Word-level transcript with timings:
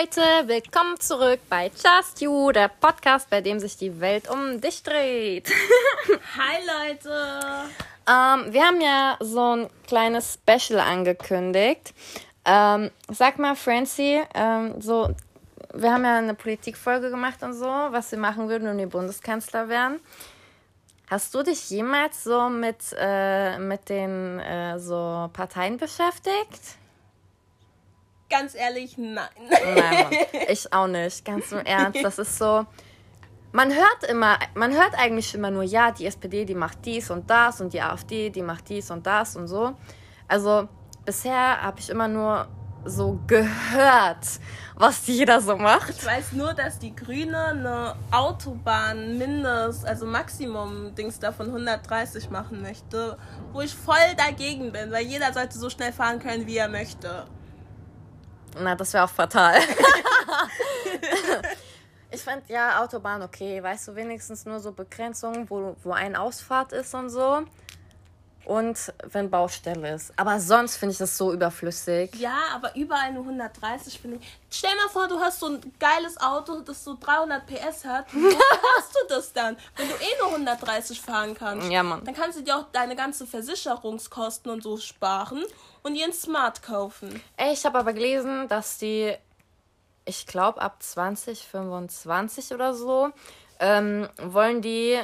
Leute, 0.00 0.22
willkommen 0.46 0.98
zurück 0.98 1.40
bei 1.48 1.66
Just 1.66 2.20
You, 2.20 2.50
der 2.52 2.68
Podcast, 2.68 3.30
bei 3.30 3.40
dem 3.40 3.60
sich 3.60 3.76
die 3.76 4.00
Welt 4.00 4.28
um 4.28 4.60
dich 4.60 4.82
dreht. 4.82 5.48
Hi 6.36 6.56
Leute. 6.88 7.68
Ähm, 8.08 8.52
wir 8.52 8.64
haben 8.64 8.80
ja 8.80 9.16
so 9.20 9.56
ein 9.56 9.70
kleines 9.86 10.34
Special 10.34 10.80
angekündigt. 10.80 11.94
Ähm, 12.44 12.90
sag 13.08 13.38
mal, 13.38 13.54
Francie, 13.54 14.22
ähm, 14.34 14.80
so, 14.80 15.14
wir 15.72 15.92
haben 15.92 16.04
ja 16.04 16.16
eine 16.16 16.34
Politikfolge 16.34 17.10
gemacht 17.10 17.42
und 17.42 17.52
so, 17.52 17.66
was 17.66 18.10
wir 18.10 18.18
machen 18.18 18.48
würden, 18.48 18.66
wenn 18.66 18.78
wir 18.78 18.88
Bundeskanzler 18.88 19.68
wären. 19.68 20.00
Hast 21.08 21.32
du 21.34 21.42
dich 21.42 21.70
jemals 21.70 22.24
so 22.24 22.48
mit, 22.48 22.78
äh, 22.98 23.58
mit 23.58 23.88
den 23.88 24.40
äh, 24.40 24.80
so 24.80 25.30
Parteien 25.32 25.76
beschäftigt? 25.76 26.78
Ganz 28.36 28.56
ehrlich, 28.56 28.98
nein. 28.98 29.28
Nein, 29.48 30.06
ich 30.48 30.72
auch 30.72 30.88
nicht. 30.88 31.24
Ganz 31.24 31.52
im 31.52 31.60
Ernst. 31.60 32.00
Das 32.02 32.18
ist 32.18 32.36
so. 32.36 32.66
Man 33.52 33.70
hört 33.70 34.02
immer, 34.08 34.36
man 34.54 34.72
hört 34.72 34.98
eigentlich 34.98 35.32
immer 35.36 35.52
nur, 35.52 35.62
ja, 35.62 35.92
die 35.92 36.06
SPD, 36.06 36.44
die 36.44 36.56
macht 36.56 36.84
dies 36.84 37.12
und 37.12 37.30
das 37.30 37.60
und 37.60 37.72
die 37.72 37.80
AfD, 37.80 38.30
die 38.30 38.42
macht 38.42 38.68
dies 38.68 38.90
und 38.90 39.06
das 39.06 39.36
und 39.36 39.46
so. 39.46 39.74
Also 40.26 40.68
bisher 41.04 41.62
habe 41.62 41.78
ich 41.78 41.88
immer 41.90 42.08
nur 42.08 42.48
so 42.84 43.20
gehört, 43.28 44.26
was 44.74 45.06
jeder 45.06 45.40
so 45.40 45.56
macht. 45.56 45.90
Ich 45.90 46.04
weiß 46.04 46.32
nur, 46.32 46.54
dass 46.54 46.80
die 46.80 46.94
Grüne 46.94 47.44
eine 47.44 47.94
Autobahn 48.10 49.16
mindest, 49.16 49.86
also 49.86 50.06
Maximum-Dings 50.06 51.20
da 51.20 51.30
von 51.30 51.46
130 51.46 52.30
machen 52.30 52.62
möchte, 52.62 53.16
wo 53.52 53.60
ich 53.60 53.76
voll 53.76 54.16
dagegen 54.16 54.72
bin, 54.72 54.90
weil 54.90 55.06
jeder 55.06 55.32
sollte 55.32 55.56
so 55.56 55.70
schnell 55.70 55.92
fahren 55.92 56.18
können, 56.18 56.48
wie 56.48 56.56
er 56.56 56.68
möchte. 56.68 57.26
Na, 58.60 58.74
das 58.74 58.92
wäre 58.92 59.04
auch 59.04 59.10
fatal. 59.10 59.56
ich 62.10 62.22
fand 62.22 62.48
ja 62.48 62.82
Autobahn 62.82 63.22
okay, 63.22 63.62
weißt 63.62 63.88
du, 63.88 63.96
wenigstens 63.96 64.44
nur 64.44 64.60
so 64.60 64.72
Begrenzungen, 64.72 65.48
wo, 65.50 65.76
wo 65.82 65.92
ein 65.92 66.16
Ausfahrt 66.16 66.72
ist 66.72 66.94
und 66.94 67.10
so. 67.10 67.44
Und 68.46 68.92
wenn 69.04 69.30
Baustelle 69.30 69.94
ist. 69.94 70.12
Aber 70.16 70.38
sonst 70.38 70.76
finde 70.76 70.92
ich 70.92 70.98
das 70.98 71.16
so 71.16 71.32
überflüssig. 71.32 72.14
Ja, 72.16 72.36
aber 72.54 72.74
überall 72.76 73.12
nur 73.12 73.22
130 73.22 73.98
finde 73.98 74.18
ich. 74.18 74.38
Stell 74.50 74.74
mal 74.76 74.88
vor, 74.88 75.08
du 75.08 75.18
hast 75.18 75.40
so 75.40 75.46
ein 75.46 75.60
geiles 75.80 76.20
Auto, 76.20 76.60
das 76.60 76.84
so 76.84 76.96
300 77.00 77.46
PS 77.46 77.84
hat. 77.84 78.06
Wo 78.12 78.28
hast 78.78 78.94
du 78.94 78.98
das 79.08 79.32
dann? 79.32 79.56
Wenn 79.76 79.88
du 79.88 79.94
eh 79.94 80.18
nur 80.20 80.32
130 80.32 81.00
fahren 81.00 81.34
kannst. 81.34 81.70
Ja, 81.70 81.82
Mann. 81.82 82.04
Dann 82.04 82.14
kannst 82.14 82.38
du 82.38 82.42
dir 82.42 82.56
auch 82.56 82.66
deine 82.72 82.96
ganze 82.96 83.26
Versicherungskosten 83.26 84.50
und 84.50 84.62
so 84.62 84.76
sparen 84.76 85.44
und 85.82 85.94
dir 85.94 86.04
ein 86.04 86.12
Smart 86.12 86.62
kaufen. 86.62 87.20
Ey, 87.36 87.52
ich 87.52 87.64
habe 87.64 87.78
aber 87.78 87.92
gelesen, 87.92 88.48
dass 88.48 88.78
die, 88.78 89.14
ich 90.04 90.26
glaube, 90.26 90.60
ab 90.60 90.82
2025 90.82 92.52
oder 92.52 92.74
so, 92.74 93.10
ähm, 93.60 94.08
wollen 94.18 94.60
die 94.62 95.00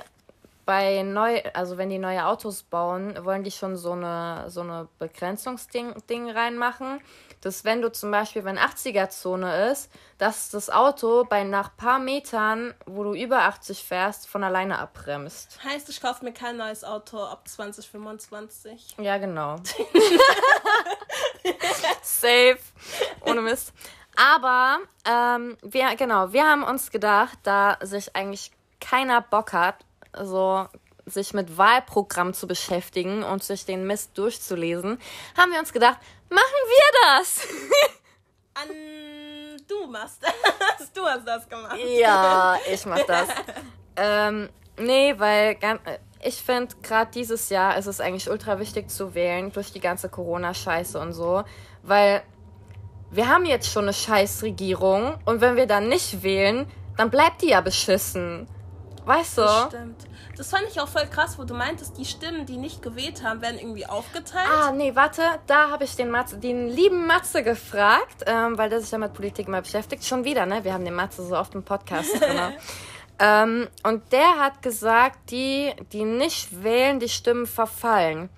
bei 0.70 1.02
neu, 1.02 1.42
also 1.52 1.78
wenn 1.78 1.90
die 1.90 1.98
neue 1.98 2.26
Autos 2.26 2.62
bauen, 2.62 3.18
wollen 3.24 3.42
die 3.42 3.50
schon 3.50 3.76
so 3.76 3.90
eine, 3.90 4.44
so 4.50 4.60
eine 4.60 4.86
Begrenzungsding 5.00 5.94
Ding 6.08 6.30
reinmachen. 6.30 7.00
Dass 7.40 7.64
wenn 7.64 7.82
du 7.82 7.90
zum 7.90 8.12
Beispiel, 8.12 8.44
wenn 8.44 8.56
80er-Zone 8.56 9.72
ist, 9.72 9.90
dass 10.18 10.48
das 10.48 10.70
Auto 10.70 11.24
bei 11.24 11.42
nach 11.42 11.76
paar 11.76 11.98
Metern, 11.98 12.72
wo 12.86 13.02
du 13.02 13.14
über 13.14 13.46
80 13.46 13.82
fährst, 13.82 14.28
von 14.28 14.44
alleine 14.44 14.78
abbremst. 14.78 15.58
Heißt, 15.64 15.88
ich 15.88 16.00
kaufe 16.00 16.24
mir 16.24 16.32
kein 16.32 16.56
neues 16.56 16.84
Auto 16.84 17.20
ab 17.20 17.48
2025. 17.48 18.94
Ja, 18.98 19.18
genau. 19.18 19.56
Safe. 22.02 22.58
Ohne 23.26 23.40
Mist. 23.40 23.72
Aber, 24.14 24.78
ähm, 25.04 25.56
wir, 25.62 25.96
genau, 25.96 26.32
wir 26.32 26.46
haben 26.46 26.62
uns 26.62 26.92
gedacht, 26.92 27.40
da 27.42 27.76
sich 27.80 28.14
eigentlich 28.14 28.52
keiner 28.80 29.20
Bock 29.20 29.52
hat, 29.52 29.84
so 30.22 30.66
sich 31.06 31.32
mit 31.32 31.58
Wahlprogramm 31.58 32.34
zu 32.34 32.46
beschäftigen 32.46 33.22
und 33.22 33.42
sich 33.42 33.64
den 33.64 33.86
Mist 33.86 34.16
durchzulesen, 34.16 34.98
haben 35.36 35.52
wir 35.52 35.58
uns 35.58 35.72
gedacht, 35.72 35.98
machen 36.28 36.40
wir 36.42 37.18
das. 37.18 37.40
An 38.54 38.68
du 39.70 39.86
machst 39.86 40.22
das. 40.22 40.92
Du 40.92 41.04
hast 41.04 41.26
das 41.26 41.48
gemacht. 41.48 41.78
Ja, 41.98 42.58
ich 42.72 42.84
mach 42.86 43.02
das. 43.06 43.28
ähm, 43.96 44.48
nee, 44.78 45.14
weil 45.16 45.54
ganz, 45.56 45.80
ich 46.22 46.36
finde, 46.36 46.74
gerade 46.82 47.10
dieses 47.12 47.48
Jahr 47.48 47.76
ist 47.78 47.86
es 47.86 48.00
eigentlich 48.00 48.28
ultra 48.28 48.58
wichtig 48.58 48.90
zu 48.90 49.14
wählen 49.14 49.52
durch 49.52 49.72
die 49.72 49.80
ganze 49.80 50.08
Corona-Scheiße 50.08 50.98
und 50.98 51.12
so, 51.12 51.44
weil 51.82 52.22
wir 53.10 53.28
haben 53.28 53.44
jetzt 53.44 53.70
schon 53.70 53.84
eine 53.84 53.92
Scheißregierung 53.92 55.18
und 55.24 55.40
wenn 55.40 55.56
wir 55.56 55.66
dann 55.66 55.88
nicht 55.88 56.22
wählen, 56.22 56.70
dann 56.96 57.10
bleibt 57.10 57.42
die 57.42 57.48
ja 57.48 57.60
beschissen. 57.60 58.46
Weißt 59.10 59.38
du? 59.38 59.42
Das 59.42 59.66
stimmt. 59.66 60.06
Das 60.36 60.50
fand 60.50 60.62
ich 60.70 60.80
auch 60.80 60.86
voll 60.86 61.06
krass, 61.06 61.36
wo 61.36 61.42
du 61.42 61.52
meintest, 61.52 61.98
die 61.98 62.04
Stimmen, 62.04 62.46
die 62.46 62.56
nicht 62.56 62.80
gewählt 62.80 63.24
haben, 63.24 63.42
werden 63.42 63.58
irgendwie 63.58 63.84
aufgeteilt. 63.84 64.48
Ah, 64.48 64.70
nee, 64.70 64.94
warte, 64.94 65.22
da 65.48 65.70
habe 65.70 65.82
ich 65.82 65.96
den, 65.96 66.10
Matze, 66.10 66.36
den 66.36 66.68
lieben 66.68 67.08
Matze 67.08 67.42
gefragt, 67.42 68.22
ähm, 68.26 68.56
weil 68.56 68.70
der 68.70 68.80
sich 68.80 68.92
ja 68.92 68.98
mit 68.98 69.12
Politik 69.12 69.48
immer 69.48 69.62
beschäftigt. 69.62 70.04
Schon 70.04 70.24
wieder, 70.24 70.46
ne? 70.46 70.62
Wir 70.62 70.74
haben 70.74 70.84
den 70.84 70.94
Matze 70.94 71.26
so 71.26 71.36
oft 71.36 71.56
im 71.56 71.64
Podcast 71.64 72.20
drin. 72.20 72.38
ähm, 73.18 73.68
und 73.82 74.12
der 74.12 74.38
hat 74.38 74.62
gesagt, 74.62 75.30
die, 75.32 75.74
die 75.92 76.04
nicht 76.04 76.62
wählen, 76.62 77.00
die 77.00 77.08
Stimmen 77.08 77.46
verfallen. 77.46 78.30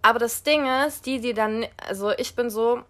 Aber 0.00 0.20
das 0.20 0.44
Ding 0.44 0.64
ist, 0.86 1.06
die, 1.06 1.20
die 1.20 1.34
dann, 1.34 1.66
also 1.88 2.12
ich 2.12 2.36
bin 2.36 2.50
so, 2.50 2.84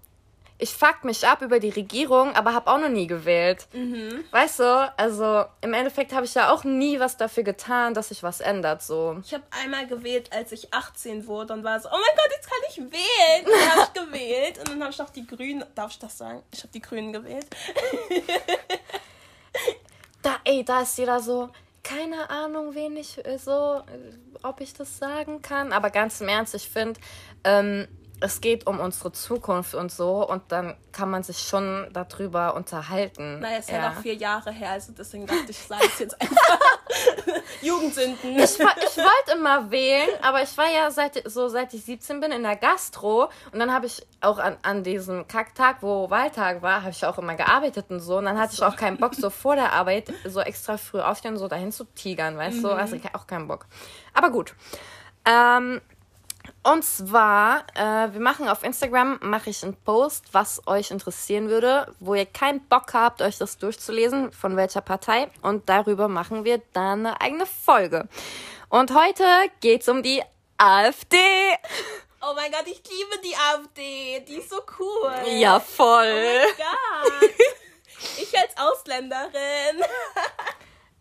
ich 0.60 0.75
fuck 0.75 1.04
mich 1.04 1.26
ab 1.26 1.41
über 1.43 1.59
die 1.59 1.71
Regierung, 1.71 2.34
aber 2.34 2.54
habe 2.54 2.71
auch 2.71 2.78
noch 2.78 2.88
nie 2.88 3.06
gewählt. 3.06 3.66
Mhm. 3.72 4.25
Weißt 4.31 4.60
du, 4.60 4.93
also 4.97 5.44
im 5.60 5.72
Endeffekt 5.72 6.12
habe 6.12 6.26
ich 6.26 6.34
ja 6.34 6.53
auch 6.53 6.65
nie 6.65 7.00
was 7.00 7.16
dafür 7.16 7.43
getan, 7.43 7.94
dass 7.94 8.09
sich 8.09 8.22
was 8.22 8.41
ändert. 8.41 8.82
So. 8.82 9.20
Ich 9.25 9.34
habe 9.34 9.44
einmal 9.50 9.87
gewählt, 9.87 10.32
als 10.32 10.53
ich 10.53 10.72
18 10.72 11.26
wurde 11.26 11.54
und 11.54 11.65
war 11.65 11.81
so, 11.81 11.88
oh 11.88 11.93
mein 11.93 12.16
Gott, 12.16 12.31
jetzt 12.34 12.49
kann 12.49 12.59
ich 12.69 12.78
wählen. 12.78 13.44
Und 13.44 13.53
dann 13.53 13.70
habe 13.70 13.81
ich 13.82 13.93
gewählt 14.03 14.59
und 14.59 14.69
dann 14.69 14.82
habe 14.82 14.93
ich 14.93 14.99
noch 14.99 15.10
die 15.10 15.26
Grünen, 15.26 15.65
darf 15.75 15.91
ich 15.93 15.99
das 15.99 16.19
sagen? 16.19 16.43
Ich 16.53 16.60
habe 16.60 16.72
die 16.72 16.81
Grünen 16.81 17.12
gewählt. 17.12 17.47
da, 20.22 20.37
ey, 20.44 20.65
da 20.65 20.82
ist 20.82 20.97
jeder 20.99 21.20
so, 21.20 21.50
keine 21.82 22.28
Ahnung, 22.31 22.75
wen 22.75 22.97
ich 22.97 23.25
äh, 23.25 23.38
so, 23.38 23.82
äh, 23.87 24.16
ob 24.43 24.60
ich 24.60 24.75
das 24.75 24.99
sagen 24.99 25.41
kann. 25.43 25.72
Aber 25.72 25.91
ganz 25.91 26.20
im 26.20 26.28
Ernst, 26.28 26.54
ich 26.54 26.69
finde, 26.69 27.00
ähm, 27.44 27.88
es 28.20 28.41
geht 28.41 28.66
um 28.66 28.81
unsere 28.81 29.12
Zukunft 29.12 29.75
und 29.75 29.91
so 29.91 30.28
und 30.28 30.42
dann 30.48 30.76
kann 30.92 31.10
man 31.10 31.22
sich 31.22 31.38
schon 31.38 31.88
darüber 31.92 32.54
unterhalten. 32.54 33.41
Naja, 33.41 33.58
es 33.58 33.66
ist 33.66 33.70
ja 33.70 33.91
noch 33.91 34.00
vier 34.00 34.14
Jahre 34.14 34.50
her, 34.53 34.70
also 34.70 34.92
deswegen 34.97 35.26
dachte 35.26 35.47
ich, 35.48 35.58
sage 35.58 35.84
es 35.86 35.98
jetzt 35.98 36.20
einfach. 36.20 36.58
Jugendsünden. 37.62 38.38
Ich, 38.38 38.58
ich 38.58 38.58
wollte 38.58 39.32
immer 39.36 39.70
wählen, 39.70 40.08
aber 40.22 40.42
ich 40.42 40.56
war 40.56 40.70
ja 40.70 40.91
seit, 40.91 41.22
so 41.31 41.48
seit 41.48 41.72
ich 41.75 41.84
17 41.84 42.20
bin 42.20 42.32
in 42.32 42.42
der 42.42 42.56
Gastro 42.56 43.31
und 43.53 43.58
dann 43.58 43.72
habe 43.72 43.86
ich 43.86 44.06
auch 44.20 44.38
an, 44.38 44.56
an 44.62 44.84
diesem 44.84 45.26
Kacktag, 45.26 45.78
wo 45.81 46.10
Wahltag 46.10 46.62
war, 46.62 46.82
habe 46.82 46.91
ich 46.91 47.04
auch 47.04 47.19
immer 47.19 47.37
gearbeitet 47.37 47.87
und 47.88 48.00
so 48.00 48.19
und 48.19 48.26
dann 48.26 48.38
hatte 48.38 48.54
ich 48.54 48.62
auch 48.62 48.76
keinen 48.76 48.98
Bock, 48.98 49.14
so 49.14 49.31
vor 49.31 49.56
der 49.56 49.72
Arbeit 49.72 50.12
so 50.26 50.41
extra 50.41 50.76
früh 50.76 51.00
aufstehen 51.00 51.32
und 51.32 51.38
so 51.38 51.48
dahin 51.48 51.72
zu 51.72 51.84
tigern, 51.84 52.37
weißt 52.37 52.62
du? 52.62 52.69
Mhm. 52.69 52.75
Also 52.75 52.97
ich 52.97 53.14
auch 53.14 53.26
keinen 53.26 53.48
Bock. 53.48 53.66
Aber 54.12 54.31
gut. 54.31 54.54
Ähm, 55.25 55.81
und 56.62 56.84
zwar, 56.84 57.65
äh, 57.75 58.12
wir 58.12 58.21
machen 58.21 58.48
auf 58.48 58.62
Instagram, 58.62 59.19
mache 59.22 59.50
ich 59.50 59.62
einen 59.62 59.76
Post, 59.76 60.26
was 60.32 60.66
euch 60.66 60.91
interessieren 60.91 61.48
würde, 61.48 61.94
wo 62.00 62.15
ihr 62.15 62.26
keinen 62.26 62.60
Bock 62.69 62.93
habt, 62.93 63.22
euch 63.22 63.38
das 63.38 63.56
durchzulesen, 63.56 64.31
von 64.32 64.56
welcher 64.56 64.82
Partei. 64.82 65.31
Und 65.41 65.69
darüber 65.69 66.09
machen 66.09 66.44
wir 66.44 66.60
dann 66.73 67.06
eine 67.06 67.20
eigene 67.20 67.46
Folge. 67.46 68.08
Und 68.69 68.94
heute 68.94 69.25
geht's 69.61 69.88
um 69.88 70.02
die 70.02 70.23
AfD. 70.58 71.17
Oh 72.23 72.34
mein 72.37 72.52
Gott, 72.52 72.67
ich 72.67 72.82
liebe 72.87 73.19
die 73.25 73.34
AfD. 73.34 74.20
Die 74.29 74.34
ist 74.34 74.50
so 74.50 74.61
cool. 74.79 75.12
Ja, 75.38 75.58
voll. 75.58 76.06
Oh 76.06 76.55
mein 76.58 77.20
Gott. 77.20 77.31
Ich 78.19 78.38
als 78.38 78.55
Ausländerin. 78.58 79.84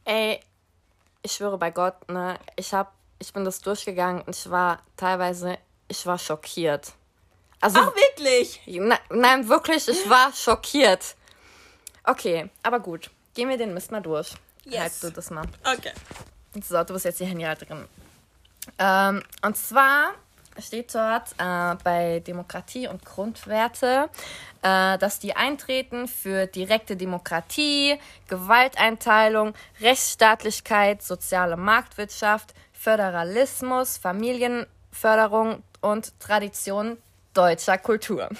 Ey, 0.06 0.40
ich 1.22 1.34
schwöre 1.34 1.58
bei 1.58 1.72
Gott, 1.72 2.10
ne, 2.10 2.40
ich 2.56 2.74
hab 2.74 2.94
ich 3.20 3.34
bin 3.34 3.46
das 3.46 3.60
durchgegangen 3.62 4.22
und 4.24 4.36
ich 4.36 4.50
war 4.50 4.82
teilweise, 4.98 5.58
ich 5.88 6.06
war 6.06 6.18
schockiert. 6.18 6.94
Also, 7.62 7.80
Ach, 7.82 7.94
wirklich? 7.96 8.62
Na, 8.66 8.98
nein, 9.10 9.48
wirklich, 9.50 9.88
ich 9.88 10.10
war 10.10 10.32
schockiert. 10.34 11.16
Okay, 12.06 12.50
aber 12.64 12.80
gut. 12.80 13.12
Gehen 13.34 13.50
wir 13.50 13.58
den 13.58 13.74
Mist 13.74 13.92
mal 13.92 14.02
durch. 14.02 14.34
Yes. 14.64 14.80
Halt 14.80 15.04
du 15.04 15.12
das 15.12 15.30
mal. 15.30 15.46
Okay. 15.64 15.92
So, 16.64 16.84
du 16.84 16.94
bist 16.94 17.06
jetzt 17.06 17.20
die 17.20 17.26
Handyhalterin. 17.26 17.86
Ähm, 18.78 19.24
und 19.42 19.58
zwar 19.58 20.14
steht 20.62 20.94
dort 20.94 21.32
äh, 21.38 21.76
bei 21.84 22.22
Demokratie 22.26 22.88
und 22.88 23.06
Grundwerte, 23.06 24.10
äh, 24.62 24.98
dass 24.98 25.20
die 25.20 25.36
eintreten 25.36 26.08
für 26.08 26.48
direkte 26.48 26.96
Demokratie, 26.96 27.98
Gewalteinteilung, 28.28 29.54
Rechtsstaatlichkeit, 29.80 31.02
soziale 31.02 31.58
Marktwirtschaft, 31.58 32.54
Föderalismus, 32.80 33.98
Familienförderung 33.98 35.64
und 35.82 36.20
Tradition 36.20 36.98
deutscher 37.34 37.78
Kultur. 37.78 38.30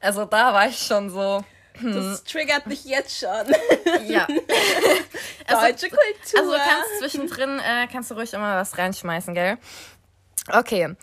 Also 0.00 0.26
da 0.26 0.54
war 0.54 0.68
ich 0.68 0.78
schon 0.78 1.10
so. 1.10 1.44
Das 1.82 2.22
triggert 2.22 2.68
mich 2.68 2.84
jetzt 2.84 3.18
schon. 3.18 3.28
Ja. 4.06 4.26
Deutsche 5.48 5.88
Kultur. 5.88 6.38
Also 6.38 6.52
du 6.52 6.56
kannst 6.56 6.98
zwischendrin, 7.00 7.58
äh, 7.58 7.88
kannst 7.90 8.12
du 8.12 8.14
ruhig 8.14 8.32
immer 8.32 8.54
was 8.54 8.78
reinschmeißen, 8.78 9.34
gell? 9.34 9.58
Okay. 10.52 10.94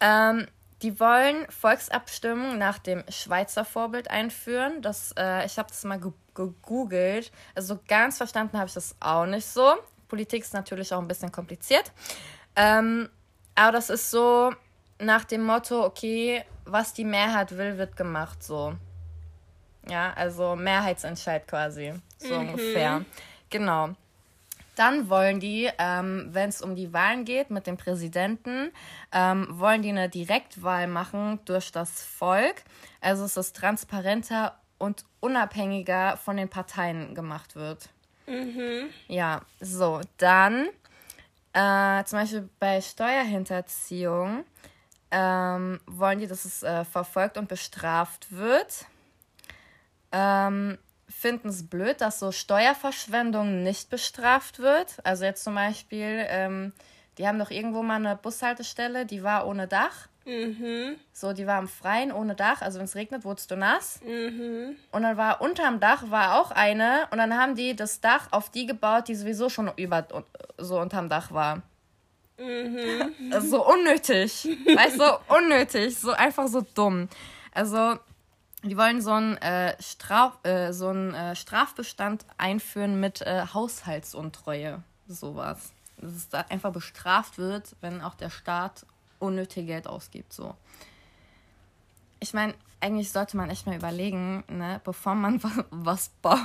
Ähm, 0.00 0.46
die 0.80 0.98
wollen 0.98 1.46
Volksabstimmung 1.50 2.56
nach 2.56 2.78
dem 2.78 3.04
Schweizer 3.10 3.66
Vorbild 3.66 4.10
einführen. 4.10 4.80
Das, 4.80 5.12
äh, 5.18 5.44
ich 5.44 5.58
habe 5.58 5.68
das 5.68 5.84
mal 5.84 6.00
ge- 6.00 6.12
gegoogelt. 6.34 7.30
Also 7.54 7.74
so 7.74 7.80
ganz 7.88 8.16
verstanden 8.16 8.56
habe 8.56 8.68
ich 8.68 8.74
das 8.74 8.96
auch 9.00 9.26
nicht 9.26 9.46
so. 9.46 9.74
Politik 10.10 10.42
ist 10.42 10.52
natürlich 10.52 10.92
auch 10.92 11.00
ein 11.00 11.08
bisschen 11.08 11.32
kompliziert. 11.32 11.90
Ähm, 12.56 13.08
aber 13.54 13.72
das 13.72 13.88
ist 13.88 14.10
so 14.10 14.52
nach 14.98 15.24
dem 15.24 15.44
Motto, 15.44 15.84
okay, 15.84 16.44
was 16.66 16.92
die 16.92 17.04
Mehrheit 17.04 17.56
will, 17.56 17.78
wird 17.78 17.96
gemacht 17.96 18.42
so. 18.42 18.74
Ja, 19.88 20.12
also 20.14 20.56
Mehrheitsentscheid 20.56 21.48
quasi. 21.48 21.94
So 22.18 22.34
ungefähr. 22.34 23.04
Genau. 23.48 23.90
Dann 24.76 25.08
wollen 25.10 25.40
die, 25.40 25.68
ähm, 25.78 26.28
wenn 26.30 26.48
es 26.48 26.62
um 26.62 26.74
die 26.74 26.92
Wahlen 26.92 27.24
geht 27.24 27.50
mit 27.50 27.66
dem 27.66 27.76
Präsidenten, 27.76 28.70
ähm, 29.12 29.46
wollen 29.50 29.82
die 29.82 29.90
eine 29.90 30.08
Direktwahl 30.08 30.86
machen 30.86 31.40
durch 31.44 31.72
das 31.72 32.02
Volk. 32.02 32.62
Also 33.00 33.24
es 33.24 33.36
ist 33.36 33.56
transparenter 33.56 34.58
und 34.78 35.04
unabhängiger 35.20 36.16
von 36.16 36.36
den 36.36 36.48
Parteien 36.48 37.14
gemacht 37.14 37.56
wird. 37.56 37.90
Ja, 39.08 39.42
so, 39.60 40.00
dann 40.18 40.68
äh, 41.52 42.04
zum 42.04 42.18
Beispiel 42.20 42.48
bei 42.58 42.80
Steuerhinterziehung 42.80 44.44
ähm, 45.10 45.80
wollen 45.86 46.20
die, 46.20 46.26
dass 46.26 46.44
es 46.44 46.62
äh, 46.62 46.84
verfolgt 46.84 47.36
und 47.36 47.48
bestraft 47.48 48.30
wird. 48.30 48.86
Ähm, 50.12 50.78
Finden 51.08 51.48
es 51.48 51.68
blöd, 51.68 52.00
dass 52.00 52.20
so 52.20 52.30
Steuerverschwendung 52.30 53.64
nicht 53.64 53.90
bestraft 53.90 54.60
wird. 54.60 55.04
Also 55.04 55.24
jetzt 55.24 55.42
zum 55.42 55.56
Beispiel, 55.56 56.24
ähm, 56.28 56.72
die 57.18 57.26
haben 57.26 57.38
doch 57.38 57.50
irgendwo 57.50 57.82
mal 57.82 57.96
eine 57.96 58.16
Bushaltestelle, 58.16 59.06
die 59.06 59.24
war 59.24 59.46
ohne 59.46 59.66
Dach. 59.66 60.08
So, 61.12 61.32
die 61.32 61.46
war 61.46 61.56
am 61.56 61.68
Freien 61.68 62.12
ohne 62.12 62.34
Dach. 62.34 62.62
Also 62.62 62.78
wenn 62.78 62.84
es 62.84 62.94
regnet, 62.94 63.24
wurdest 63.24 63.50
du 63.50 63.56
nass. 63.56 64.00
Und 64.92 65.02
dann 65.02 65.16
war 65.16 65.40
unterm 65.40 65.80
Dach 65.80 66.10
war 66.10 66.40
auch 66.40 66.50
eine. 66.50 67.08
Und 67.10 67.18
dann 67.18 67.36
haben 67.36 67.54
die 67.54 67.74
das 67.74 68.00
Dach 68.00 68.28
auf 68.30 68.50
die 68.50 68.66
gebaut, 68.66 69.08
die 69.08 69.14
sowieso 69.14 69.48
schon 69.48 69.70
über 69.76 70.06
so 70.58 70.78
unterm 70.78 71.08
Dach 71.08 71.32
war. 71.32 71.62
Das 73.30 73.44
ist 73.44 73.50
so 73.50 73.66
unnötig. 73.66 74.48
Weißt 74.74 74.98
du, 75.00 75.18
unnötig. 75.28 75.98
So 75.98 76.12
einfach 76.12 76.48
so 76.48 76.62
dumm. 76.74 77.08
Also, 77.52 77.98
die 78.62 78.76
wollen 78.76 79.02
so 79.02 79.12
einen, 79.12 79.36
äh, 79.38 79.74
Straf, 79.82 80.38
äh, 80.44 80.72
so 80.72 80.88
einen 80.88 81.14
äh, 81.14 81.34
Strafbestand 81.36 82.24
einführen 82.38 83.00
mit 83.00 83.20
äh, 83.22 83.46
Haushaltsuntreue. 83.52 84.82
Sowas. 85.06 85.72
Dass 85.98 86.12
es 86.12 86.28
da 86.28 86.46
einfach 86.48 86.72
bestraft 86.72 87.36
wird, 87.36 87.76
wenn 87.82 88.00
auch 88.00 88.14
der 88.14 88.30
Staat 88.30 88.86
unnötig 89.20 89.66
Geld 89.66 89.86
ausgibt. 89.86 90.32
So. 90.32 90.54
Ich 92.18 92.32
meine, 92.34 92.54
eigentlich 92.80 93.10
sollte 93.12 93.36
man 93.36 93.50
echt 93.50 93.66
mal 93.66 93.76
überlegen, 93.76 94.42
ne, 94.48 94.80
bevor 94.84 95.14
man 95.14 95.42
wa- 95.42 95.64
was 95.70 96.08
baut. 96.22 96.38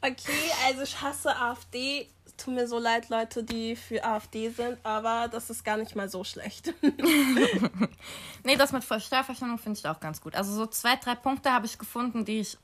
Okay, 0.00 0.50
also 0.66 0.82
ich 0.82 1.00
hasse 1.02 1.34
AfD. 1.36 2.08
Tut 2.36 2.54
mir 2.54 2.68
so 2.68 2.78
leid, 2.78 3.08
Leute, 3.08 3.42
die 3.42 3.76
für 3.76 4.04
AfD 4.04 4.50
sind, 4.50 4.76
aber 4.84 5.26
das 5.28 5.48
ist 5.48 5.64
gar 5.64 5.78
nicht 5.78 5.96
mal 5.96 6.08
so 6.08 6.22
schlecht. 6.24 6.72
Nee, 8.44 8.56
das 8.56 8.70
mit 8.70 8.84
Steuerverschwendung 8.84 9.58
finde 9.58 9.78
ich 9.78 9.88
auch 9.88 9.98
ganz 9.98 10.20
gut. 10.20 10.36
Also 10.36 10.52
so 10.54 10.66
zwei, 10.66 10.94
drei 10.96 11.16
Punkte 11.16 11.50
habe 11.52 11.66
ich 11.66 11.78
gefunden, 11.78 12.24
die 12.24 12.40
ich 12.40 12.56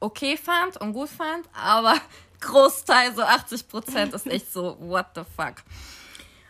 okay 0.00 0.36
fand 0.36 0.76
und 0.78 0.92
gut 0.92 1.08
fand, 1.08 1.48
aber 1.54 1.94
Großteil, 2.40 3.14
so 3.14 3.22
80 3.22 3.68
Prozent, 3.68 4.12
ist 4.14 4.26
echt 4.26 4.52
so, 4.52 4.76
what 4.80 5.06
the 5.14 5.22
fuck. 5.34 5.54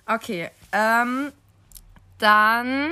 Okay, 0.07 0.51
ähm, 0.73 1.33
dann, 2.19 2.91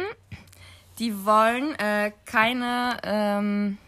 die 0.99 1.25
wollen 1.25 1.75
äh, 1.79 2.13
keine, 2.25 2.99
ähm, 3.03 3.79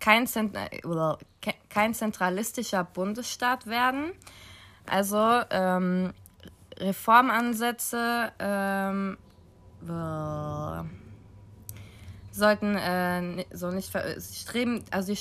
kein, 0.00 0.26
Zent 0.26 0.56
äh, 0.56 0.86
oder 0.86 1.18
ke- 1.42 1.54
kein 1.68 1.94
zentralistischer 1.94 2.84
Bundesstaat 2.84 3.66
werden. 3.66 4.12
Also 4.86 5.42
ähm, 5.50 6.12
Reformansätze 6.78 8.32
ähm, 8.38 9.18
äh, 9.82 10.82
sollten 12.32 12.76
äh, 12.76 13.44
so 13.52 13.70
nicht 13.70 13.92
streben, 14.20 14.84
also 14.90 15.14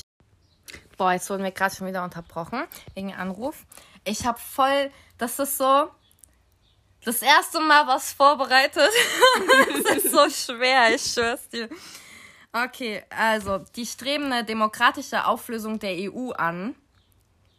Boah, 0.98 1.14
jetzt 1.14 1.30
wurden 1.30 1.44
wir 1.44 1.52
gerade 1.52 1.75
schon 1.75 1.88
wieder 1.88 2.04
unterbrochen 2.04 2.64
wegen 2.94 3.14
Anruf. 3.14 3.66
Ich 4.04 4.25
habe 4.25 4.40
voll, 4.40 4.92
das 5.18 5.40
ist 5.40 5.58
so 5.58 5.90
das 7.05 7.21
erste 7.21 7.59
Mal 7.59 7.88
was 7.88 8.13
vorbereitet. 8.13 8.89
das 9.83 9.97
ist 9.97 10.11
so 10.11 10.29
schwer, 10.29 10.94
ich 10.94 11.01
schwör's 11.01 11.47
dir. 11.50 11.69
Okay, 12.51 13.03
also 13.09 13.59
die 13.75 13.85
streben 13.85 14.25
eine 14.25 14.44
demokratische 14.44 15.25
Auflösung 15.25 15.79
der 15.79 15.95
EU 16.11 16.31
an, 16.31 16.75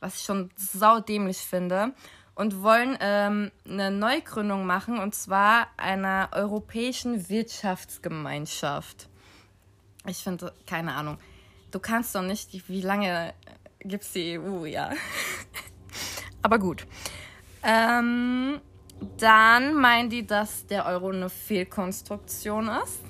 was 0.00 0.16
ich 0.16 0.22
schon 0.22 0.50
saudämlich 0.56 1.38
finde, 1.38 1.94
und 2.34 2.62
wollen 2.62 2.96
ähm, 3.00 3.50
eine 3.68 3.90
Neugründung 3.90 4.66
machen, 4.66 4.98
und 4.98 5.14
zwar 5.14 5.68
einer 5.76 6.28
europäischen 6.32 7.28
Wirtschaftsgemeinschaft. 7.28 9.08
Ich 10.06 10.18
finde, 10.18 10.52
keine 10.66 10.94
Ahnung. 10.94 11.18
Du 11.70 11.80
kannst 11.80 12.14
doch 12.14 12.22
nicht, 12.22 12.68
wie 12.68 12.82
lange 12.82 13.34
gibt's 13.80 14.12
die 14.12 14.38
EU, 14.38 14.64
ja. 14.64 14.90
Aber 16.42 16.58
gut. 16.58 16.86
Ähm, 17.62 18.60
dann 19.18 19.74
meinen 19.74 20.10
die, 20.10 20.26
dass 20.26 20.66
der 20.66 20.86
Euro 20.86 21.10
eine 21.10 21.28
Fehlkonstruktion 21.28 22.68
ist. 22.84 23.00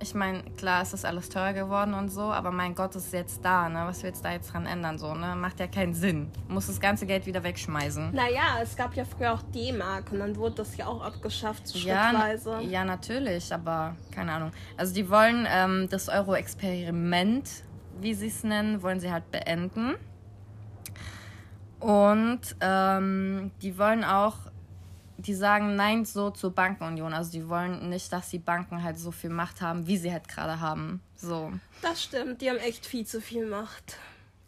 Ich 0.00 0.14
meine, 0.14 0.44
klar, 0.56 0.82
es 0.82 0.92
ist 0.92 1.04
alles 1.04 1.28
teuer 1.28 1.52
geworden 1.52 1.92
und 1.92 2.08
so, 2.08 2.20
aber 2.22 2.52
mein 2.52 2.76
Gott, 2.76 2.94
es 2.94 3.06
ist 3.06 3.12
jetzt 3.14 3.44
da, 3.44 3.68
ne? 3.68 3.80
Was 3.84 4.00
willst 4.04 4.20
du 4.22 4.28
da 4.28 4.32
jetzt 4.32 4.52
dran 4.52 4.64
ändern, 4.64 4.96
so, 4.96 5.12
ne? 5.12 5.34
Macht 5.34 5.58
ja 5.58 5.66
keinen 5.66 5.92
Sinn. 5.92 6.30
Muss 6.46 6.68
das 6.68 6.78
ganze 6.78 7.04
Geld 7.04 7.26
wieder 7.26 7.42
wegschmeißen. 7.42 8.12
Naja, 8.14 8.60
es 8.62 8.76
gab 8.76 8.94
ja 8.94 9.04
früher 9.04 9.32
auch 9.34 9.42
D-Mark 9.52 10.12
und 10.12 10.20
dann 10.20 10.36
wurde 10.36 10.54
das 10.56 10.76
ja 10.76 10.86
auch 10.86 11.00
abgeschafft, 11.02 11.66
so 11.66 11.78
Ja, 11.80 12.10
schrittweise. 12.10 12.60
ja, 12.62 12.84
natürlich, 12.84 13.52
aber 13.52 13.96
keine 14.12 14.32
Ahnung. 14.34 14.52
Also 14.76 14.94
die 14.94 15.10
wollen 15.10 15.48
ähm, 15.50 15.88
das 15.90 16.08
Euro-Experiment, 16.08 17.50
wie 18.00 18.14
sie 18.14 18.28
es 18.28 18.44
nennen, 18.44 18.82
wollen 18.82 19.00
sie 19.00 19.10
halt 19.10 19.28
beenden. 19.32 19.96
Und 21.80 22.40
ähm, 22.60 23.50
die 23.62 23.78
wollen 23.78 24.04
auch, 24.04 24.36
die 25.16 25.34
sagen 25.34 25.76
Nein 25.76 26.04
so 26.04 26.30
zur 26.30 26.52
Bankenunion. 26.54 27.12
Also 27.12 27.30
die 27.32 27.48
wollen 27.48 27.88
nicht, 27.88 28.12
dass 28.12 28.30
die 28.30 28.38
Banken 28.38 28.82
halt 28.82 28.98
so 28.98 29.10
viel 29.10 29.30
Macht 29.30 29.60
haben, 29.60 29.86
wie 29.86 29.96
sie 29.96 30.12
halt 30.12 30.28
gerade 30.28 30.60
haben. 30.60 31.00
So. 31.16 31.52
Das 31.82 32.02
stimmt, 32.02 32.40
die 32.40 32.50
haben 32.50 32.58
echt 32.58 32.84
viel 32.86 33.06
zu 33.06 33.20
viel 33.20 33.46
Macht. 33.46 33.96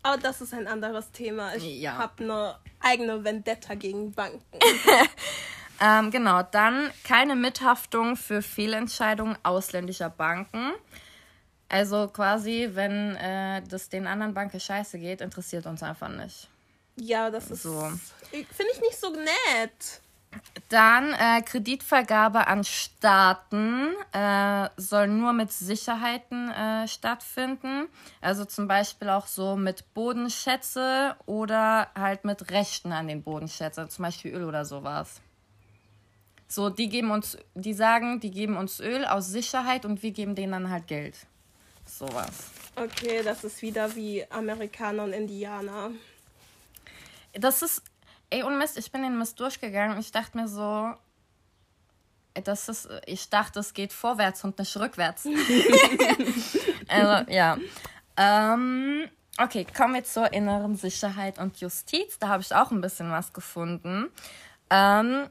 Aber 0.03 0.17
das 0.17 0.41
ist 0.41 0.55
ein 0.55 0.67
anderes 0.67 1.11
Thema. 1.13 1.55
Ich 1.57 1.81
Ja. 1.81 1.99
habe 1.99 2.25
eine 2.25 2.55
eigene 2.81 3.23
Vendetta 3.23 3.75
gegen 3.75 4.13
Banken. 4.13 4.41
Ähm, 5.83 6.11
genau, 6.11 6.43
dann 6.43 6.91
keine 7.05 7.35
Mithaftung 7.35 8.15
für 8.15 8.43
Fehlentscheidungen 8.43 9.39
ausländischer 9.43 10.11
Banken. 10.11 10.73
Also 11.71 12.09
quasi, 12.09 12.69
wenn 12.75 13.17
äh, 13.17 13.63
das 13.67 13.89
den 13.89 14.07
anderen 14.07 14.35
Banken 14.35 14.61
scheiße 14.61 14.99
geht, 14.99 15.23
interessiert 15.23 15.65
uns 15.65 15.83
einfach 15.83 16.11
nicht. 16.11 16.51
Ja, 16.97 17.31
das 17.31 17.51
ist. 17.51 17.63
So. 17.63 17.91
Finde 18.31 18.73
ich 18.73 18.81
nicht 18.81 18.99
so 18.99 19.11
nett. 19.11 20.01
Dann 20.69 21.13
äh, 21.13 21.43
Kreditvergabe 21.43 22.47
an 22.47 22.63
Staaten 22.63 23.89
äh, 24.13 24.69
soll 24.77 25.09
nur 25.09 25.33
mit 25.33 25.51
Sicherheiten 25.51 26.51
äh, 26.51 26.87
stattfinden. 26.87 27.89
Also 28.21 28.45
zum 28.45 28.69
Beispiel 28.69 29.09
auch 29.09 29.27
so 29.27 29.57
mit 29.57 29.93
Bodenschätze 29.95 31.17
oder 31.27 31.89
halt 31.97 32.25
mit 32.25 32.53
Rechten 32.53 32.93
an 32.93 33.09
den 33.09 33.25
Bodenschätzen, 33.25 33.91
zum 33.91 34.05
Beispiel 34.05 34.33
Öl 34.33 34.45
oder 34.45 34.65
sowas. 34.65 35.21
So, 36.47 36.71
die 36.71 36.89
geben 36.89 37.11
uns, 37.11 37.37
die 37.55 37.75
sagen, 37.75 38.21
die 38.21 38.31
geben 38.31 38.57
uns 38.57 38.79
Öl 38.81 39.05
aus 39.05 39.29
Sicherheit 39.29 39.85
und 39.85 40.03
wir 40.03 40.13
geben 40.13 40.37
denen 40.37 40.53
dann 40.53 40.71
halt 40.71 40.87
Geld. 40.87 41.17
Sowas. 41.85 42.51
Okay, 42.77 43.23
das 43.25 43.43
ist 43.43 43.63
wieder 43.63 43.95
wie 43.97 44.25
Amerikaner 44.31 45.05
und 45.05 45.13
Indianer. 45.13 45.91
Das 47.33 47.63
ist, 47.63 47.83
ey, 48.31 48.43
und 48.43 48.59
Mist, 48.59 48.79
ich 48.79 48.91
bin 48.91 49.03
den 49.03 49.19
Mist 49.19 49.39
durchgegangen 49.41 49.97
und 49.97 50.01
ich 50.01 50.13
dachte 50.13 50.37
mir 50.37 50.49
so, 50.49 50.95
das 52.45 52.69
ist, 52.69 52.89
ich 53.07 53.29
dachte, 53.29 53.61
es 53.61 53.75
geht 53.75 53.93
vorwärts 53.93 54.45
und 54.45 54.59
nicht 54.59 54.77
rückwärts. 54.77 55.27
also, 56.89 57.31
ja. 57.31 57.59
Ähm, 58.17 59.09
okay, 59.39 59.67
kommen 59.77 59.95
wir 59.95 60.05
zur 60.05 60.33
inneren 60.33 60.77
Sicherheit 60.77 61.39
und 61.39 61.61
Justiz. 61.61 62.19
Da 62.19 62.29
habe 62.29 62.43
ich 62.43 62.55
auch 62.55 62.71
ein 62.71 62.81
bisschen 62.81 63.11
was 63.11 63.33
gefunden. 63.33 64.09
Ähm, 64.71 65.29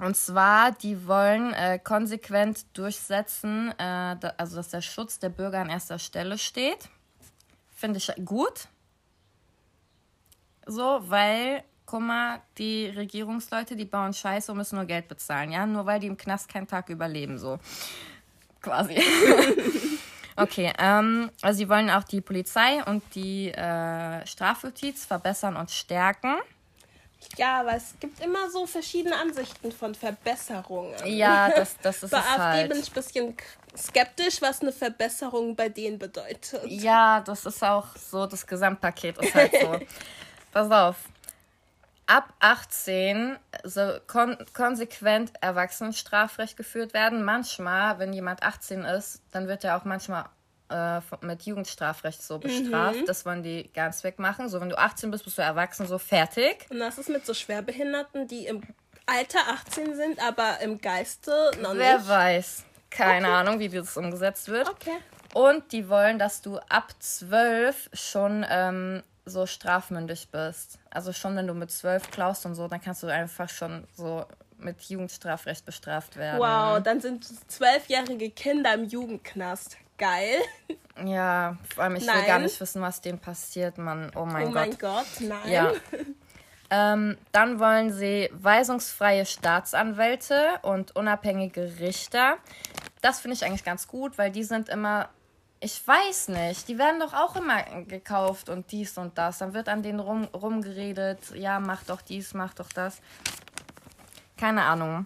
und 0.00 0.16
zwar, 0.16 0.72
die 0.72 1.06
wollen 1.06 1.52
äh, 1.52 1.78
konsequent 1.78 2.64
durchsetzen, 2.76 3.70
äh, 3.72 4.16
da, 4.16 4.32
also 4.38 4.56
dass 4.56 4.70
der 4.70 4.80
Schutz 4.80 5.18
der 5.18 5.28
Bürger 5.28 5.60
an 5.60 5.68
erster 5.68 5.98
Stelle 5.98 6.38
steht. 6.38 6.88
Finde 7.74 7.98
ich 7.98 8.10
gut. 8.24 8.68
So, 10.66 11.00
weil, 11.04 11.64
guck 11.86 12.00
mal, 12.00 12.40
die 12.58 12.86
Regierungsleute, 12.86 13.76
die 13.76 13.84
bauen 13.84 14.12
Scheiße 14.12 14.52
und 14.52 14.58
müssen 14.58 14.76
nur 14.76 14.84
Geld 14.84 15.08
bezahlen, 15.08 15.52
ja? 15.52 15.66
Nur 15.66 15.86
weil 15.86 16.00
die 16.00 16.06
im 16.06 16.16
Knast 16.16 16.48
keinen 16.48 16.66
Tag 16.66 16.88
überleben, 16.88 17.38
so. 17.38 17.58
Quasi. 18.60 19.02
okay, 20.36 20.72
ähm, 20.78 21.30
also 21.42 21.58
sie 21.58 21.68
wollen 21.68 21.90
auch 21.90 22.04
die 22.04 22.20
Polizei 22.20 22.84
und 22.84 23.02
die 23.14 23.48
äh, 23.48 24.26
Strafjustiz 24.26 25.06
verbessern 25.06 25.56
und 25.56 25.70
stärken. 25.70 26.36
Ja, 27.36 27.60
aber 27.60 27.74
es 27.76 27.94
gibt 28.00 28.20
immer 28.20 28.50
so 28.50 28.66
verschiedene 28.66 29.16
Ansichten 29.16 29.72
von 29.72 29.94
Verbesserungen. 29.94 30.94
Ja, 31.06 31.50
das, 31.50 31.76
das 31.82 32.02
ist 32.02 32.10
Bei 32.10 32.18
es 32.18 32.26
AfD 32.26 32.40
halt. 32.40 32.68
bin 32.70 32.80
ich 32.80 32.88
ein 32.88 32.94
bisschen 32.94 33.36
skeptisch, 33.76 34.42
was 34.42 34.62
eine 34.62 34.72
Verbesserung 34.72 35.54
bei 35.54 35.68
denen 35.68 35.98
bedeutet. 35.98 36.62
Ja, 36.66 37.20
das 37.20 37.46
ist 37.46 37.62
auch 37.62 37.86
so, 37.96 38.26
das 38.26 38.46
Gesamtpaket 38.46 39.18
ist 39.18 39.34
halt 39.34 39.52
so. 39.60 39.78
Pass 40.52 40.70
auf. 40.70 40.96
Ab 42.06 42.34
18 42.40 43.38
so 43.62 43.98
kon 44.08 44.36
konsequent 44.52 45.32
Erwachsenenstrafrecht 45.40 46.56
geführt 46.56 46.92
werden. 46.92 47.22
Manchmal, 47.22 47.98
wenn 48.00 48.12
jemand 48.12 48.42
18 48.42 48.84
ist, 48.84 49.22
dann 49.30 49.46
wird 49.46 49.62
er 49.62 49.76
auch 49.76 49.84
manchmal 49.84 50.24
äh, 50.70 51.00
mit 51.20 51.42
Jugendstrafrecht 51.42 52.22
so 52.22 52.38
bestraft. 52.38 53.06
Das 53.06 53.24
wollen 53.26 53.42
die 53.42 53.70
ganz 53.72 54.02
wegmachen. 54.02 54.48
So, 54.48 54.60
wenn 54.60 54.70
du 54.70 54.78
18 54.78 55.10
bist, 55.10 55.24
bist 55.24 55.38
du 55.38 55.42
erwachsen, 55.42 55.86
so 55.86 55.98
fertig. 55.98 56.66
Und 56.70 56.80
das 56.80 56.98
ist 56.98 57.08
mit 57.08 57.24
so 57.24 57.34
Schwerbehinderten, 57.34 58.26
die 58.26 58.46
im 58.46 58.62
Alter 59.06 59.40
18 59.48 59.94
sind, 59.96 60.20
aber 60.20 60.60
im 60.60 60.80
Geiste 60.80 61.50
noch 61.60 61.74
Wer 61.74 61.98
nicht. 61.98 62.08
weiß. 62.08 62.64
Keine 62.90 63.28
Ahnung, 63.28 63.60
wie 63.60 63.68
das 63.68 63.96
umgesetzt 63.96 64.48
wird. 64.48 64.68
Okay. 64.68 64.96
Und 65.32 65.70
die 65.70 65.88
wollen, 65.88 66.18
dass 66.18 66.42
du 66.42 66.58
ab 66.68 66.92
12 66.98 67.90
schon 67.92 68.44
ähm, 68.48 69.02
so 69.24 69.46
strafmündig 69.46 70.28
bist. 70.30 70.78
Also 70.90 71.12
schon, 71.12 71.36
wenn 71.36 71.46
du 71.46 71.54
mit 71.54 71.70
12 71.70 72.10
klaust 72.10 72.46
und 72.46 72.54
so, 72.54 72.68
dann 72.68 72.80
kannst 72.80 73.02
du 73.02 73.06
einfach 73.06 73.48
schon 73.48 73.86
so 73.96 74.24
mit 74.58 74.82
Jugendstrafrecht 74.82 75.64
bestraft 75.64 76.16
werden. 76.16 76.40
Wow, 76.40 76.82
dann 76.82 77.00
sind 77.00 77.24
zwölfjährige 77.50 78.30
Kinder 78.30 78.74
im 78.74 78.84
Jugendknast. 78.84 79.76
Geil. 79.98 80.38
Ja, 81.02 81.56
vor 81.74 81.84
allem 81.84 81.96
ich 81.96 82.02
will 82.02 82.12
Nein. 82.12 82.26
gar 82.26 82.38
nicht 82.40 82.60
wissen, 82.60 82.82
was 82.82 83.00
denen 83.00 83.18
passiert, 83.18 83.78
Mann. 83.78 84.12
Oh 84.14 84.26
mein 84.26 84.48
oh 84.48 84.50
Gott. 84.50 84.54
mein 84.54 84.78
Gott, 84.78 85.06
nein. 85.20 85.50
Ja. 85.50 85.72
ähm, 86.70 87.16
dann 87.32 87.58
wollen 87.58 87.90
sie 87.90 88.28
weisungsfreie 88.34 89.24
Staatsanwälte 89.24 90.58
und 90.60 90.94
unabhängige 90.96 91.78
Richter. 91.78 92.36
Das 93.00 93.20
finde 93.20 93.36
ich 93.36 93.46
eigentlich 93.46 93.64
ganz 93.64 93.88
gut, 93.88 94.18
weil 94.18 94.30
die 94.30 94.44
sind 94.44 94.68
immer, 94.68 95.08
ich 95.60 95.86
weiß 95.86 96.28
nicht, 96.28 96.68
die 96.68 96.78
werden 96.78 97.00
doch 97.00 97.12
auch 97.12 97.36
immer 97.36 97.62
gekauft 97.84 98.48
und 98.48 98.72
dies 98.72 98.96
und 98.96 99.18
das. 99.18 99.38
Dann 99.38 99.52
wird 99.52 99.68
an 99.68 99.82
denen 99.82 100.00
rum, 100.00 100.24
rumgeredet, 100.32 101.34
ja, 101.34 101.60
mach 101.60 101.84
doch 101.84 102.00
dies, 102.00 102.32
mach 102.32 102.54
doch 102.54 102.68
das. 102.70 103.00
Keine 104.38 104.62
Ahnung. 104.64 105.04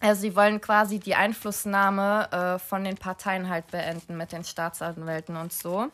Also 0.00 0.22
sie 0.22 0.34
wollen 0.34 0.60
quasi 0.60 0.98
die 0.98 1.14
Einflussnahme 1.14 2.28
äh, 2.32 2.58
von 2.58 2.82
den 2.82 2.96
Parteien 2.96 3.48
halt 3.48 3.68
beenden 3.68 4.16
mit 4.16 4.32
den 4.32 4.42
Staatsanwälten 4.42 5.36
und 5.36 5.52
so. 5.52 5.90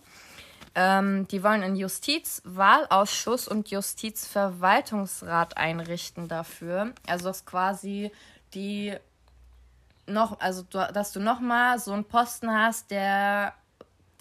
Ähm, 0.75 1.29
die 1.29 1.43
wollen 1.43 1.63
einen 1.63 1.77
Justizwahlausschuss 1.77 3.49
und 3.49 3.71
Justizverwaltungsrat 3.71 5.59
einrichten 5.59 6.27
dafür. 6.27 6.95
Also 7.07 7.29
das 7.29 7.39
ist 7.39 7.47
quasi 7.47 8.11
die 8.55 8.97
noch, 10.07 10.41
also 10.41 10.63
dass 10.63 11.13
du 11.13 11.21
noch 11.21 11.41
mal 11.41 11.79
so 11.79 11.93
einen 11.93 12.05
Posten 12.05 12.51
hast, 12.51 12.91
der 12.91 13.53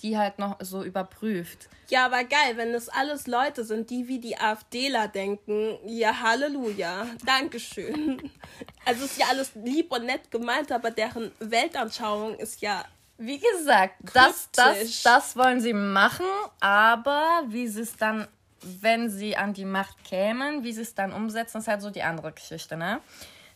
die 0.01 0.17
halt 0.17 0.39
noch 0.39 0.57
so 0.61 0.83
überprüft. 0.83 1.69
Ja, 1.89 2.05
aber 2.05 2.23
geil, 2.23 2.55
wenn 2.55 2.71
das 2.71 2.89
alles 2.89 3.27
Leute 3.27 3.63
sind, 3.63 3.89
die 3.89 4.07
wie 4.07 4.19
die 4.19 4.37
AfDler 4.37 5.07
denken. 5.07 5.77
Ja, 5.85 6.21
Halleluja. 6.21 7.07
Dankeschön. 7.25 8.31
Also 8.85 9.05
ist 9.05 9.19
ja 9.19 9.27
alles 9.29 9.51
lieb 9.53 9.91
und 9.91 10.05
nett 10.05 10.31
gemeint, 10.31 10.71
aber 10.71 10.89
deren 10.89 11.31
Weltanschauung 11.39 12.33
ist 12.35 12.59
ja. 12.61 12.83
Wie 13.19 13.37
gesagt, 13.37 13.97
das, 14.13 14.49
das, 14.53 15.03
das 15.03 15.37
wollen 15.37 15.61
sie 15.61 15.73
machen, 15.73 16.25
aber 16.59 17.43
wie 17.49 17.67
sie 17.67 17.81
es 17.81 17.95
dann, 17.97 18.27
wenn 18.61 19.11
sie 19.11 19.37
an 19.37 19.53
die 19.53 19.65
Macht 19.65 20.03
kämen, 20.05 20.63
wie 20.63 20.71
sie 20.73 20.81
es 20.81 20.95
dann 20.95 21.13
umsetzen, 21.13 21.59
ist 21.59 21.67
halt 21.67 21.81
so 21.81 21.91
die 21.91 22.01
andere 22.01 22.31
Geschichte, 22.31 22.77
ne? 22.77 22.99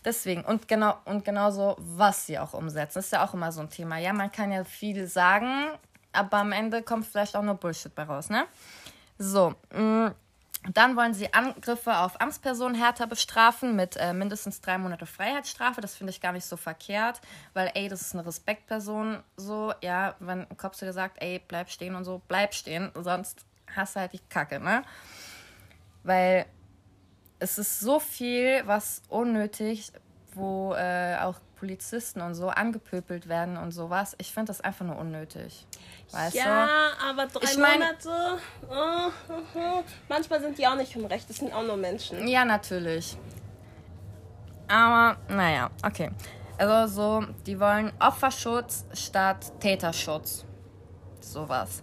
Deswegen, 0.05 0.43
und 0.43 0.67
genau, 0.67 0.97
und 1.05 1.23
genauso, 1.23 1.75
was 1.79 2.25
sie 2.25 2.37
auch 2.37 2.53
umsetzen, 2.53 2.99
ist 2.99 3.11
ja 3.11 3.25
auch 3.25 3.33
immer 3.33 3.51
so 3.51 3.61
ein 3.61 3.69
Thema. 3.69 3.97
Ja, 3.97 4.13
man 4.13 4.31
kann 4.31 4.51
ja 4.51 4.63
viel 4.65 5.07
sagen, 5.07 5.69
aber 6.13 6.37
am 6.37 6.51
Ende 6.51 6.81
kommt 6.83 7.05
vielleicht 7.05 7.35
auch 7.35 7.41
nur 7.41 7.55
Bullshit 7.55 7.93
bei 7.93 8.03
raus, 8.03 8.29
ne? 8.29 8.45
So, 9.17 9.53
mh, 9.71 10.13
dann 10.71 10.95
wollen 10.95 11.13
sie 11.13 11.33
Angriffe 11.33 11.97
auf 11.97 12.21
Amtspersonen 12.21 12.75
härter 12.75 13.05
bestrafen 13.05 13.75
mit 13.75 13.97
äh, 13.97 14.13
mindestens 14.13 14.61
drei 14.61 14.77
Monate 14.77 15.05
Freiheitsstrafe. 15.05 15.81
Das 15.81 15.95
finde 15.95 16.11
ich 16.11 16.21
gar 16.21 16.31
nicht 16.31 16.45
so 16.45 16.55
verkehrt, 16.55 17.19
weil, 17.53 17.71
ey, 17.73 17.89
das 17.89 18.01
ist 18.01 18.13
eine 18.13 18.25
Respektperson. 18.25 19.21
So, 19.35 19.73
ja, 19.81 20.15
wenn 20.19 20.47
ein 20.47 20.57
Kopf 20.57 20.77
zu 20.77 20.85
dir 20.85 20.93
sagt, 20.93 21.21
ey, 21.21 21.41
bleib 21.45 21.69
stehen 21.69 21.95
und 21.95 22.05
so, 22.05 22.21
bleib 22.27 22.53
stehen, 22.53 22.91
sonst 22.95 23.45
hast 23.75 23.95
du 23.95 23.99
halt 23.99 24.13
die 24.13 24.21
Kacke, 24.29 24.59
ne? 24.59 24.83
Weil 26.03 26.45
es 27.39 27.57
ist 27.57 27.81
so 27.81 27.99
viel, 27.99 28.63
was 28.65 29.01
unnötig, 29.09 29.91
wo 30.35 30.73
äh, 30.73 31.17
auch 31.21 31.35
Polizisten 31.55 32.21
und 32.21 32.35
so 32.35 32.49
angepöbelt 32.49 33.27
werden 33.29 33.57
und 33.57 33.71
sowas. 33.71 34.15
Ich 34.19 34.31
finde 34.33 34.47
das 34.47 34.59
einfach 34.61 34.85
nur 34.85 34.97
unnötig. 34.97 35.65
Weißt 36.11 36.35
du? 36.35 36.39
Ja, 36.39 36.67
aber 37.09 37.27
drei 37.27 37.43
Ich 37.43 37.57
mein- 37.57 37.79
Monate. 37.79 38.39
äh, 38.69 39.59
äh, 39.59 39.83
manchmal 40.09 40.41
sind 40.41 40.57
die 40.57 40.67
auch 40.67 40.75
nicht 40.75 40.95
im 40.95 41.05
Recht. 41.05 41.29
Das 41.29 41.37
sind 41.37 41.53
auch 41.53 41.63
nur 41.63 41.77
Menschen. 41.77 42.27
Ja, 42.27 42.43
natürlich. 42.45 43.17
Aber, 44.67 45.17
naja, 45.29 45.69
okay. 45.85 46.09
Also 46.57 46.93
so, 46.93 47.25
die 47.45 47.59
wollen 47.59 47.91
Opferschutz 47.99 48.85
statt 48.93 49.51
Täterschutz. 49.59 50.45
Sowas. 51.19 51.81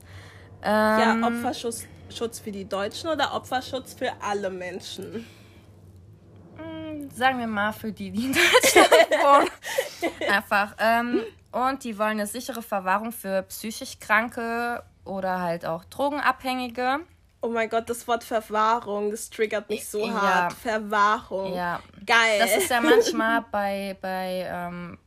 Ja, 0.64 1.12
Ähm, 1.12 1.25
Opferschutz 1.25 1.87
Schutz 2.11 2.40
für 2.40 2.50
die 2.52 2.64
Deutschen 2.69 3.09
oder 3.09 3.35
Opferschutz 3.35 3.95
für 3.95 4.11
alle 4.21 4.50
Menschen? 4.50 5.26
Sagen 7.14 7.38
wir 7.38 7.46
mal 7.46 7.72
für 7.72 7.92
die, 7.92 8.10
die 8.10 8.26
in 8.26 8.32
Deutschland 8.32 8.90
wohnen. 9.22 9.50
Einfach. 10.28 10.74
Ähm, 10.78 11.22
und 11.52 11.82
die 11.84 11.98
wollen 11.98 12.12
eine 12.12 12.26
sichere 12.26 12.62
Verwahrung 12.62 13.12
für 13.12 13.42
psychisch 13.42 13.98
Kranke 13.98 14.82
oder 15.04 15.40
halt 15.40 15.64
auch 15.66 15.84
Drogenabhängige. 15.86 17.00
Oh 17.42 17.48
mein 17.48 17.68
Gott, 17.70 17.88
das 17.88 18.06
Wort 18.06 18.22
Verwahrung, 18.22 19.10
das 19.10 19.30
triggert 19.30 19.68
mich 19.70 19.88
so 19.88 20.06
Ja. 20.06 20.12
hart. 20.20 20.52
Verwahrung. 20.52 21.54
Ja. 21.54 21.80
Geil. 22.04 22.38
Das 22.38 22.56
ist 22.56 22.70
ja 22.70 22.80
manchmal 22.82 23.44
bei, 23.50 23.96
bei, 24.00 24.46
ähm, 24.46 24.98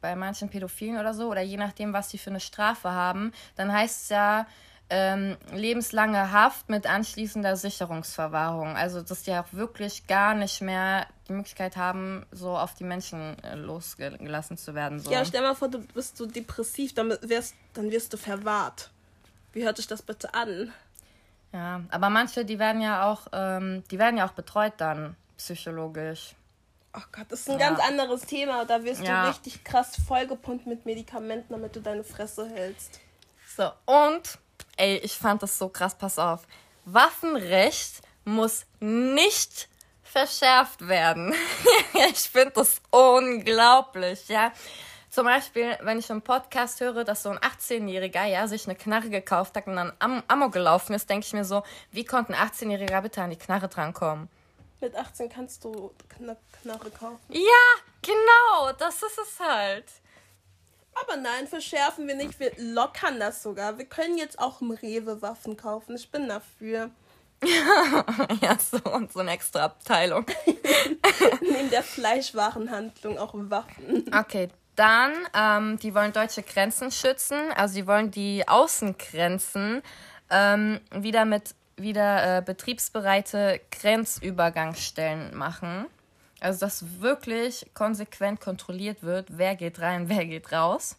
bei 0.00 0.16
manchen 0.16 0.48
Pädophilen 0.48 0.98
oder 0.98 1.14
so, 1.14 1.28
oder 1.30 1.42
je 1.42 1.56
nachdem, 1.56 1.92
was 1.92 2.08
die 2.08 2.18
für 2.18 2.30
eine 2.30 2.40
Strafe 2.40 2.90
haben, 2.90 3.32
dann 3.54 3.72
heißt 3.72 4.02
es 4.02 4.08
ja 4.08 4.46
ähm, 4.88 5.36
lebenslange 5.52 6.30
Haft 6.32 6.68
mit 6.68 6.86
anschließender 6.86 7.56
Sicherungsverwahrung. 7.56 8.76
Also, 8.76 9.02
dass 9.02 9.22
die 9.22 9.32
auch 9.32 9.52
wirklich 9.52 10.06
gar 10.06 10.34
nicht 10.34 10.60
mehr 10.62 11.06
die 11.28 11.32
Möglichkeit 11.32 11.76
haben, 11.76 12.24
so 12.30 12.56
auf 12.56 12.74
die 12.74 12.84
Menschen 12.84 13.42
äh, 13.42 13.56
losgelassen 13.56 14.56
zu 14.56 14.74
werden. 14.74 15.00
So. 15.00 15.10
Ja, 15.10 15.24
stell 15.24 15.42
mal 15.42 15.54
vor, 15.56 15.68
du 15.68 15.78
bist 15.80 16.16
so 16.16 16.26
depressiv, 16.26 16.94
dann 16.94 17.10
wirst, 17.22 17.54
dann 17.74 17.90
wirst 17.90 18.12
du 18.12 18.16
verwahrt. 18.16 18.90
Wie 19.52 19.64
hört 19.64 19.76
sich 19.78 19.86
das 19.86 20.02
bitte 20.02 20.34
an? 20.34 20.72
ja, 21.52 21.80
aber 21.90 22.10
manche, 22.10 22.44
die 22.44 22.58
werden 22.58 22.82
ja 22.82 23.10
auch, 23.10 23.28
ähm, 23.32 23.82
die 23.90 23.98
werden 23.98 24.18
ja 24.18 24.26
auch 24.28 24.32
betreut 24.32 24.74
dann 24.76 25.16
psychologisch. 25.38 26.34
Oh 26.94 27.00
Gott, 27.12 27.26
das 27.30 27.40
ist 27.40 27.50
ein 27.50 27.58
Ja. 27.58 27.68
ganz 27.70 27.80
anderes 27.80 28.22
Thema. 28.22 28.64
Da 28.66 28.84
wirst 28.84 29.02
Ja. 29.02 29.22
du 29.22 29.28
richtig 29.28 29.64
krass 29.64 29.96
vollgepumpt 30.06 30.66
mit 30.66 30.86
Medikamenten, 30.86 31.52
damit 31.52 31.74
du 31.74 31.80
deine 31.80 32.04
Fresse 32.04 32.48
hältst. 32.48 33.00
So, 33.56 33.70
und, 33.86 34.38
ey, 34.76 34.98
ich 34.98 35.16
fand 35.16 35.42
das 35.42 35.58
so 35.58 35.68
krass, 35.68 35.96
pass 35.96 36.18
auf. 36.18 36.46
Waffenrecht 36.84 38.02
muss 38.24 38.66
nicht 38.80 39.68
verschärft 40.02 40.86
werden. 40.88 41.34
ich 42.10 42.30
finde 42.30 42.52
das 42.52 42.80
unglaublich, 42.90 44.28
ja. 44.28 44.52
Zum 45.10 45.24
Beispiel, 45.24 45.78
wenn 45.80 45.98
ich 45.98 46.10
im 46.10 46.20
Podcast 46.20 46.80
höre, 46.80 47.04
dass 47.04 47.22
so 47.22 47.30
ein 47.30 47.38
18-Jähriger 47.38 48.24
ja, 48.26 48.46
sich 48.46 48.66
eine 48.66 48.76
Knarre 48.76 49.08
gekauft 49.08 49.56
hat 49.56 49.66
und 49.66 49.76
dann 49.76 49.92
am 49.98 50.22
Ammo 50.28 50.50
gelaufen 50.50 50.94
ist, 50.94 51.08
denke 51.08 51.26
ich 51.26 51.32
mir 51.32 51.44
so, 51.44 51.62
wie 51.90 52.04
konnte 52.04 52.34
ein 52.34 52.48
18-Jähriger 52.48 53.00
bitte 53.00 53.22
an 53.22 53.30
die 53.30 53.38
Knarre 53.38 53.68
drankommen? 53.68 54.28
Mit 54.80 54.94
18 54.94 55.30
kannst 55.30 55.64
du 55.64 55.94
Kna 56.08 56.36
Knarre 56.60 56.90
kaufen. 56.90 57.18
Ja, 57.30 57.40
genau, 58.02 58.72
das 58.78 58.96
ist 58.96 59.18
es 59.18 59.40
halt. 59.40 59.86
Aber 61.02 61.16
nein, 61.16 61.46
verschärfen 61.46 62.06
wir 62.08 62.14
nicht. 62.14 62.40
Wir 62.40 62.52
lockern 62.58 63.20
das 63.20 63.42
sogar. 63.42 63.78
Wir 63.78 63.84
können 63.84 64.16
jetzt 64.18 64.38
auch 64.38 64.60
im 64.60 64.70
Rewe 64.70 65.20
Waffen 65.22 65.56
kaufen. 65.56 65.96
Ich 65.96 66.10
bin 66.10 66.28
dafür. 66.28 66.90
Ja, 68.40 68.56
so 68.58 68.78
und 68.90 69.12
so 69.12 69.20
eine 69.20 69.32
extra 69.32 69.64
Abteilung. 69.64 70.24
Neben 71.40 71.70
der 71.70 71.82
Fleischwarenhandlung 71.82 73.18
auch 73.18 73.34
Waffen. 73.34 74.10
Okay, 74.14 74.48
dann, 74.74 75.12
ähm, 75.34 75.78
die 75.78 75.94
wollen 75.94 76.12
deutsche 76.12 76.42
Grenzen 76.42 76.90
schützen. 76.90 77.52
Also 77.54 77.74
sie 77.74 77.86
wollen 77.86 78.10
die 78.10 78.46
Außengrenzen 78.46 79.82
ähm, 80.30 80.80
wieder 80.92 81.24
mit 81.24 81.54
wieder 81.78 82.38
äh, 82.38 82.42
betriebsbereite 82.42 83.60
Grenzübergangsstellen 83.70 85.36
machen. 85.36 85.86
Also 86.40 86.60
dass 86.60 87.00
wirklich 87.00 87.66
konsequent 87.74 88.40
kontrolliert 88.40 89.02
wird, 89.02 89.38
wer 89.38 89.56
geht 89.56 89.80
rein, 89.80 90.08
wer 90.08 90.24
geht 90.24 90.52
raus. 90.52 90.96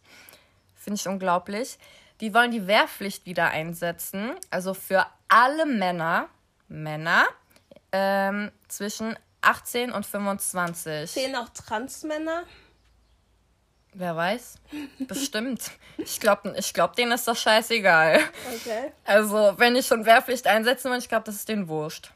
Finde 0.76 1.00
ich 1.00 1.08
unglaublich. 1.08 1.78
Die 2.22 2.34
wollen 2.34 2.52
die 2.52 2.66
Wehrpflicht 2.66 3.26
wieder 3.26 3.50
einsetzen. 3.50 4.32
Also 4.50 4.74
für 4.74 5.06
alle 5.28 5.66
Männer, 5.66 6.30
Männer 6.68 7.26
ähm, 7.92 8.52
zwischen 8.68 9.18
18 9.42 9.92
und 9.92 10.06
25. 10.06 11.12
Zählen 11.12 11.36
auch 11.36 11.50
Transmänner? 11.50 12.44
Wer 13.94 14.16
weiß? 14.16 14.56
Bestimmt. 15.00 15.72
Ich 15.98 16.20
glaube, 16.20 16.54
ich 16.58 16.74
glaub, 16.74 16.96
denen 16.96 17.12
ist 17.12 17.28
das 17.28 17.42
scheißegal. 17.42 18.20
Okay. 18.56 18.92
Also, 19.06 19.56
wenn 19.58 19.76
ich 19.76 19.88
schon 19.88 20.06
Wehrpflicht 20.06 20.46
einsetzen 20.46 20.92
will, 20.92 21.00
ich 21.00 21.10
glaube, 21.10 21.24
das 21.26 21.36
ist 21.36 21.50
denen 21.50 21.68
wurscht. 21.68 22.12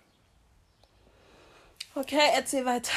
Okay, 1.95 2.31
erzähl 2.35 2.65
weiter. 2.65 2.91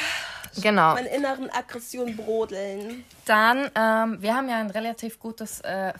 Genau. 0.61 0.93
Meine 0.93 1.09
inneren 1.09 1.49
Aggressionen 1.49 2.15
brodeln. 2.15 3.03
Dann, 3.25 3.69
ähm, 3.75 4.21
wir 4.21 4.35
haben 4.35 4.47
ja 4.47 4.57
ein 4.57 4.69
relativ 4.69 5.19
gutes, 5.19 5.59
äh, 5.61 5.93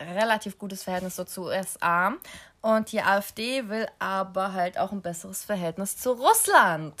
relativ 0.00 0.58
gutes 0.58 0.82
Verhältnis 0.82 1.16
so 1.16 1.24
zu 1.24 1.44
USA. 1.44 2.14
Und 2.62 2.90
die 2.90 3.00
AfD 3.00 3.68
will 3.68 3.86
aber 4.00 4.52
halt 4.52 4.76
auch 4.76 4.90
ein 4.90 5.02
besseres 5.02 5.44
Verhältnis 5.44 5.96
zu 5.96 6.12
Russland. 6.12 6.94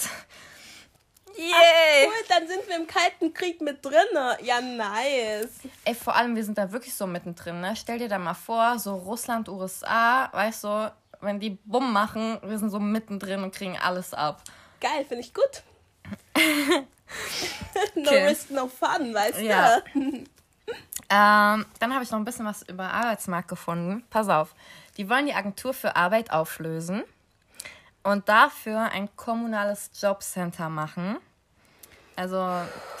Yay! 1.36 1.44
Ach, 1.52 2.06
cool, 2.06 2.24
dann 2.28 2.48
sind 2.48 2.66
wir 2.68 2.76
im 2.76 2.86
Kalten 2.86 3.34
Krieg 3.34 3.60
mit 3.60 3.84
drin. 3.84 3.94
Ja, 4.42 4.60
nice. 4.60 5.58
Ey, 5.84 5.94
vor 5.94 6.14
allem, 6.14 6.36
wir 6.36 6.44
sind 6.44 6.56
da 6.56 6.70
wirklich 6.70 6.94
so 6.94 7.06
mittendrin. 7.06 7.60
Ne? 7.60 7.74
Stell 7.76 7.98
dir 7.98 8.08
da 8.08 8.18
mal 8.18 8.34
vor, 8.34 8.78
so 8.78 8.94
Russland, 8.94 9.48
USA, 9.48 10.30
weißt 10.32 10.64
du, 10.64 10.92
wenn 11.20 11.40
die 11.40 11.58
Bumm 11.64 11.92
machen, 11.92 12.38
wir 12.42 12.58
sind 12.58 12.70
so 12.70 12.78
mittendrin 12.78 13.42
und 13.42 13.54
kriegen 13.54 13.76
alles 13.76 14.14
ab. 14.14 14.42
Geil, 14.86 15.04
finde 15.04 15.24
ich 15.24 15.34
gut. 15.34 15.62
no 17.96 18.02
okay. 18.02 18.26
risk, 18.26 18.50
no 18.50 18.68
fun, 18.68 19.12
weißt 19.12 19.40
ja. 19.40 19.80
du? 19.80 20.00
ähm, 21.10 21.66
dann 21.80 21.92
habe 21.92 22.04
ich 22.04 22.10
noch 22.10 22.18
ein 22.18 22.24
bisschen 22.24 22.46
was 22.46 22.62
über 22.62 22.84
Arbeitsmarkt 22.92 23.48
gefunden. 23.48 24.04
Pass 24.10 24.28
auf. 24.28 24.54
Die 24.96 25.08
wollen 25.10 25.26
die 25.26 25.34
Agentur 25.34 25.74
für 25.74 25.96
Arbeit 25.96 26.30
auflösen 26.30 27.02
und 28.04 28.28
dafür 28.28 28.92
ein 28.92 29.08
kommunales 29.16 29.90
Jobcenter 30.00 30.68
machen. 30.68 31.16
Also 32.14 32.48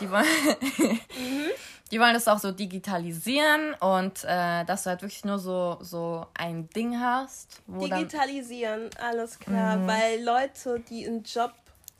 die 0.00 0.10
wollen, 0.10 0.24
mhm. 0.78 1.50
die 1.92 2.00
wollen 2.00 2.14
das 2.14 2.26
auch 2.26 2.38
so 2.38 2.50
digitalisieren 2.50 3.74
und 3.74 4.24
äh, 4.24 4.64
dass 4.64 4.82
du 4.82 4.90
halt 4.90 5.02
wirklich 5.02 5.24
nur 5.24 5.38
so, 5.38 5.78
so 5.80 6.26
ein 6.34 6.68
Ding 6.70 7.00
hast. 7.00 7.62
digitalisieren, 7.68 8.90
alles 9.00 9.38
klar. 9.38 9.76
Mhm. 9.76 9.86
Weil 9.86 10.24
Leute, 10.24 10.80
die 10.80 11.06
einen 11.06 11.22
Job 11.22 11.52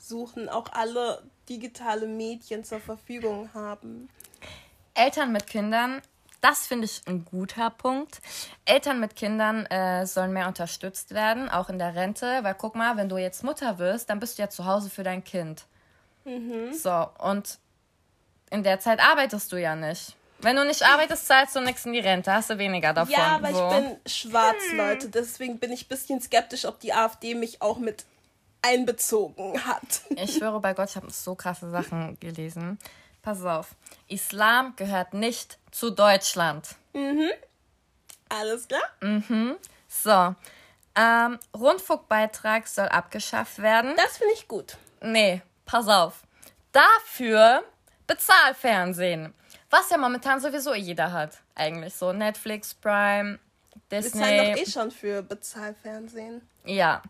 suchen, 0.07 0.49
auch 0.49 0.73
alle 0.73 1.23
digitale 1.49 2.07
Medien 2.07 2.65
zur 2.65 2.81
Verfügung 2.81 3.51
haben. 3.55 4.09
Eltern 4.95 5.33
mit 5.33 5.47
Kindern 5.47 6.03
das 6.47 6.67
finde 6.67 6.85
ich 6.85 7.03
ein 7.07 7.25
guter 7.25 7.71
Punkt. 7.71 8.21
Eltern 8.65 9.01
mit 9.01 9.17
Kindern 9.17 9.67
äh, 9.67 10.07
sollen 10.07 10.33
mehr 10.33 10.47
unterstützt 10.47 11.13
werden, 11.13 11.49
auch 11.49 11.69
in 11.69 11.79
der 11.79 11.95
Rente, 11.95 12.39
weil 12.43 12.55
guck 12.55 12.77
mal, 12.77 12.97
wenn 12.97 13.09
du 13.09 13.17
jetzt 13.17 13.43
Mutter 13.43 13.79
wirst, 13.79 14.11
dann 14.11 14.21
bist 14.21 14.39
du 14.39 14.43
ja 14.43 14.49
zu 14.49 14.65
Hause 14.65 14.91
für 14.91 15.03
dein 15.03 15.25
Kind. 15.25 15.65
Mhm. 16.25 16.73
So, 16.73 17.09
und 17.19 17.59
in 18.51 18.63
der 18.63 18.79
Zeit 18.79 19.01
arbeitest 19.01 19.51
du 19.51 19.57
ja 19.57 19.75
nicht. 19.75 20.15
Wenn 20.39 20.55
du 20.55 20.65
nicht 20.65 20.85
arbeitest, 20.85 21.27
zahlst 21.27 21.57
du 21.57 21.61
nichts 21.61 21.87
in 21.87 21.95
die 21.95 21.99
Rente, 21.99 22.33
hast 22.33 22.51
du 22.51 22.59
weniger 22.59 22.93
davon. 22.93 23.13
Ja, 23.13 23.37
aber 23.37 23.53
so. 23.53 23.69
ich 23.69 23.75
bin 23.75 23.97
schwarz. 24.07 24.63
Leute. 24.75 25.09
Deswegen 25.09 25.59
bin 25.59 25.73
ich 25.73 25.87
ein 25.87 25.89
bisschen 25.89 26.21
skeptisch, 26.21 26.67
ob 26.67 26.79
die 26.79 26.93
AfD 26.93 27.35
mich 27.35 27.63
auch 27.63 27.79
mit 27.79 28.05
einbezogen 28.67 29.65
hat. 29.65 30.03
Ich 30.11 30.35
schwöre 30.35 30.61
bei 30.61 30.75
Gott, 30.75 30.91
ich 30.91 30.97
habe 30.97 31.11
so 31.11 31.35
krasse 31.35 31.71
Sachen 31.71 32.19
gelesen. 32.21 32.79
Pass 33.23 33.45
auf. 33.45 33.75
Islam 34.09 34.75
gehört 34.77 35.15
nicht 35.15 35.59
zu 35.71 35.91
Deutschland. 35.91 36.77
Mhm. 36.93 37.31
Alles 38.29 38.69
klar? 38.69 38.83
Mhm. 39.01 39.57
So. 39.89 40.35
Ähm, 40.95 41.39
Rundfunkbeitrag 41.55 42.67
soll 42.67 42.89
abgeschafft 42.89 43.59
werden. 43.59 43.95
Das 43.97 44.19
finde 44.19 44.35
ich 44.35 44.49
gut. 44.49 44.77
Nee, 45.03 45.43
pass 45.65 45.89
auf. 45.89 46.23
Dafür 46.73 47.65
Bezahlfernsehen. 48.07 49.35
Was 49.71 49.91
ja 49.91 49.99
momentan 49.99 50.41
sowieso 50.41 50.75
jeder 50.75 51.13
hat. 51.13 51.39
Eigentlich 51.55 51.95
so 51.95 52.13
Netflix, 52.13 52.75
Prime, 52.75 53.39
Disney. 53.91 54.21
Wir 54.21 54.27
zahlen 54.27 54.53
doch 54.55 54.63
eh 54.63 54.71
schon 54.71 54.91
für 54.91 55.23
Bezahlfernsehen. 55.23 56.49
Ja 56.65 57.03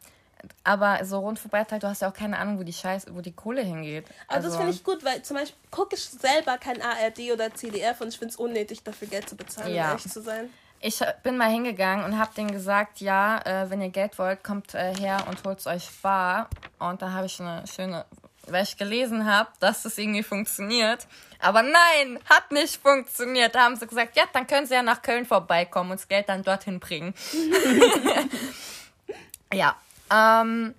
aber 0.64 1.04
so 1.04 1.18
Rundfunkbeitrag, 1.20 1.80
du 1.80 1.88
hast 1.88 2.02
ja 2.02 2.10
auch 2.10 2.14
keine 2.14 2.38
Ahnung, 2.38 2.58
wo 2.58 2.62
die 2.62 2.72
Scheiß, 2.72 3.06
wo 3.10 3.20
die 3.20 3.32
Kohle 3.32 3.62
hingeht. 3.62 4.06
Aber 4.26 4.36
also. 4.36 4.48
das 4.48 4.56
finde 4.56 4.72
ich 4.72 4.84
gut, 4.84 5.04
weil 5.04 5.22
zum 5.22 5.36
Beispiel 5.36 5.58
gucke 5.70 5.96
ich 5.96 6.04
selber 6.04 6.58
kein 6.58 6.80
ARD 6.82 7.32
oder 7.32 7.54
CDF 7.54 8.00
und 8.00 8.08
ich 8.08 8.18
finde 8.18 8.32
es 8.32 8.36
unnötig, 8.36 8.82
dafür 8.82 9.08
Geld 9.08 9.28
zu 9.28 9.36
bezahlen, 9.36 9.74
ja. 9.74 9.84
um 9.84 9.90
ehrlich 9.90 10.10
zu 10.10 10.22
sein. 10.22 10.50
Ich 10.80 11.00
bin 11.22 11.36
mal 11.38 11.50
hingegangen 11.50 12.04
und 12.04 12.18
habe 12.18 12.34
denen 12.34 12.52
gesagt, 12.52 13.00
ja, 13.00 13.40
äh, 13.44 13.70
wenn 13.70 13.80
ihr 13.80 13.88
Geld 13.88 14.18
wollt, 14.18 14.44
kommt 14.44 14.74
äh, 14.74 14.94
her 14.96 15.24
und 15.28 15.42
holt 15.44 15.66
euch 15.66 15.88
bar. 16.02 16.48
Und 16.78 17.00
da 17.00 17.12
habe 17.12 17.26
ich 17.26 17.40
eine 17.40 17.66
schöne, 17.66 18.04
weil 18.46 18.62
ich 18.62 18.76
gelesen 18.76 19.24
habe, 19.24 19.48
dass 19.58 19.82
das 19.82 19.96
irgendwie 19.96 20.22
funktioniert. 20.22 21.06
Aber 21.38 21.62
nein, 21.62 22.18
hat 22.28 22.52
nicht 22.52 22.80
funktioniert. 22.80 23.54
Da 23.54 23.64
haben 23.64 23.76
sie 23.76 23.86
gesagt, 23.86 24.16
ja, 24.16 24.24
dann 24.32 24.46
können 24.46 24.66
sie 24.66 24.74
ja 24.74 24.82
nach 24.82 25.02
Köln 25.02 25.24
vorbeikommen 25.24 25.92
und 25.92 26.00
das 26.00 26.08
Geld 26.08 26.28
dann 26.28 26.42
dorthin 26.42 26.78
bringen. 26.78 27.14
ja, 29.52 29.76
ähm, 30.10 30.74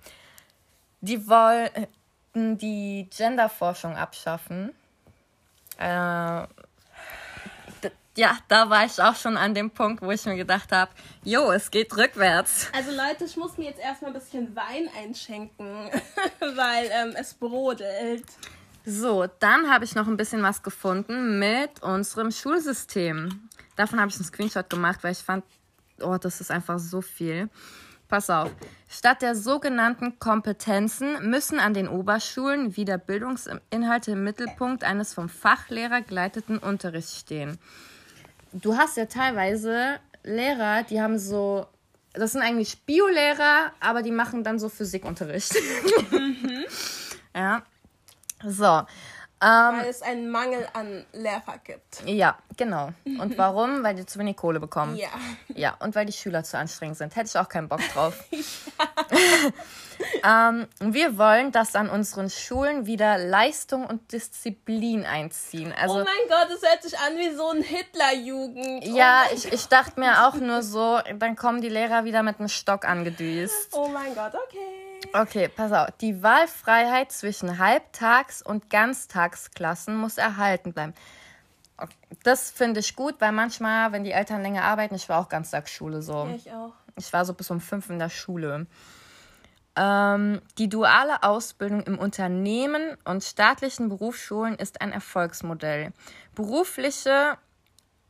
die 1.00 1.28
wollten 1.28 2.58
die 2.58 3.08
Genderforschung 3.16 3.96
abschaffen. 3.96 4.72
Äh, 5.78 6.46
ja, 8.18 8.36
da 8.48 8.68
war 8.68 8.84
ich 8.84 9.00
auch 9.00 9.14
schon 9.14 9.36
an 9.36 9.54
dem 9.54 9.70
Punkt, 9.70 10.02
wo 10.02 10.10
ich 10.10 10.24
mir 10.26 10.34
gedacht 10.34 10.72
habe, 10.72 10.90
jo, 11.22 11.52
es 11.52 11.70
geht 11.70 11.96
rückwärts. 11.96 12.66
Also 12.74 12.90
Leute, 12.90 13.24
ich 13.24 13.36
muss 13.36 13.56
mir 13.56 13.66
jetzt 13.66 13.78
erstmal 13.80 14.10
ein 14.10 14.18
bisschen 14.18 14.56
Wein 14.56 14.90
einschenken, 15.00 15.88
weil 16.40 16.90
ähm, 16.90 17.14
es 17.16 17.34
brodelt. 17.34 18.24
So, 18.84 19.28
dann 19.38 19.70
habe 19.70 19.84
ich 19.84 19.94
noch 19.94 20.08
ein 20.08 20.16
bisschen 20.16 20.42
was 20.42 20.64
gefunden 20.64 21.38
mit 21.38 21.80
unserem 21.82 22.32
Schulsystem. 22.32 23.48
Davon 23.76 24.00
habe 24.00 24.10
ich 24.10 24.16
einen 24.16 24.24
Screenshot 24.24 24.68
gemacht, 24.68 25.04
weil 25.04 25.12
ich 25.12 25.18
fand, 25.18 25.44
oh, 26.00 26.16
das 26.16 26.40
ist 26.40 26.50
einfach 26.50 26.80
so 26.80 27.00
viel. 27.00 27.48
Pass 28.08 28.30
auf. 28.30 28.50
Statt 28.88 29.20
der 29.20 29.34
sogenannten 29.34 30.18
Kompetenzen 30.18 31.28
müssen 31.28 31.60
an 31.60 31.74
den 31.74 31.88
Oberschulen 31.88 32.74
wieder 32.74 32.96
Bildungsinhalte 32.96 34.12
im 34.12 34.24
Mittelpunkt 34.24 34.82
eines 34.82 35.12
vom 35.12 35.28
Fachlehrer 35.28 36.00
geleiteten 36.00 36.56
Unterrichts 36.58 37.20
stehen. 37.20 37.58
Du 38.52 38.76
hast 38.76 38.96
ja 38.96 39.04
teilweise 39.04 40.00
Lehrer, 40.24 40.84
die 40.84 41.02
haben 41.02 41.18
so, 41.18 41.66
das 42.14 42.32
sind 42.32 42.40
eigentlich 42.40 42.80
Biolehrer, 42.86 43.72
aber 43.80 44.02
die 44.02 44.10
machen 44.10 44.42
dann 44.42 44.58
so 44.58 44.68
Physikunterricht. 44.68 45.54
Mhm. 46.10 46.64
ja. 47.34 47.62
So. 48.46 48.82
Ähm, 49.40 49.78
Weil 49.78 49.88
es 49.88 50.02
einen 50.02 50.30
Mangel 50.30 50.66
an 50.72 51.06
Lehrfach 51.12 51.62
gibt. 51.62 52.02
Ja, 52.04 52.38
genau. 52.56 52.90
Und 53.04 53.38
warum? 53.38 53.84
Weil 53.84 53.94
die 53.94 54.04
zu 54.04 54.18
wenig 54.18 54.36
Kohle 54.36 54.58
bekommen. 54.58 54.96
Ja. 54.96 55.08
Ja, 55.54 55.76
und 55.80 55.94
weil 55.94 56.06
die 56.06 56.12
Schüler 56.12 56.42
zu 56.42 56.58
anstrengend 56.58 56.98
sind. 56.98 57.14
Hätte 57.14 57.28
ich 57.28 57.38
auch 57.38 57.48
keinen 57.48 57.68
Bock 57.68 57.80
drauf. 57.92 58.24
ähm, 60.24 60.66
wir 60.80 61.18
wollen, 61.18 61.52
dass 61.52 61.76
an 61.76 61.88
unseren 61.88 62.30
Schulen 62.30 62.86
wieder 62.86 63.18
Leistung 63.18 63.86
und 63.86 64.12
Disziplin 64.12 65.04
einziehen. 65.06 65.72
Also, 65.80 66.00
oh 66.00 66.04
mein 66.04 66.28
Gott, 66.28 66.48
das 66.50 66.68
hört 66.68 66.82
sich 66.82 66.98
an 66.98 67.16
wie 67.16 67.34
so 67.34 67.48
ein 67.50 67.62
Hitlerjugend. 67.62 68.84
Oh 68.86 68.96
ja, 68.96 69.24
ich, 69.32 69.52
ich 69.52 69.66
dachte 69.66 70.00
mir 70.00 70.26
auch 70.26 70.34
nur 70.34 70.62
so, 70.62 71.00
dann 71.18 71.36
kommen 71.36 71.60
die 71.60 71.68
Lehrer 71.68 72.04
wieder 72.04 72.22
mit 72.22 72.38
einem 72.38 72.48
Stock 72.48 72.84
angedüst. 72.84 73.68
Oh 73.72 73.88
mein 73.88 74.14
Gott, 74.14 74.34
okay. 74.34 74.87
Okay, 75.12 75.48
pass 75.48 75.72
auf. 75.72 75.88
Die 76.00 76.22
Wahlfreiheit 76.22 77.12
zwischen 77.12 77.58
Halbtags- 77.58 78.42
und 78.42 78.70
Ganztagsklassen 78.70 79.96
muss 79.96 80.18
erhalten 80.18 80.72
bleiben. 80.72 80.94
Okay. 81.76 81.94
Das 82.24 82.50
finde 82.50 82.80
ich 82.80 82.96
gut, 82.96 83.14
weil 83.20 83.32
manchmal, 83.32 83.92
wenn 83.92 84.04
die 84.04 84.12
Eltern 84.12 84.42
länger 84.42 84.64
arbeiten, 84.64 84.94
ich 84.94 85.08
war 85.08 85.20
auch 85.20 85.28
Ganztagsschule 85.28 86.02
so. 86.02 86.26
Ja, 86.26 86.34
ich 86.34 86.52
auch. 86.52 86.72
Ich 86.96 87.12
war 87.12 87.24
so 87.24 87.32
bis 87.32 87.50
um 87.50 87.60
fünf 87.60 87.88
in 87.90 87.98
der 87.98 88.08
Schule. 88.08 88.66
Ähm, 89.76 90.42
die 90.58 90.68
duale 90.68 91.22
Ausbildung 91.22 91.84
im 91.84 91.98
Unternehmen 91.98 92.96
und 93.04 93.22
staatlichen 93.22 93.88
Berufsschulen 93.88 94.56
ist 94.56 94.80
ein 94.80 94.90
Erfolgsmodell. 94.90 95.92
Berufliche 96.34 97.38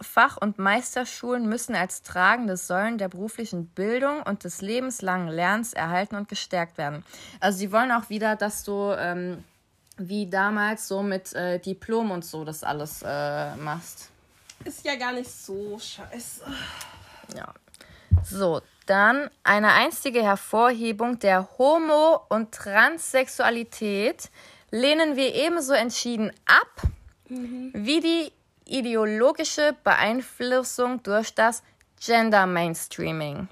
Fach- 0.00 0.37
und 0.37 0.58
Meisterschulen 0.58 1.48
müssen 1.48 1.74
als 1.74 2.02
tragende 2.02 2.56
Säulen 2.56 2.98
der 2.98 3.08
beruflichen 3.08 3.66
Bildung 3.66 4.22
und 4.22 4.44
des 4.44 4.61
lebenslangen 4.61 5.28
Lernens 5.28 5.72
erhalten 5.72 6.14
und 6.14 6.28
gestärkt 6.28 6.78
werden. 6.78 7.04
Also 7.40 7.58
sie 7.58 7.72
wollen 7.72 7.90
auch 7.90 8.08
wieder, 8.08 8.37
dass 8.37 8.64
du 8.64 8.92
ähm, 8.96 9.42
wie 9.96 10.28
damals 10.28 10.87
so 10.87 11.02
mit 11.02 11.32
äh, 11.34 11.58
Diplom 11.58 12.11
und 12.11 12.24
so 12.24 12.44
das 12.44 12.62
alles 12.62 13.02
äh, 13.04 13.56
machst. 13.56 14.11
Ist 14.64 14.84
ja 14.84 14.96
gar 14.96 15.12
nicht 15.12 15.30
so 15.30 15.78
scheiße. 15.78 16.42
Ja. 17.37 17.52
So, 18.24 18.61
Dann 18.87 19.30
eine 19.44 19.72
einstige 19.72 20.22
Hervorhebung 20.22 21.18
der 21.18 21.48
Homo- 21.58 22.22
und 22.28 22.52
Transsexualität 22.52 24.30
lehnen 24.70 25.16
wir 25.16 25.34
ebenso 25.34 25.72
entschieden 25.72 26.32
ab 26.46 26.88
wie 27.28 28.00
die 28.00 28.32
ideologische 28.68 29.76
Beeinflussung 29.85 31.02
durch 31.02 31.35
das 31.35 31.62
Gender 32.04 32.46
Mainstreaming. 32.46 33.48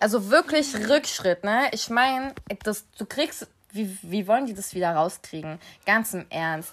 Also 0.00 0.30
wirklich 0.30 0.74
Rückschritt, 0.88 1.44
ne? 1.44 1.68
Ich 1.72 1.88
meine, 1.90 2.34
du 2.98 3.06
kriegst 3.06 3.48
wie, 3.76 3.98
wie 4.02 4.26
wollen 4.26 4.46
die 4.46 4.54
das 4.54 4.74
wieder 4.74 4.92
rauskriegen? 4.94 5.58
Ganz 5.84 6.14
im 6.14 6.26
Ernst. 6.30 6.72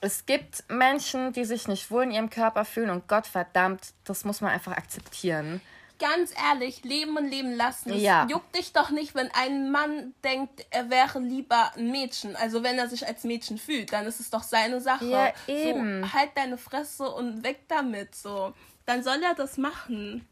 Es 0.00 0.24
gibt 0.26 0.64
Menschen, 0.68 1.32
die 1.32 1.44
sich 1.44 1.66
nicht 1.66 1.90
wohl 1.90 2.04
in 2.04 2.12
ihrem 2.12 2.30
Körper 2.30 2.64
fühlen 2.64 2.90
und 2.90 3.08
Gott 3.08 3.26
verdammt, 3.26 3.92
das 4.04 4.24
muss 4.24 4.40
man 4.40 4.52
einfach 4.52 4.72
akzeptieren. 4.72 5.60
Ganz 5.98 6.32
ehrlich, 6.50 6.84
leben 6.84 7.16
und 7.16 7.28
leben 7.28 7.52
lassen. 7.54 7.90
Es 7.90 8.02
Ja. 8.02 8.26
juckt 8.30 8.56
dich 8.56 8.72
doch 8.72 8.90
nicht, 8.90 9.14
wenn 9.16 9.30
ein 9.32 9.70
Mann 9.72 10.14
denkt, 10.22 10.64
er 10.70 10.90
wäre 10.90 11.18
lieber 11.18 11.72
ein 11.76 11.90
Mädchen. 11.90 12.36
Also 12.36 12.62
wenn 12.62 12.78
er 12.78 12.88
sich 12.88 13.06
als 13.06 13.24
Mädchen 13.24 13.58
fühlt, 13.58 13.92
dann 13.92 14.06
ist 14.06 14.20
es 14.20 14.30
doch 14.30 14.42
seine 14.44 14.80
Sache. 14.80 15.06
Ja, 15.06 15.32
eben. 15.48 16.04
So, 16.04 16.12
halt 16.12 16.30
deine 16.36 16.56
Fresse 16.56 17.08
und 17.10 17.42
weg 17.42 17.62
damit. 17.68 18.14
So, 18.14 18.54
dann 18.86 19.02
soll 19.02 19.20
er 19.22 19.34
das 19.34 19.56
machen. 19.58 20.26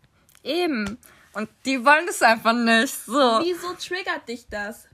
Eben. 0.44 0.98
Und 1.32 1.48
die 1.64 1.84
wollen 1.84 2.06
das 2.06 2.22
einfach 2.22 2.52
nicht. 2.52 2.94
So. 3.04 3.12
Wieso 3.42 3.72
triggert 3.74 4.28
dich 4.28 4.46
das? 4.48 4.86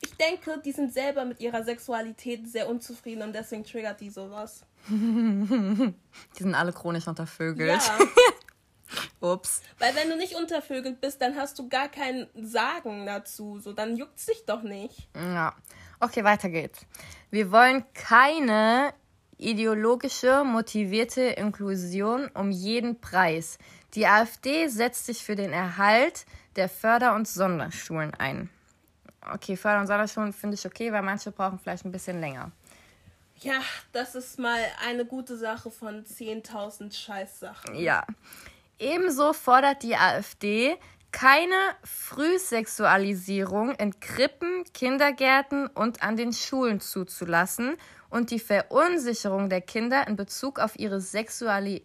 Ich 0.00 0.14
denke, 0.16 0.60
die 0.64 0.72
sind 0.72 0.92
selber 0.92 1.24
mit 1.24 1.40
ihrer 1.40 1.62
Sexualität 1.62 2.50
sehr 2.50 2.68
unzufrieden 2.68 3.22
und 3.22 3.32
deswegen 3.34 3.64
triggert 3.64 4.00
die 4.00 4.10
sowas. 4.10 4.62
Die 4.88 6.42
sind 6.42 6.54
alle 6.54 6.72
chronisch 6.72 7.06
untervögelt. 7.06 7.82
Ja, 7.82 7.98
Ups. 9.20 9.62
weil 9.78 9.94
wenn 9.94 10.08
du 10.08 10.16
nicht 10.16 10.34
untervögelt 10.34 11.00
bist, 11.00 11.20
dann 11.20 11.36
hast 11.36 11.58
du 11.58 11.68
gar 11.68 11.88
kein 11.88 12.26
Sagen 12.34 13.06
dazu. 13.06 13.58
So, 13.58 13.72
dann 13.72 13.96
juckt's 13.96 14.26
dich 14.26 14.44
doch 14.46 14.62
nicht. 14.62 15.08
Ja. 15.14 15.54
Okay, 16.00 16.24
weiter 16.24 16.48
geht's. 16.48 16.86
Wir 17.30 17.52
wollen 17.52 17.84
keine 17.92 18.94
ideologische, 19.36 20.44
motivierte 20.44 21.22
Inklusion 21.22 22.28
um 22.34 22.50
jeden 22.50 23.00
Preis. 23.00 23.58
Die 23.94 24.06
AfD 24.06 24.68
setzt 24.68 25.06
sich 25.06 25.22
für 25.24 25.36
den 25.36 25.52
Erhalt 25.52 26.24
der 26.56 26.68
Förder- 26.68 27.14
und 27.14 27.26
Sonderschulen 27.28 28.14
ein. 28.14 28.50
Okay, 29.32 29.56
Förder- 29.56 29.80
und 29.80 29.86
Sonderschulen 29.86 30.32
finde 30.32 30.56
ich 30.56 30.66
okay, 30.66 30.92
weil 30.92 31.02
manche 31.02 31.32
brauchen 31.32 31.58
vielleicht 31.58 31.84
ein 31.84 31.92
bisschen 31.92 32.20
länger. 32.20 32.52
Ja, 33.40 33.60
das 33.92 34.14
ist 34.14 34.38
mal 34.38 34.60
eine 34.86 35.06
gute 35.06 35.36
Sache 35.36 35.70
von 35.70 36.04
10.000 36.04 36.92
Scheißsachen. 36.92 37.74
Ja. 37.74 38.04
Ebenso 38.80 39.32
fordert 39.34 39.82
die 39.84 39.94
AfD 39.94 40.76
keine 41.12 41.54
Frühsexualisierung 41.84 43.74
in 43.74 44.00
Krippen, 44.00 44.64
Kindergärten 44.72 45.66
und 45.66 46.02
an 46.02 46.16
den 46.16 46.32
Schulen 46.32 46.80
zuzulassen 46.80 47.76
und 48.08 48.30
die 48.30 48.38
Verunsicherung 48.38 49.50
der 49.50 49.60
Kinder 49.60 50.08
in 50.08 50.16
Bezug 50.16 50.58
auf 50.58 50.78
ihre 50.78 51.00
sexuelle 51.00 51.82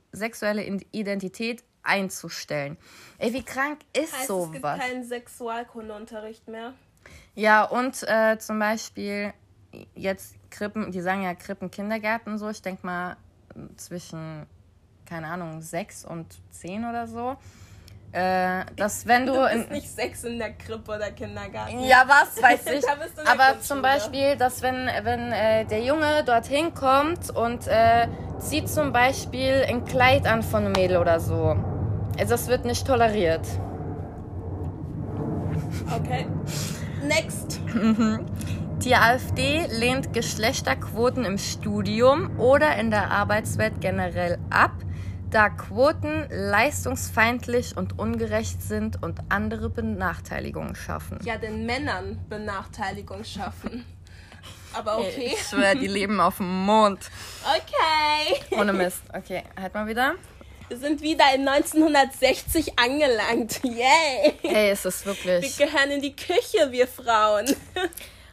Identität 0.91 1.63
einzustellen. 1.84 2.77
Ey, 3.17 3.34
wie 3.34 3.43
krank 3.43 3.79
ist 3.93 4.13
Heißt, 4.13 4.29
es 4.29 4.51
gibt 4.51 4.55
sowas? 4.55 4.79
keinen 4.79 5.03
Sexualkundeunterricht 5.03 6.47
mehr. 6.47 6.73
Ja, 7.36 7.63
und 7.65 8.03
äh, 8.08 8.38
zum 8.39 8.58
Beispiel 8.58 9.34
jetzt 9.95 10.36
Krippen, 10.49 10.91
die 10.91 11.01
sagen 11.01 11.23
ja 11.23 11.36
Krippen, 11.36 11.69
Kindergärten 11.69 12.38
so. 12.38 12.49
Ich 12.49 12.62
denke 12.62 12.86
mal 12.86 13.17
zwischen, 13.75 14.45
keine 15.06 15.28
Ahnung, 15.28 15.62
sechs 15.62 16.04
und 16.06 16.26
zehn 16.52 16.84
oder 16.89 17.08
so. 17.08 17.36
Äh, 18.12 18.63
dass 18.78 19.06
wenn 19.08 19.26
du 19.26 19.34
Du 19.34 19.44
in. 19.46 19.58
bist 19.60 19.72
nicht 19.72 19.89
Sex 19.89 20.24
in 20.24 20.38
der 20.39 20.54
Krippe 20.54 20.94
oder 20.96 21.12
Kindergarten. 21.12 21.82
Ja, 21.84 22.06
was 22.08 22.41
weiß 22.41 22.65
ich. 22.78 22.84
In 22.84 23.28
Aber 23.28 23.60
zum 23.60 23.82
Beispiel, 23.82 24.38
dass 24.38 24.62
wenn, 24.62 24.88
wenn 25.04 25.34
äh, 25.34 25.65
der 25.65 25.82
Junge 25.84 26.24
dorthin 26.26 26.74
kommt 26.74 27.30
und 27.36 27.68
äh, 27.68 28.08
zieht 28.39 28.70
zum 28.70 28.94
Beispiel 28.94 29.65
ein 29.68 29.84
Kleid 29.84 30.28
an 30.28 30.44
von 30.44 30.63
einem 30.63 30.72
Mädel 30.72 30.98
oder 30.98 31.20
so. 31.20 31.58
Also 32.18 32.30
das 32.30 32.48
wird 32.48 32.63
nicht 32.63 32.88
toleriert. 32.88 33.46
Okay. 35.94 36.26
Next. 37.04 37.60
Die 38.84 38.96
AfD 38.96 39.65
lehnt 39.72 40.13
Geschlechterquoten 40.13 41.26
im 41.26 41.38
Studium 41.38 42.39
oder 42.39 42.76
in 42.78 42.91
der 42.91 43.12
Arbeitswelt 43.12 43.82
generell 43.82 44.38
ab, 44.50 44.72
da 45.36 45.50
Quoten 45.50 46.28
leistungsfeindlich 46.30 47.76
und 47.76 48.00
ungerecht 48.00 48.62
sind 48.62 49.04
und 49.04 49.19
andere 49.28 49.69
Benachteiligungen 49.69 50.76
schaffen. 50.76 51.19
Ja, 51.26 51.36
den 51.36 51.65
Männern 51.65 52.24
Benachteiligung 52.30 53.26
schaffen. 53.26 53.86
Aber 54.74 55.00
okay. 55.00 55.34
Ich 55.34 55.41
schwöre, 55.45 55.76
die 55.76 55.88
leben 55.88 56.21
auf 56.21 56.38
dem 56.38 56.65
Mond. 56.65 57.12
Okay. 57.43 58.58
Ohne 58.58 58.71
Mist. 58.71 59.02
Okay, 59.13 59.43
halt 59.60 59.74
mal 59.74 59.86
wieder. 59.88 60.15
Wir 60.69 60.78
sind 60.78 61.02
wieder 61.02 61.26
in 61.36 61.45
1960 61.45 62.80
angelangt. 62.80 63.62
Yay. 63.62 64.36
Ey, 64.41 64.69
es 64.69 64.86
ist 64.86 65.06
Wir 65.06 65.15
wirklich. 65.15 65.58
gehören 65.58 65.91
in 65.91 66.02
die 66.02 66.15
Küche, 66.15 66.71
wir 66.71 66.88
Frauen. 66.88 67.45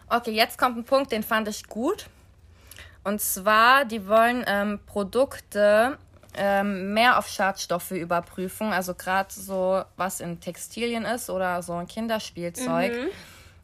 Okay, 0.08 0.32
jetzt 0.32 0.58
kommt 0.58 0.76
ein 0.76 0.84
Punkt, 0.84 1.10
den 1.10 1.22
fand 1.22 1.48
ich 1.48 1.66
gut. 1.68 2.04
Und 3.02 3.22
zwar, 3.22 3.86
die 3.86 4.06
wollen 4.06 4.44
ähm, 4.46 4.78
Produkte 4.84 5.96
ähm, 6.34 6.92
mehr 6.94 7.18
auf 7.18 7.28
Schadstoffe 7.28 7.90
überprüfen. 7.92 8.72
Also 8.72 8.94
gerade 8.94 9.32
so, 9.32 9.82
was 9.96 10.20
in 10.20 10.40
Textilien 10.40 11.04
ist 11.04 11.28
oder 11.30 11.62
so 11.62 11.74
ein 11.74 11.86
Kinderspielzeug. 11.86 12.92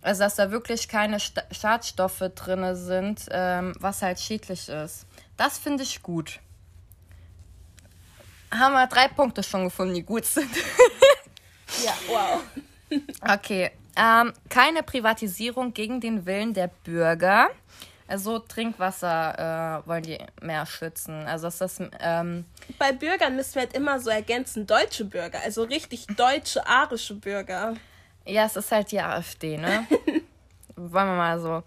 Also, 0.02 0.22
dass 0.22 0.36
da 0.36 0.50
wirklich 0.50 0.88
keine 0.88 1.18
Sta- 1.20 1.42
Schadstoffe 1.50 2.22
drin 2.34 2.76
sind, 2.76 3.26
ähm, 3.30 3.74
was 3.80 4.00
halt 4.02 4.20
schädlich 4.20 4.68
ist. 4.68 5.06
Das 5.36 5.58
finde 5.58 5.82
ich 5.82 6.02
gut. 6.02 6.38
Haben 8.52 8.72
wir 8.74 8.86
drei 8.86 9.08
Punkte 9.08 9.42
schon 9.42 9.64
gefunden, 9.64 9.94
die 9.94 10.02
gut 10.02 10.24
sind. 10.24 10.50
Ja, 11.84 11.92
wow. 12.08 12.40
Okay. 13.20 13.70
Ähm, 13.94 14.32
keine 14.48 14.82
Privatisierung 14.82 15.74
gegen 15.74 16.00
den 16.00 16.24
Willen 16.24 16.54
der 16.54 16.68
Bürger. 16.68 17.50
Also 18.08 18.38
Trinkwasser 18.38 19.82
äh, 19.84 19.88
wollen 19.88 20.02
die 20.02 20.18
mehr 20.40 20.64
schützen. 20.64 21.26
Also 21.26 21.46
dass 21.46 21.58
das 21.58 21.80
ähm, 22.00 22.46
Bei 22.78 22.92
Bürgern 22.92 23.36
müssen 23.36 23.56
wir 23.56 23.62
halt 23.62 23.74
immer 23.74 24.00
so 24.00 24.08
ergänzen, 24.10 24.66
deutsche 24.66 25.04
Bürger, 25.04 25.40
also 25.44 25.62
richtig 25.62 26.06
deutsche, 26.16 26.66
arische 26.66 27.14
Bürger. 27.14 27.74
ja, 28.24 28.44
es 28.46 28.56
ist 28.56 28.72
halt 28.72 28.90
die 28.92 29.00
AfD, 29.00 29.58
ne? 29.58 29.86
Wollen 30.76 31.06
wir 31.06 31.16
mal 31.16 31.38
so. 31.38 31.62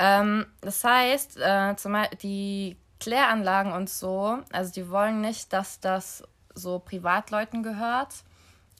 Ähm, 0.00 0.46
das 0.60 0.82
heißt, 0.82 1.38
äh, 1.38 1.76
zum 1.76 1.92
Beispiel 1.92 2.18
die 2.18 2.76
Kläranlagen 3.00 3.72
und 3.72 3.88
so, 3.88 4.38
also 4.52 4.72
die 4.72 4.90
wollen 4.90 5.20
nicht, 5.20 5.52
dass 5.52 5.80
das 5.80 6.24
so 6.54 6.78
Privatleuten 6.80 7.62
gehört, 7.62 8.14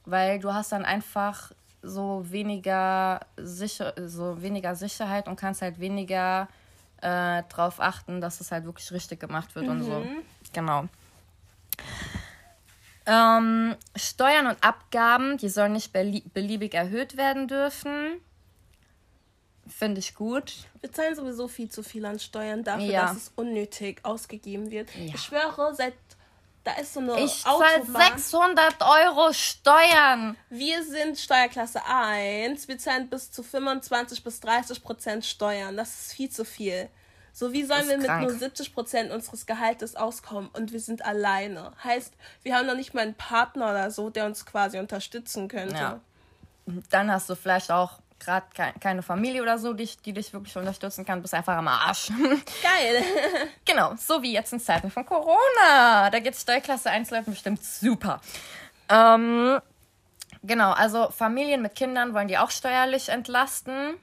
weil 0.04 0.40
du 0.40 0.52
hast 0.52 0.72
dann 0.72 0.84
einfach 0.84 1.52
so 1.82 2.24
weniger 2.28 3.20
sicher, 3.36 3.94
so 4.06 4.42
weniger 4.42 4.74
Sicherheit 4.74 5.28
und 5.28 5.36
kannst 5.36 5.62
halt 5.62 5.78
weniger 5.78 6.48
äh, 7.02 7.42
drauf 7.44 7.80
achten, 7.80 8.20
dass 8.20 8.40
es 8.40 8.50
halt 8.52 8.64
wirklich 8.64 8.90
richtig 8.92 9.20
gemacht 9.20 9.54
wird 9.54 9.68
und 9.68 9.82
so. 9.82 10.04
Genau. 10.52 10.88
Ähm, 13.06 13.74
Steuern 13.96 14.46
und 14.48 14.62
Abgaben, 14.62 15.38
die 15.38 15.48
sollen 15.48 15.72
nicht 15.72 15.94
belie- 15.94 16.24
beliebig 16.34 16.74
erhöht 16.74 17.16
werden 17.16 17.48
dürfen. 17.48 18.20
Finde 19.66 20.00
ich 20.00 20.14
gut. 20.14 20.54
Wir 20.80 20.92
zahlen 20.92 21.14
sowieso 21.14 21.48
viel 21.48 21.70
zu 21.70 21.82
viel 21.82 22.04
an 22.04 22.18
Steuern 22.18 22.64
dafür, 22.64 22.84
Ja. 22.84 23.02
dass 23.06 23.16
es 23.16 23.32
unnötig 23.36 24.00
ausgegeben 24.02 24.70
wird. 24.70 24.94
Ja. 24.94 25.14
Ich 25.14 25.20
schwöre, 25.20 25.74
seit 25.74 25.94
da 26.68 26.80
ist 26.80 26.94
so 26.94 27.00
eine 27.00 27.18
Ich 27.20 27.42
zahle 27.42 27.80
Autobahn. 27.80 28.12
600 28.12 28.76
Euro 28.82 29.32
Steuern. 29.32 30.36
Wir 30.50 30.84
sind 30.84 31.18
Steuerklasse 31.18 31.80
1. 31.86 32.68
Wir 32.68 32.78
zahlen 32.78 33.08
bis 33.08 33.30
zu 33.30 33.42
25 33.42 34.22
bis 34.22 34.40
30 34.40 34.82
Prozent 34.82 35.24
Steuern. 35.24 35.76
Das 35.76 35.88
ist 35.88 36.12
viel 36.12 36.30
zu 36.30 36.44
viel. 36.44 36.88
So, 37.32 37.52
wie 37.52 37.64
sollen 37.64 37.88
wir 37.88 37.96
mit 37.96 38.06
krank. 38.06 38.22
nur 38.22 38.32
70 38.36 38.74
Prozent 38.74 39.12
unseres 39.12 39.46
Gehaltes 39.46 39.96
auskommen 39.96 40.50
und 40.52 40.72
wir 40.72 40.80
sind 40.80 41.04
alleine? 41.04 41.72
Heißt, 41.82 42.12
wir 42.42 42.56
haben 42.56 42.66
noch 42.66 42.74
nicht 42.74 42.94
mal 42.94 43.02
einen 43.02 43.14
Partner 43.14 43.70
oder 43.70 43.90
so, 43.90 44.10
der 44.10 44.26
uns 44.26 44.44
quasi 44.44 44.78
unterstützen 44.78 45.48
könnte. 45.48 45.74
Ja. 45.74 46.00
Dann 46.90 47.10
hast 47.10 47.30
du 47.30 47.36
vielleicht 47.36 47.70
auch 47.70 47.92
gerade 48.20 48.46
ke 48.54 48.72
keine 48.80 49.02
Familie 49.02 49.42
oder 49.42 49.58
so, 49.58 49.72
die, 49.72 49.84
dich- 49.84 49.98
die 50.02 50.12
dich 50.12 50.32
wirklich 50.32 50.56
unterstützen 50.56 51.04
kann. 51.06 51.22
Bist 51.22 51.34
einfach 51.34 51.56
am 51.56 51.68
Arsch. 51.68 52.08
Geil. 52.62 53.02
genau, 53.64 53.94
so 53.96 54.22
wie 54.22 54.32
jetzt 54.32 54.52
in 54.52 54.60
Zeiten 54.60 54.90
von 54.90 55.04
Corona. 55.06 56.10
Da 56.10 56.18
geht 56.20 56.36
Steuerklasse 56.36 56.90
1 56.90 57.10
Leuten 57.10 57.30
bestimmt 57.32 57.62
super. 57.64 58.20
Ähm, 58.88 59.60
genau, 60.42 60.72
also 60.72 61.10
Familien 61.10 61.62
mit 61.62 61.74
Kindern 61.74 62.14
wollen 62.14 62.28
die 62.28 62.38
auch 62.38 62.50
steuerlich 62.50 63.08
entlasten. 63.08 63.94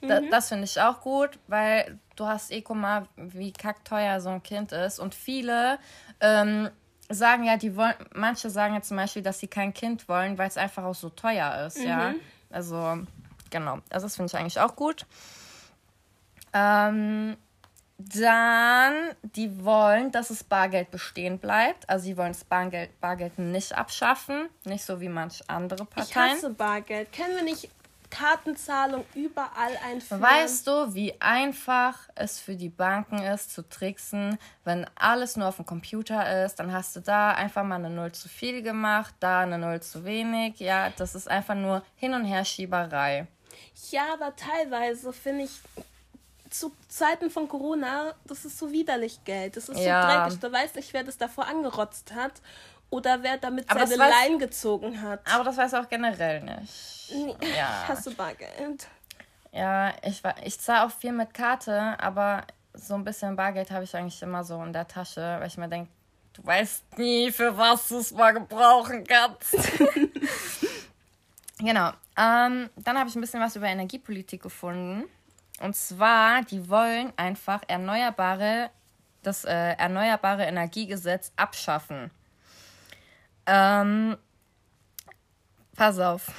Da, 0.00 0.20
Das 0.20 0.48
finde 0.48 0.64
ich 0.64 0.80
auch 0.80 1.00
gut, 1.00 1.30
weil 1.48 1.98
du 2.14 2.26
hast 2.26 2.52
eh, 2.52 2.62
guck 2.62 2.76
mal, 2.76 3.08
wie 3.16 3.52
kackteuer 3.52 4.20
so 4.20 4.28
ein 4.28 4.42
Kind 4.42 4.70
ist. 4.70 5.00
Und 5.00 5.12
viele 5.14 5.78
ähm, 6.20 6.70
sagen 7.08 7.42
ja, 7.44 7.56
die 7.56 7.74
wollen, 7.74 7.94
manche 8.14 8.48
sagen 8.50 8.74
ja 8.74 8.82
zum 8.82 8.96
Beispiel, 8.96 9.22
dass 9.22 9.40
sie 9.40 9.48
kein 9.48 9.74
Kind 9.74 10.08
wollen, 10.08 10.38
weil 10.38 10.46
es 10.46 10.56
einfach 10.56 10.84
auch 10.84 10.94
so 10.94 11.08
teuer 11.08 11.66
ist, 11.66 11.78
ja. 11.82 12.14
Also, 12.50 12.98
genau. 13.50 13.78
Also 13.90 14.06
das 14.06 14.16
finde 14.16 14.30
ich 14.32 14.38
eigentlich 14.38 14.60
auch 14.60 14.76
gut. 14.76 15.06
Ähm, 16.52 17.36
dann, 17.98 18.94
die 19.22 19.64
wollen, 19.64 20.12
dass 20.12 20.28
das 20.28 20.44
Bargeld 20.44 20.90
bestehen 20.92 21.38
bleibt. 21.38 21.88
Also 21.90 22.04
sie 22.04 22.16
wollen 22.16 22.32
das 22.32 22.44
Bargeld, 22.44 23.00
Bargeld 23.00 23.38
nicht 23.38 23.76
abschaffen. 23.76 24.48
Nicht 24.64 24.84
so 24.84 25.00
wie 25.00 25.08
manch 25.08 25.42
andere 25.48 25.82
Ich 25.82 25.90
Parteien. 25.90 26.36
hasse 26.36 26.50
Bargeld. 26.50 27.12
Können 27.12 27.34
wir 27.34 27.42
nicht 27.42 27.68
Kartenzahlung 28.10 29.04
überall 29.14 29.76
einführen? 29.84 30.22
Weißt 30.22 30.66
du, 30.66 30.94
wie 30.94 31.20
einfach 31.20 31.98
es 32.14 32.38
für 32.40 32.54
die 32.54 32.68
Banken 32.68 33.18
ist, 33.18 33.52
zu 33.52 33.68
tricksen, 33.68 34.38
wenn 34.64 34.86
alles 34.94 35.36
nur 35.36 35.48
auf 35.48 35.56
dem 35.56 35.66
Computer 35.66 36.44
ist? 36.44 36.54
Dann 36.60 36.72
hast 36.72 36.94
du 36.96 37.00
da 37.00 37.32
einfach 37.32 37.64
mal 37.64 37.74
eine 37.74 37.90
Null 37.90 38.12
zu 38.12 38.28
viel 38.28 38.62
gemacht, 38.62 39.14
da 39.20 39.40
eine 39.40 39.58
Null 39.58 39.80
zu 39.82 40.04
wenig. 40.04 40.60
Ja, 40.60 40.90
das 40.90 41.14
ist 41.16 41.28
einfach 41.28 41.56
nur 41.56 41.82
Hin- 41.96 42.14
und 42.14 42.24
Herschieberei. 42.24 43.26
Ja, 43.90 44.12
aber 44.14 44.34
teilweise 44.36 45.12
finde 45.12 45.44
ich 45.44 45.50
zu 46.50 46.72
Zeiten 46.88 47.30
von 47.30 47.46
Corona, 47.48 48.14
das 48.24 48.44
ist 48.44 48.58
so 48.58 48.72
widerlich 48.72 49.22
Geld. 49.24 49.56
Das 49.56 49.68
ist 49.68 49.78
Ja. 49.80 50.02
so 50.02 50.08
dreckig. 50.24 50.40
Du 50.40 50.52
weißt 50.52 50.76
nicht, 50.76 50.92
wer 50.94 51.04
das 51.04 51.18
davor 51.18 51.46
angerotzt 51.46 52.14
hat 52.14 52.32
oder 52.90 53.22
wer 53.22 53.36
damit 53.36 53.70
Aber 53.70 53.86
seine 53.86 54.02
weiß- 54.04 54.10
Lein 54.10 54.38
gezogen 54.38 55.02
hat. 55.02 55.20
Aber 55.30 55.44
das 55.44 55.56
weiß 55.58 55.74
auch 55.74 55.88
generell 55.88 56.40
nicht. 56.42 57.12
Nee, 57.12 57.36
Ja. 57.56 57.84
Hast 57.88 58.06
du 58.06 58.14
Bargeld? 58.14 58.86
Ja, 59.52 59.92
ich, 60.02 60.22
ich 60.44 60.58
zahle 60.60 60.86
auch 60.86 60.90
viel 60.90 61.12
mit 61.12 61.34
Karte, 61.34 61.96
aber 62.00 62.44
so 62.74 62.94
ein 62.94 63.04
bisschen 63.04 63.34
Bargeld 63.36 63.70
habe 63.70 63.84
ich 63.84 63.94
eigentlich 63.96 64.20
immer 64.22 64.44
so 64.44 64.62
in 64.62 64.72
der 64.72 64.86
Tasche, 64.88 65.20
weil 65.40 65.48
ich 65.48 65.56
mir 65.58 65.68
denke, 65.68 65.90
du 66.34 66.46
weißt 66.46 66.98
nie, 66.98 67.30
für 67.32 67.56
was 67.58 67.88
du 67.88 67.98
es 67.98 68.12
mal 68.12 68.32
gebrauchen 68.32 69.04
kannst. 69.04 69.54
genau. 71.58 71.90
Ähm, 72.16 72.70
dann 72.76 72.98
habe 72.98 73.08
ich 73.08 73.14
ein 73.14 73.20
bisschen 73.20 73.40
was 73.40 73.56
über 73.56 73.66
Energiepolitik 73.66 74.42
gefunden. 74.42 75.04
Und 75.60 75.76
zwar, 75.76 76.42
die 76.42 76.68
wollen 76.68 77.12
einfach 77.16 77.62
erneuerbare, 77.66 78.70
das 79.22 79.44
äh, 79.44 79.72
Erneuerbare 79.72 80.44
Energiegesetz 80.44 81.32
abschaffen. 81.36 82.10
Ähm, 83.46 84.16
pass 85.74 85.98
auf. 85.98 86.30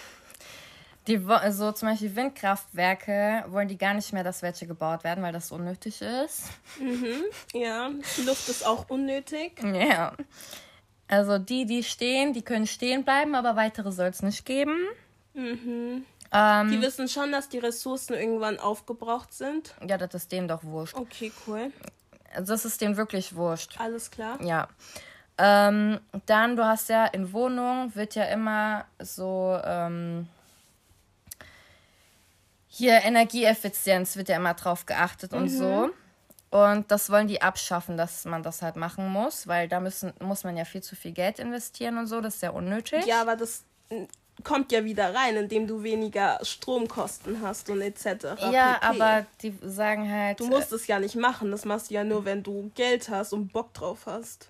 Die, 1.07 1.27
wo- 1.27 1.51
so 1.51 1.71
zum 1.71 1.89
Beispiel 1.89 2.15
Windkraftwerke 2.15 3.45
wollen 3.47 3.67
die 3.67 3.77
gar 3.77 3.93
nicht 3.95 4.13
mehr, 4.13 4.23
dass 4.23 4.41
welche 4.41 4.67
gebaut 4.67 5.03
werden, 5.03 5.23
weil 5.23 5.33
das 5.33 5.51
unnötig 5.51 6.01
ist. 6.01 6.43
Ja, 7.53 7.89
die 7.89 8.21
Luft 8.21 8.47
ist 8.47 8.65
auch 8.65 8.89
unnötig. 8.89 9.61
Ja. 9.63 10.13
Also 11.07 11.39
die, 11.39 11.65
die 11.65 11.83
stehen, 11.83 12.33
die 12.33 12.43
können 12.43 12.67
stehen 12.67 13.03
bleiben, 13.03 13.33
aber 13.33 13.55
weitere 13.55 13.91
soll 13.91 14.09
es 14.09 14.21
nicht 14.21 14.45
geben. 14.45 14.77
Die 15.33 16.03
Ähm, 16.31 16.81
wissen 16.81 17.07
schon, 17.07 17.31
dass 17.31 17.49
die 17.49 17.59
Ressourcen 17.59 18.13
irgendwann 18.13 18.59
aufgebraucht 18.59 19.33
sind. 19.33 19.73
ja, 19.85 19.97
das 19.97 20.13
ist 20.13 20.31
denen 20.31 20.47
doch 20.47 20.63
wurscht. 20.63 20.95
Okay, 20.95 21.31
cool. 21.47 21.71
Also 22.33 22.53
das 22.53 22.65
ist 22.65 22.81
denen 22.81 22.97
wirklich 22.97 23.35
wurscht. 23.35 23.79
Alles 23.79 24.11
klar. 24.11 24.41
Ja. 24.43 24.67
Ähm, 25.37 25.99
dann, 26.25 26.55
du 26.55 26.65
hast 26.65 26.89
ja 26.89 27.05
in 27.05 27.31
Wohnungen 27.33 27.95
wird 27.95 28.15
ja 28.15 28.25
immer 28.25 28.85
so 28.99 29.59
ähm, 29.63 30.27
hier 32.67 33.01
Energieeffizienz 33.03 34.15
wird 34.15 34.29
ja 34.29 34.35
immer 34.35 34.53
drauf 34.53 34.85
geachtet 34.85 35.33
und 35.33 35.49
so. 35.49 35.89
Und 36.51 36.91
das 36.91 37.09
wollen 37.09 37.27
die 37.27 37.41
abschaffen, 37.41 37.95
dass 37.97 38.25
man 38.25 38.41
das 38.43 38.61
halt 38.61 38.75
machen 38.75 39.07
muss, 39.07 39.47
weil 39.47 39.67
da 39.67 39.79
müssen, 39.79 40.13
muss 40.19 40.43
man 40.43 40.57
ja 40.57 40.65
viel 40.65 40.81
zu 40.81 40.95
viel 40.95 41.11
Geld 41.11 41.39
investieren 41.39 41.97
und 41.97 42.07
so, 42.07 42.21
das 42.21 42.35
ist 42.35 42.41
ja 42.41 42.49
unnötig. 42.49 43.05
Ja, 43.05 43.21
aber 43.21 43.35
das 43.35 43.63
kommt 44.43 44.71
ja 44.71 44.83
wieder 44.83 45.13
rein, 45.13 45.35
indem 45.35 45.67
du 45.67 45.83
weniger 45.83 46.39
Stromkosten 46.41 47.41
hast 47.41 47.69
und 47.69 47.81
etc. 47.81 48.05
ja 48.51 48.73
pp. 48.73 48.85
aber 48.85 49.25
die 49.41 49.53
sagen 49.61 50.11
halt. 50.11 50.39
Du 50.39 50.47
musst 50.47 50.71
es 50.71 50.87
ja 50.87 50.99
nicht 50.99 51.15
machen. 51.15 51.51
Das 51.51 51.65
machst 51.65 51.89
du 51.89 51.95
ja 51.95 52.03
nur, 52.03 52.25
wenn 52.25 52.43
du 52.43 52.71
Geld 52.75 53.09
hast 53.09 53.33
und 53.33 53.51
Bock 53.51 53.73
drauf 53.73 54.05
hast. 54.05 54.49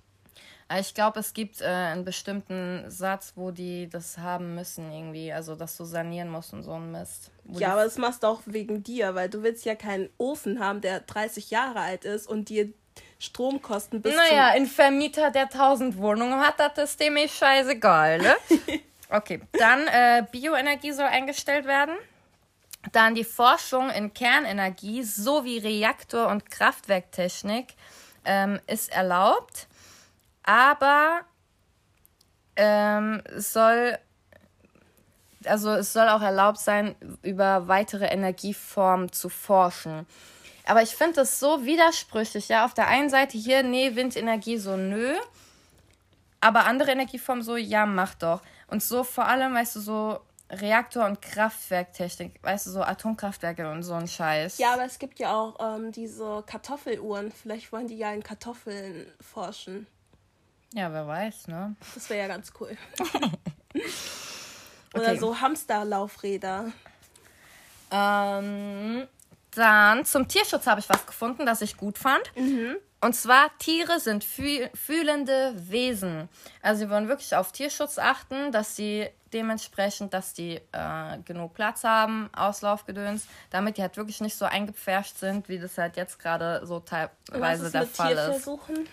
äh, 0.69 0.80
ich 0.80 0.93
glaube, 0.93 1.19
es 1.19 1.34
gibt 1.34 1.62
äh, 1.62 1.65
einen 1.65 2.06
bestimmten 2.06 2.86
Satz, 2.89 3.34
wo 3.36 3.52
die 3.52 3.89
das 3.89 4.17
haben 4.17 4.56
müssen, 4.56 4.91
irgendwie. 4.91 5.32
Also, 5.34 5.56
dass 5.56 5.78
du 5.78 5.86
sanieren 5.86 6.30
musst 6.30 6.54
und 6.54 6.63
so 6.63 6.73
ein 6.73 6.91
Mist. 6.91 7.32
Ja, 7.45 7.71
aber 7.73 7.84
das 7.84 7.97
machst 7.97 8.23
du 8.23 8.28
auch 8.28 8.41
wegen 8.45 8.84
dir, 8.84 9.15
weil 9.15 9.30
du 9.30 9.41
willst 9.41 9.65
ja 9.65 9.75
keinen 9.75 10.10
Ofen 10.17 10.60
haben, 10.60 10.82
der 10.82 10.99
30 10.99 11.49
Jahre 11.49 11.80
alt 11.80 12.06
ist 12.06 12.28
und 12.28 12.49
dir 12.49 12.71
Stromkosten 13.19 14.02
bis 14.02 14.15
Naja, 14.15 14.47
ein 14.47 14.65
Vermieter, 14.65 15.32
der 15.32 15.43
1000 15.43 15.97
Wohnungen 15.97 16.39
hat, 16.39 16.60
das 16.60 16.91
ist 16.91 16.99
dem 16.99 17.17
eh 17.17 17.28
scheißegal, 17.28 18.19
ne? 18.19 18.36
Okay, 19.10 19.41
dann 19.54 19.88
äh, 19.88 20.24
Bioenergie 20.32 20.91
soll 20.91 21.06
eingestellt 21.06 21.65
werden. 21.65 21.95
Dann 22.91 23.15
die 23.15 23.24
Forschung 23.24 23.89
in 23.89 24.13
Kernenergie 24.13 25.04
sowie 25.04 25.58
Reaktor- 25.58 26.30
und 26.30 26.50
Kraftwerktechnik 26.50 27.74
ähm, 28.24 28.60
ist 28.67 28.91
erlaubt, 28.91 29.67
aber 30.43 31.22
ähm, 32.56 33.22
soll 33.36 33.98
also 35.45 35.72
es 35.72 35.93
soll 35.93 36.10
auch 36.10 36.22
erlaubt 36.22 36.60
sein, 36.60 36.95
über 37.22 37.67
weitere 37.67 38.06
Energieformen 38.06 39.12
zu 39.12 39.30
forschen. 39.30 40.06
Aber 40.65 40.82
ich 40.82 40.95
finde 40.95 41.15
das 41.15 41.39
so 41.39 41.65
widersprüchlich, 41.65 42.50
ja. 42.50 42.65
Auf 42.65 42.74
der 42.74 42.88
einen 42.88 43.10
Seite 43.10 43.38
hier, 43.38 43.63
nee, 43.63 43.95
Windenergie 43.95 44.58
so 44.58 44.76
nö. 44.76 45.15
Aber 46.41 46.65
andere 46.65 46.91
Energieformen 46.91 47.43
so, 47.43 47.56
ja, 47.56 47.86
mach 47.86 48.15
doch. 48.15 48.41
Und 48.69 48.84
so 48.84 49.03
vor 49.03 49.25
allem, 49.25 49.53
weißt 49.53 49.75
du, 49.75 49.79
so 49.79 50.19
Reaktor- 50.51 51.05
und 51.05 51.21
Kraftwerktechnik, 51.21 52.41
weißt 52.41 52.67
du, 52.67 52.71
so 52.71 52.82
Atomkraftwerke 52.82 53.69
und 53.69 53.84
so 53.84 53.93
ein 53.93 54.08
Scheiß. 54.08 54.58
Ja, 54.58 54.73
aber 54.73 54.86
es 54.86 54.97
gibt 54.97 55.19
ja 55.19 55.34
auch 55.34 55.55
ähm, 55.60 55.91
diese 55.91 56.43
Kartoffeluhren. 56.45 57.32
Vielleicht 57.32 57.71
wollen 57.71 57.88
die 57.88 57.97
ja 57.97 58.12
in 58.12 58.23
Kartoffeln 58.23 59.05
forschen. 59.21 59.86
Ja, 60.73 60.91
wer 60.91 61.08
weiß, 61.08 61.47
ne? 61.47 61.75
Das 61.95 62.10
wäre 62.10 62.21
ja 62.21 62.27
ganz 62.27 62.51
cool. 62.60 62.77
Oder 64.93 65.12
Okay. 65.12 65.19
so 65.19 65.39
Hamsterlaufräder. 65.39 66.71
Ähm, 67.91 69.08
dann 69.60 70.06
zum 70.06 70.28
Tierschutz 70.28 70.65
habe 70.65 70.80
ich 70.80 70.89
was 70.89 71.06
gefunden, 71.06 71.45
das 71.45 71.62
ich 71.62 71.78
gut 71.78 71.98
fand. 71.98 72.32
Und 73.02 73.13
zwar, 73.13 73.50
Tiere 73.60 74.00
sind 74.00 74.24
fühl 74.24 74.69
fühlende 74.74 75.54
Wesen. 75.56 76.28
Also 76.62 76.80
sie 76.80 76.89
wollen 76.89 77.08
wirklich 77.08 77.34
auf 77.36 77.52
Tierschutz 77.52 77.98
achten, 77.98 78.52
dass 78.52 78.76
sie 78.76 79.08
dementsprechend, 79.32 80.13
dass 80.13 80.34
die 80.34 80.60
äh, 80.72 81.17
genug 81.24 81.54
Platz 81.54 81.84
haben, 81.84 82.30
Auslaufgedöns, 82.36 83.28
damit 83.52 83.78
die 83.78 83.82
halt 83.82 83.95
wirklich 83.95 84.19
nicht 84.22 84.36
so 84.36 84.45
eingepfercht 84.45 85.17
sind, 85.17 85.48
wie 85.48 85.60
das 85.60 85.78
halt 85.78 85.95
jetzt 85.95 86.19
gerade 86.19 86.65
so 86.65 86.80
teilweise 86.80 87.72
der 87.72 87.86
Fall 87.86 88.13
ist. 88.13 88.26
Tierversuchen? 88.26 88.88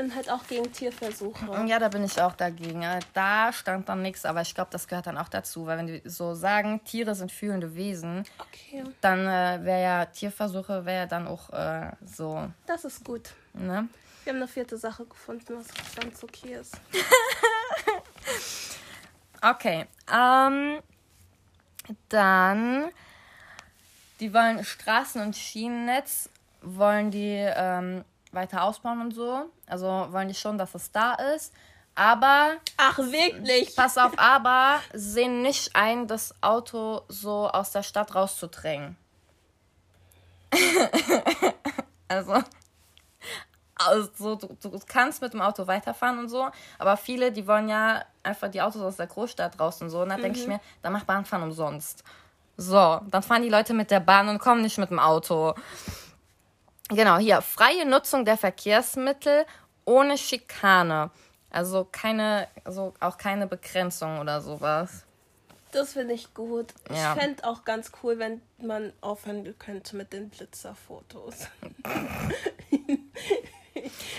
Bin 0.00 0.14
halt 0.14 0.30
auch 0.30 0.46
gegen 0.46 0.72
Tierversuche. 0.72 1.64
Ja, 1.66 1.78
da 1.78 1.88
bin 1.88 2.04
ich 2.04 2.20
auch 2.22 2.34
dagegen. 2.34 2.84
Da 3.12 3.52
stand 3.52 3.88
dann 3.88 4.00
nichts, 4.00 4.24
aber 4.24 4.40
ich 4.40 4.54
glaube, 4.54 4.70
das 4.70 4.88
gehört 4.88 5.06
dann 5.06 5.18
auch 5.18 5.28
dazu, 5.28 5.66
weil 5.66 5.78
wenn 5.78 5.86
die 5.88 6.02
so 6.04 6.34
sagen, 6.34 6.82
Tiere 6.84 7.14
sind 7.14 7.30
fühlende 7.30 7.74
Wesen, 7.74 8.24
Okay, 8.38 8.84
dann 9.02 9.26
äh, 9.26 9.64
wäre 9.64 9.82
ja 9.82 10.04
Tierversuche, 10.06 10.86
wäre 10.86 11.00
ja 11.00 11.06
dann 11.06 11.26
auch 11.26 11.50
äh, 11.50 11.92
so, 12.04 12.48
das 12.66 12.84
ist 12.84 13.04
gut. 13.04 13.34
ne? 13.52 13.88
Wir 14.24 14.32
haben 14.32 14.38
eine 14.38 14.48
vierte 14.48 14.78
Sache 14.78 15.04
gefunden, 15.04 15.56
was 15.58 15.66
ganz 15.94 16.22
okay 16.24 16.54
ist. 16.54 16.76
Okay, 19.42 19.86
ähm, 20.12 20.80
dann, 22.10 22.90
die 24.20 24.34
wollen 24.34 24.62
Straßen- 24.62 25.22
und 25.22 25.34
Schienennetz, 25.34 26.28
wollen 26.60 27.10
die 27.10 27.38
ähm, 27.38 28.04
weiter 28.32 28.62
ausbauen 28.64 29.00
und 29.00 29.14
so. 29.14 29.50
Also 29.66 29.86
wollen 30.10 30.28
die 30.28 30.34
schon, 30.34 30.58
dass 30.58 30.74
es 30.74 30.90
da 30.92 31.14
ist. 31.14 31.52
Aber, 31.94 32.52
Ach, 32.76 32.98
wirklich? 32.98 33.74
pass 33.76 33.98
auf, 33.98 34.18
aber 34.18 34.78
sehen 34.94 35.42
nicht 35.42 35.74
ein, 35.74 36.06
das 36.06 36.34
Auto 36.40 37.02
so 37.08 37.48
aus 37.48 37.72
der 37.72 37.82
Stadt 37.82 38.14
rauszudrängen. 38.14 38.96
also, 42.08 42.42
also 43.74 44.36
du, 44.36 44.56
du 44.60 44.80
kannst 44.86 45.20
mit 45.20 45.32
dem 45.32 45.42
Auto 45.42 45.66
weiterfahren 45.66 46.18
und 46.18 46.28
so, 46.28 46.48
aber 46.78 46.96
viele, 46.96 47.32
die 47.32 47.46
wollen 47.46 47.68
ja 47.68 48.04
einfach 48.22 48.50
die 48.50 48.62
Autos 48.62 48.82
aus 48.82 48.96
der 48.96 49.06
Großstadt 49.06 49.58
raus 49.58 49.80
und 49.82 49.90
so. 49.90 50.02
Und 50.02 50.10
da 50.10 50.16
denke 50.16 50.38
ich 50.38 50.46
mir, 50.46 50.60
dann 50.82 50.92
mach 50.92 51.04
Bahnfahren 51.04 51.44
umsonst. 51.44 52.04
So, 52.56 53.00
dann 53.10 53.22
fahren 53.22 53.42
die 53.42 53.48
Leute 53.48 53.72
mit 53.72 53.90
der 53.90 54.00
Bahn 54.00 54.28
und 54.28 54.38
kommen 54.38 54.62
nicht 54.62 54.78
mit 54.78 54.90
dem 54.90 54.98
Auto. 54.98 55.54
Genau, 56.90 57.18
hier, 57.18 57.40
freie 57.40 57.86
Nutzung 57.86 58.24
der 58.24 58.36
Verkehrsmittel 58.36 59.46
ohne 59.84 60.18
Schikane. 60.18 61.10
Also 61.50 61.86
keine, 61.90 62.48
also 62.64 62.94
auch 63.00 63.16
keine 63.16 63.46
Begrenzung 63.46 64.18
oder 64.18 64.40
sowas. 64.40 65.04
Das 65.72 65.92
finde 65.92 66.14
ich 66.14 66.34
gut. 66.34 66.74
Ja. 66.88 67.14
Ich 67.14 67.20
fände 67.20 67.44
auch 67.44 67.64
ganz 67.64 67.92
cool, 68.02 68.18
wenn 68.18 68.42
man 68.58 68.92
aufhören 69.00 69.54
könnte 69.58 69.96
mit 69.96 70.12
den 70.12 70.28
Blitzerfotos. 70.30 71.46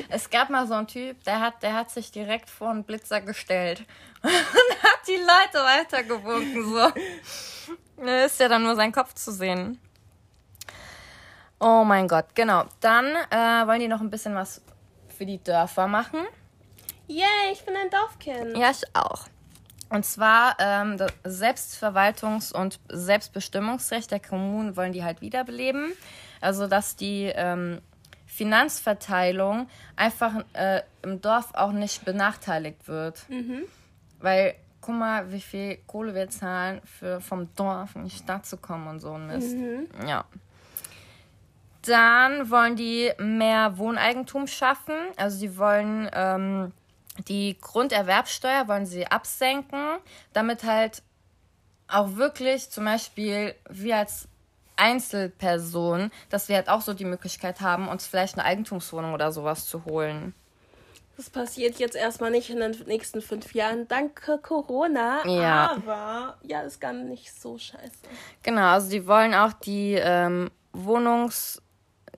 Es 0.10 0.30
gab 0.30 0.50
mal 0.50 0.66
so 0.66 0.74
einen 0.74 0.88
Typ, 0.88 1.24
der 1.26 1.40
hat, 1.40 1.62
der 1.62 1.74
hat 1.74 1.92
sich 1.92 2.12
direkt 2.12 2.50
vor 2.50 2.70
einen 2.70 2.84
Blitzer 2.84 3.22
gestellt 3.22 3.84
und 4.24 4.32
hat 4.32 5.08
die 5.08 5.18
Leute 5.18 5.64
weitergewunken. 5.64 6.66
So. 6.66 6.92
Da 8.04 8.26
ist 8.26 8.40
ja 8.40 8.48
dann 8.48 8.64
nur 8.64 8.76
sein 8.76 8.92
Kopf 8.92 9.14
zu 9.14 9.32
sehen. 9.32 9.80
Oh 11.62 11.84
mein 11.84 12.08
Gott, 12.08 12.34
genau. 12.34 12.66
Dann 12.80 13.06
äh, 13.06 13.68
wollen 13.68 13.80
die 13.80 13.88
noch 13.88 14.02
ein 14.02 14.10
bisschen 14.10 14.34
was 14.34 14.62
für 15.16 15.28
die 15.28 15.38
Dörfer 15.44 15.86
machen. 15.86 16.22
Yay, 17.08 17.52
ich 17.54 17.64
bin 17.64 17.76
ein 17.76 17.90
Dorfkind. 17.92 18.58
Ja, 18.58 18.72
ich 18.72 18.84
auch. 18.96 19.28
Und 19.90 20.04
zwar 20.04 20.56
ähm, 20.60 20.98
das 20.98 21.12
Selbstverwaltungs- 21.24 22.52
und 22.52 22.80
Selbstbestimmungsrecht 22.90 24.10
der 24.10 24.20
Kommunen 24.20 24.76
wollen 24.76 24.92
die 24.92 25.04
halt 25.04 25.22
wiederbeleben. 25.22 25.94
Also, 26.40 26.66
dass 26.66 26.96
die 26.96 27.26
ähm, 27.26 27.80
Finanzverteilung 28.26 29.68
einfach 29.96 30.44
äh, 30.54 30.82
im 31.04 31.22
Dorf 31.22 31.54
auch 31.54 31.74
nicht 31.74 32.06
benachteiligt 32.06 32.88
wird. 32.88 33.30
Mhm. 33.30 33.66
Weil, 34.20 34.56
guck 34.80 34.96
mal, 34.96 35.32
wie 35.32 35.42
viel 35.42 35.78
Kohle 35.86 36.16
wir 36.16 36.28
zahlen, 36.30 36.82
für 36.86 37.22
vom 37.22 37.54
Dorf 37.54 37.96
in 37.96 38.06
die 38.06 38.10
Stadt 38.10 38.48
zu 38.48 38.58
kommen 38.58 38.88
und 38.88 39.00
so 39.00 39.14
ein 39.14 39.28
Mist. 39.28 39.56
Mhm. 39.56 39.88
Ja. 40.08 40.26
Dann 41.86 42.50
wollen 42.50 42.76
die 42.76 43.12
mehr 43.18 43.78
Wohneigentum 43.78 44.48
schaffen. 44.48 44.96
Also 45.18 45.38
sie 45.38 45.58
wollen 45.58 46.10
ähm, 46.14 46.72
die 47.28 47.58
Grunderwerbsteuer 47.60 48.68
wollen 48.68 48.86
sie 48.86 49.08
absenken, 49.08 49.98
damit 50.34 50.64
halt 50.64 51.04
auch 51.88 52.16
wirklich 52.16 52.70
zum 52.70 52.86
Beispiel 52.86 53.56
wir 53.70 53.98
als 53.98 54.28
Einzelperson, 54.78 56.12
dass 56.30 56.50
wir 56.50 56.56
halt 56.56 56.70
auch 56.70 56.82
so 56.82 56.94
die 56.94 57.06
Möglichkeit 57.06 57.62
haben, 57.62 57.88
uns 57.88 58.08
vielleicht 58.08 58.36
eine 58.36 58.46
Eigentumswohnung 58.46 59.14
oder 59.14 59.32
sowas 59.32 59.68
zu 59.68 59.86
holen. 59.86 60.34
Das 61.18 61.30
passiert 61.30 61.78
jetzt 61.78 61.96
erstmal 61.96 62.32
nicht 62.32 62.50
in 62.50 62.60
den 62.62 62.72
nächsten 62.88 63.22
fünf 63.22 63.54
Jahren, 63.54 63.88
danke 63.88 64.40
Corona. 64.40 65.28
Ja. 65.28 65.72
Aber 65.72 66.38
ja, 66.42 66.62
ist 66.62 66.80
gar 66.82 66.94
nicht 66.94 67.32
so 67.40 67.58
scheiße. 67.58 67.92
Genau, 68.42 68.70
also 68.70 68.90
die 68.90 69.06
wollen 69.06 69.36
auch 69.36 69.54
die 69.54 69.94
ähm, 70.02 70.50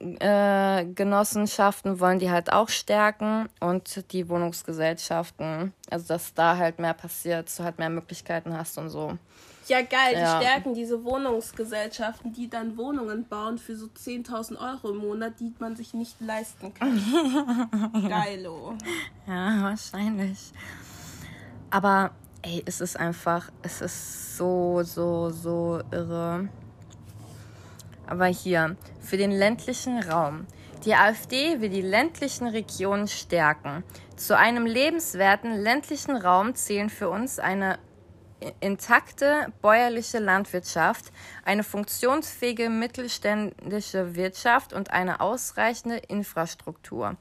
Wohnungsgenossenschaften 0.03 1.99
wollen 1.99 2.19
die 2.19 2.29
halt 2.29 2.51
auch 2.51 2.69
stärken 2.69 3.47
und 3.59 4.11
die 4.11 4.29
Wohnungsgesellschaften, 4.29 5.73
also 5.89 6.07
dass 6.07 6.33
da 6.33 6.57
halt 6.57 6.79
mehr 6.79 6.93
passiert, 6.93 7.47
dass 7.47 7.57
du 7.57 7.63
halt 7.63 7.79
mehr 7.79 7.89
Möglichkeiten 7.89 8.55
hast 8.57 8.77
und 8.77 8.89
so. 8.89 9.17
Ja, 9.67 9.81
geil, 9.81 10.13
Ja. 10.13 10.39
die 10.39 10.45
stärken 10.45 10.73
diese 10.73 11.03
Wohnungsgesellschaften, 11.05 12.33
die 12.33 12.49
dann 12.49 12.77
Wohnungen 12.77 13.25
bauen 13.27 13.57
für 13.57 13.77
so 13.77 13.85
10.000 13.87 14.57
Euro 14.59 14.89
im 14.89 14.97
Monat, 14.97 15.39
die 15.39 15.53
man 15.59 15.75
sich 15.77 15.93
nicht 15.93 16.19
leisten 16.19 16.73
kann. 16.73 17.01
Geilo. 18.09 18.75
Ja, 19.25 19.63
wahrscheinlich. 19.63 20.51
Aber 21.69 22.11
ey, 22.41 22.61
es 22.65 22.81
ist 22.81 22.99
einfach, 22.99 23.49
es 23.61 23.79
ist 23.81 24.35
so, 24.37 24.83
so, 24.83 25.29
so 25.29 25.81
irre. 25.91 26.49
Aber 28.07 28.25
hier, 28.25 28.75
für 29.01 29.17
den 29.17 29.31
ländlichen 29.31 29.99
Raum. 29.99 30.45
Die 30.85 30.95
AfD 30.95 31.61
will 31.61 31.69
die 31.69 31.81
ländlichen 31.81 32.47
Regionen 32.47 33.07
stärken. 33.07 33.83
Zu 34.17 34.37
einem 34.37 34.65
lebenswerten 34.65 35.53
ländlichen 35.53 36.17
Raum 36.17 36.55
zählen 36.55 36.89
für 36.89 37.09
uns 37.09 37.39
eine 37.39 37.79
intakte 38.59 39.47
bäuerliche 39.61 40.19
Landwirtschaft, 40.19 41.11
eine 41.45 41.63
funktionsfähige 41.63 42.69
mittelständische 42.69 44.15
Wirtschaft 44.15 44.73
und 44.73 44.91
eine 44.91 45.21
ausreichende 45.21 45.97
Infrastruktur. 45.97 47.15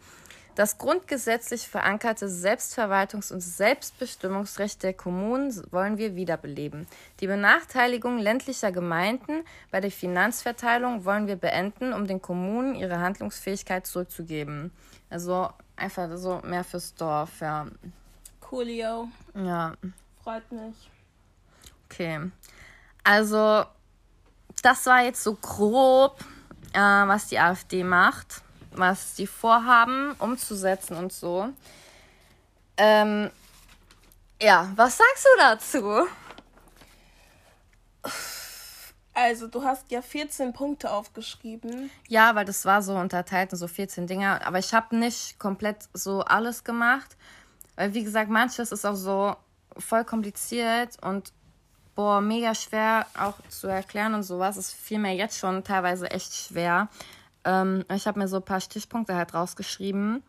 Das 0.55 0.77
grundgesetzlich 0.77 1.67
verankerte 1.67 2.27
Selbstverwaltungs- 2.29 3.33
und 3.33 3.41
Selbstbestimmungsrecht 3.41 4.83
der 4.83 4.93
Kommunen 4.93 5.51
wollen 5.73 5.97
wir 5.97 6.15
wiederbeleben. 6.15 6.87
Die 7.21 7.27
Benachteiligung 7.27 8.19
ländlicher 8.19 8.71
Gemeinden 8.71 9.45
bei 9.71 9.81
der 9.81 9.91
Finanzverteilung 9.91 11.07
wollen 11.07 11.27
wir 11.27 11.37
beenden, 11.37 11.95
um 11.95 12.07
den 12.07 12.21
Kommunen 12.21 12.75
ihre 12.75 12.99
Handlungsfähigkeit 13.01 13.87
zurückzugeben. 13.87 14.71
Also 15.09 15.49
einfach 15.77 16.09
so 16.17 16.41
mehr 16.45 16.65
fürs 16.65 16.95
Dorf, 16.95 17.41
ja. 17.41 17.67
Coolio. 18.41 19.09
Ja, 19.35 19.75
Freut 20.23 20.53
mich. 20.53 20.91
okay. 21.87 22.31
Also, 23.05 23.65
das 24.63 24.87
war 24.87 25.03
jetzt 25.03 25.25
so 25.25 25.35
grob, 25.35 26.21
äh, 26.73 26.79
was 26.79 27.29
die 27.29 27.39
AfD 27.39 27.83
macht, 27.83 28.43
was 28.75 29.15
die 29.15 29.27
vorhaben, 29.27 30.13
umzusetzen 30.19 30.97
und 30.97 31.13
so. 31.13 31.49
Ähm, 32.77 33.31
ja, 34.41 34.71
was 34.77 34.99
sagst 34.99 35.25
du 35.25 35.39
dazu? 35.39 36.07
Also, 39.15 39.47
du 39.47 39.63
hast 39.63 39.91
ja 39.91 40.01
14 40.01 40.53
Punkte 40.53 40.91
aufgeschrieben. 40.91 41.91
Ja, 42.09 42.35
weil 42.35 42.47
das 42.47 42.65
war 42.65 42.81
so 42.83 42.95
unterteilt 42.95 43.53
in 43.53 43.59
so 43.59 43.69
14 43.69 44.07
Dinger. 44.07 44.47
Aber 44.47 44.59
ich 44.59 44.73
habe 44.73 44.97
nicht 44.97 45.39
komplett 45.39 45.89
so 45.93 46.23
alles 46.23 46.65
gemacht. 46.65 47.17
Weil, 47.77 47.93
wie 47.95 48.05
gesagt, 48.05 48.31
manches 48.31 48.73
ist 48.73 48.87
auch 48.87 48.95
so 48.95 49.37
voll 49.79 50.05
kompliziert 50.05 50.97
und 51.03 51.33
boah, 51.95 52.21
mega 52.21 52.55
schwer 52.55 53.07
auch 53.19 53.35
zu 53.49 53.67
erklären 53.67 54.15
und 54.15 54.23
sowas. 54.23 54.57
Es 54.57 54.73
fiel 54.73 54.99
mir 54.99 55.15
jetzt 55.15 55.39
schon 55.39 55.63
teilweise 55.63 56.11
echt 56.11 56.35
schwer. 56.35 56.89
Ähm, 57.45 57.85
ich 57.95 58.07
habe 58.07 58.19
mir 58.19 58.29
so 58.29 58.37
ein 58.37 58.45
paar 58.45 58.61
Stichpunkte 58.61 59.15
halt 59.15 59.35
rausgeschrieben. 59.35 60.23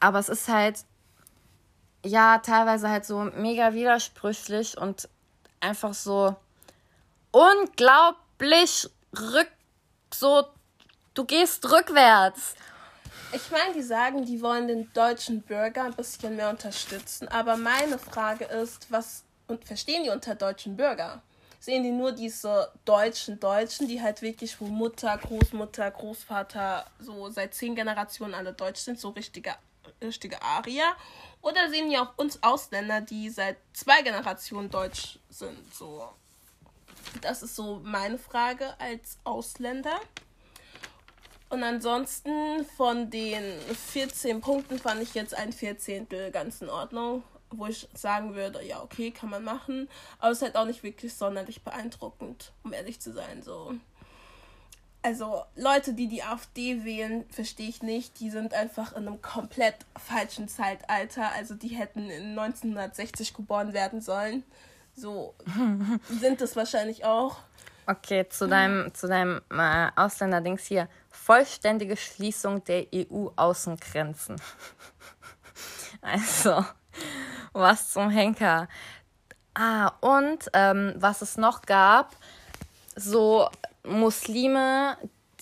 Aber 0.00 0.18
es 0.18 0.28
ist 0.28 0.48
halt, 0.48 0.84
ja, 2.04 2.38
teilweise 2.38 2.88
halt 2.88 3.04
so 3.04 3.24
mega 3.36 3.74
widersprüchlich 3.74 4.78
und 4.78 5.08
einfach 5.60 5.94
so 5.94 6.36
unglaublich 7.32 8.88
rück, 9.18 9.50
so, 10.12 10.44
du 11.14 11.24
gehst 11.24 11.70
rückwärts. 11.70 12.54
Ich 13.32 13.50
meine, 13.50 13.74
die 13.74 13.82
sagen, 13.82 14.24
die 14.24 14.40
wollen 14.40 14.68
den 14.68 14.90
deutschen 14.94 15.42
Bürger 15.42 15.84
ein 15.84 15.94
bisschen 15.94 16.36
mehr 16.36 16.48
unterstützen. 16.48 17.28
Aber 17.28 17.56
meine 17.56 17.98
Frage 17.98 18.44
ist, 18.44 18.90
was 18.90 19.24
und 19.48 19.64
verstehen 19.64 20.04
die 20.04 20.10
unter 20.10 20.34
deutschen 20.34 20.76
Bürger? 20.76 21.22
Sehen 21.60 21.82
die 21.82 21.90
nur 21.90 22.12
diese 22.12 22.72
deutschen 22.84 23.40
Deutschen, 23.40 23.88
die 23.88 24.00
halt 24.00 24.22
wirklich, 24.22 24.60
wo 24.60 24.66
Mutter, 24.66 25.18
Großmutter, 25.18 25.90
Großvater 25.90 26.86
so 27.00 27.30
seit 27.30 27.54
zehn 27.54 27.74
Generationen 27.74 28.34
alle 28.34 28.52
deutsch 28.52 28.80
sind, 28.80 29.00
so 29.00 29.10
richtige, 29.10 29.54
richtige 30.00 30.40
Arier? 30.40 30.94
Oder 31.42 31.68
sehen 31.68 31.90
die 31.90 31.98
auch 31.98 32.16
uns 32.16 32.42
Ausländer, 32.42 33.00
die 33.00 33.30
seit 33.30 33.56
zwei 33.72 34.02
Generationen 34.02 34.70
deutsch 34.70 35.18
sind? 35.30 35.74
So, 35.74 36.08
das 37.22 37.42
ist 37.42 37.56
so 37.56 37.80
meine 37.82 38.18
Frage 38.18 38.78
als 38.78 39.18
Ausländer. 39.24 39.98
Und 41.50 41.62
ansonsten 41.62 42.64
von 42.76 43.10
den 43.10 43.42
14 43.92 44.40
Punkten 44.40 44.78
fand 44.78 45.02
ich 45.02 45.14
jetzt 45.14 45.34
ein 45.34 45.52
Vierzehntel 45.52 46.30
ganz 46.30 46.60
in 46.60 46.68
Ordnung, 46.68 47.22
wo 47.50 47.66
ich 47.66 47.88
sagen 47.94 48.34
würde, 48.34 48.64
ja, 48.64 48.82
okay, 48.82 49.10
kann 49.10 49.30
man 49.30 49.44
machen. 49.44 49.88
Aber 50.18 50.30
es 50.30 50.38
ist 50.38 50.42
halt 50.42 50.56
auch 50.56 50.66
nicht 50.66 50.82
wirklich 50.82 51.14
sonderlich 51.14 51.62
beeindruckend, 51.62 52.52
um 52.62 52.72
ehrlich 52.72 53.00
zu 53.00 53.12
sein. 53.12 53.42
So. 53.42 53.74
Also 55.02 55.44
Leute, 55.54 55.94
die 55.94 56.08
die 56.08 56.22
AfD 56.22 56.84
wählen, 56.84 57.24
verstehe 57.30 57.68
ich 57.68 57.82
nicht. 57.82 58.20
Die 58.20 58.30
sind 58.30 58.52
einfach 58.52 58.92
in 58.92 59.06
einem 59.06 59.22
komplett 59.22 59.76
falschen 59.96 60.48
Zeitalter. 60.48 61.30
Also 61.32 61.54
die 61.54 61.68
hätten 61.68 62.10
in 62.10 62.38
1960 62.38 63.34
geboren 63.34 63.72
werden 63.72 64.00
sollen. 64.00 64.42
So 64.94 65.34
sind 66.20 66.40
es 66.40 66.56
wahrscheinlich 66.56 67.04
auch. 67.04 67.36
Okay, 67.86 68.28
zu 68.28 68.46
deinem, 68.46 68.92
zu 68.92 69.06
deinem 69.06 69.40
äh, 69.50 69.88
Ausländer-Dings 69.96 70.66
hier. 70.66 70.88
Vollständige 71.10 71.96
Schließung 71.96 72.62
der 72.64 72.86
EU-Außengrenzen. 72.94 74.36
also, 76.02 76.66
was 77.52 77.92
zum 77.92 78.10
Henker. 78.10 78.68
Ah, 79.54 79.92
und 80.00 80.48
ähm, 80.52 80.94
was 80.96 81.22
es 81.22 81.36
noch 81.36 81.62
gab, 81.62 82.14
so 82.94 83.48
Muslime, 83.84 84.96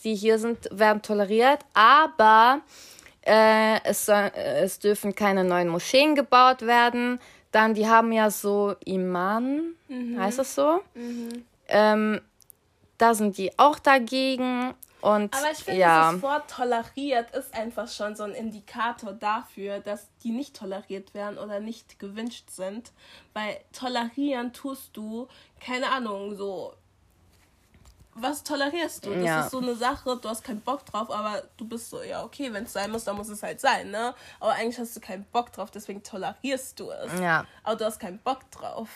die 0.04 0.14
hier 0.14 0.38
sind, 0.38 0.68
werden 0.70 1.02
toleriert, 1.02 1.60
aber 1.74 2.60
äh, 3.22 3.80
es, 3.84 4.06
soll, 4.06 4.30
es 4.34 4.78
dürfen 4.78 5.14
keine 5.14 5.44
neuen 5.44 5.68
Moscheen 5.68 6.14
gebaut 6.14 6.62
werden. 6.62 7.18
Dann, 7.52 7.74
die 7.74 7.88
haben 7.88 8.12
ja 8.12 8.30
so 8.30 8.74
Imam, 8.84 9.74
heißt 10.18 10.38
das 10.38 10.54
so? 10.54 10.80
Ähm, 11.68 12.20
da 12.98 13.14
sind 13.14 13.36
die 13.38 13.58
auch 13.58 13.78
dagegen. 13.78 14.74
Und 15.00 15.34
Aber 15.36 15.50
ich 15.52 15.58
finde, 15.58 15.80
ja, 15.80 16.10
dieses 16.10 16.22
Wort 16.22 16.50
toleriert 16.50 17.30
ist 17.32 17.54
einfach 17.54 17.88
schon 17.88 18.16
so 18.16 18.24
ein 18.24 18.32
Indikator 18.32 19.12
dafür, 19.12 19.80
dass 19.80 20.08
die 20.24 20.30
nicht 20.30 20.56
toleriert 20.56 21.14
werden 21.14 21.38
oder 21.38 21.60
nicht 21.60 21.98
gewünscht 21.98 22.50
sind. 22.50 22.92
Weil 23.34 23.58
tolerieren 23.72 24.52
tust 24.52 24.96
du, 24.96 25.28
keine 25.60 25.90
Ahnung, 25.90 26.34
so 26.34 26.74
was 28.18 28.42
tolerierst 28.42 29.04
du? 29.04 29.14
Das 29.14 29.24
Ja. 29.24 29.40
ist 29.44 29.50
so 29.50 29.58
eine 29.58 29.74
Sache, 29.74 30.16
du 30.16 30.28
hast 30.28 30.42
keinen 30.42 30.62
Bock 30.62 30.86
drauf, 30.86 31.10
aber 31.10 31.42
du 31.58 31.68
bist 31.68 31.90
so, 31.90 32.02
ja, 32.02 32.24
okay, 32.24 32.52
wenn 32.52 32.64
es 32.64 32.72
sein 32.72 32.90
muss, 32.90 33.04
dann 33.04 33.16
muss 33.16 33.28
es 33.28 33.42
halt 33.42 33.60
sein, 33.60 33.90
ne? 33.90 34.14
Aber 34.40 34.52
eigentlich 34.52 34.78
hast 34.78 34.96
du 34.96 35.00
keinen 35.00 35.24
Bock 35.24 35.52
drauf, 35.52 35.70
deswegen 35.70 36.02
tolerierst 36.02 36.80
du 36.80 36.90
es. 36.90 37.20
Ja. 37.20 37.44
Aber 37.62 37.76
du 37.76 37.84
hast 37.84 38.00
keinen 38.00 38.18
Bock 38.18 38.50
drauf. 38.50 38.88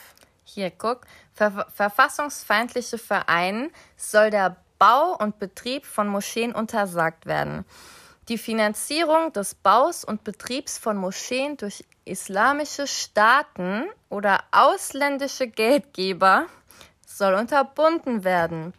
Hier, 0.43 0.71
guck. 0.71 1.01
Ver 1.33 1.67
verfassungsfeindliche 1.73 2.97
Vereinen 2.97 3.71
soll 3.95 4.31
der 4.31 4.57
Bau 4.81 5.15
und 5.15 5.37
Betrieb 5.37 5.85
von 5.85 6.07
Moscheen 6.07 6.55
untersagt 6.55 7.27
werden. 7.27 7.65
Die 8.29 8.39
Finanzierung 8.39 9.31
des 9.31 9.53
Baus 9.53 10.03
und 10.03 10.23
Betriebs 10.23 10.79
von 10.79 10.97
Moscheen 10.97 11.55
durch 11.55 11.85
islamische 12.03 12.87
Staaten 12.87 13.83
oder 14.09 14.39
ausländische 14.51 15.45
Geldgeber 15.45 16.47
soll 17.05 17.35
unterbunden 17.35 18.23
werden. 18.23 18.73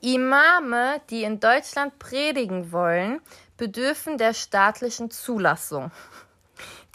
Imame, 0.00 1.00
die 1.10 1.22
in 1.22 1.38
Deutschland 1.38 2.00
predigen 2.00 2.72
wollen, 2.72 3.20
bedürfen 3.56 4.18
der 4.18 4.34
staatlichen 4.34 5.12
Zulassung. 5.12 5.92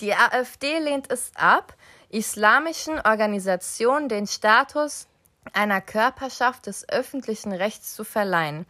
Die 0.02 0.14
AfD 0.14 0.80
lehnt 0.80 1.10
es 1.10 1.32
ab, 1.34 1.76
islamischen 2.10 3.00
Organisationen 3.00 4.10
den 4.10 4.28
Status 4.28 5.08
einer 5.54 5.82
Körperschaft 5.82 6.68
des 6.68 6.88
öffentlichen 6.90 7.52
Rechts 7.54 7.96
zu 7.96 8.04
verleihen. 8.04 8.66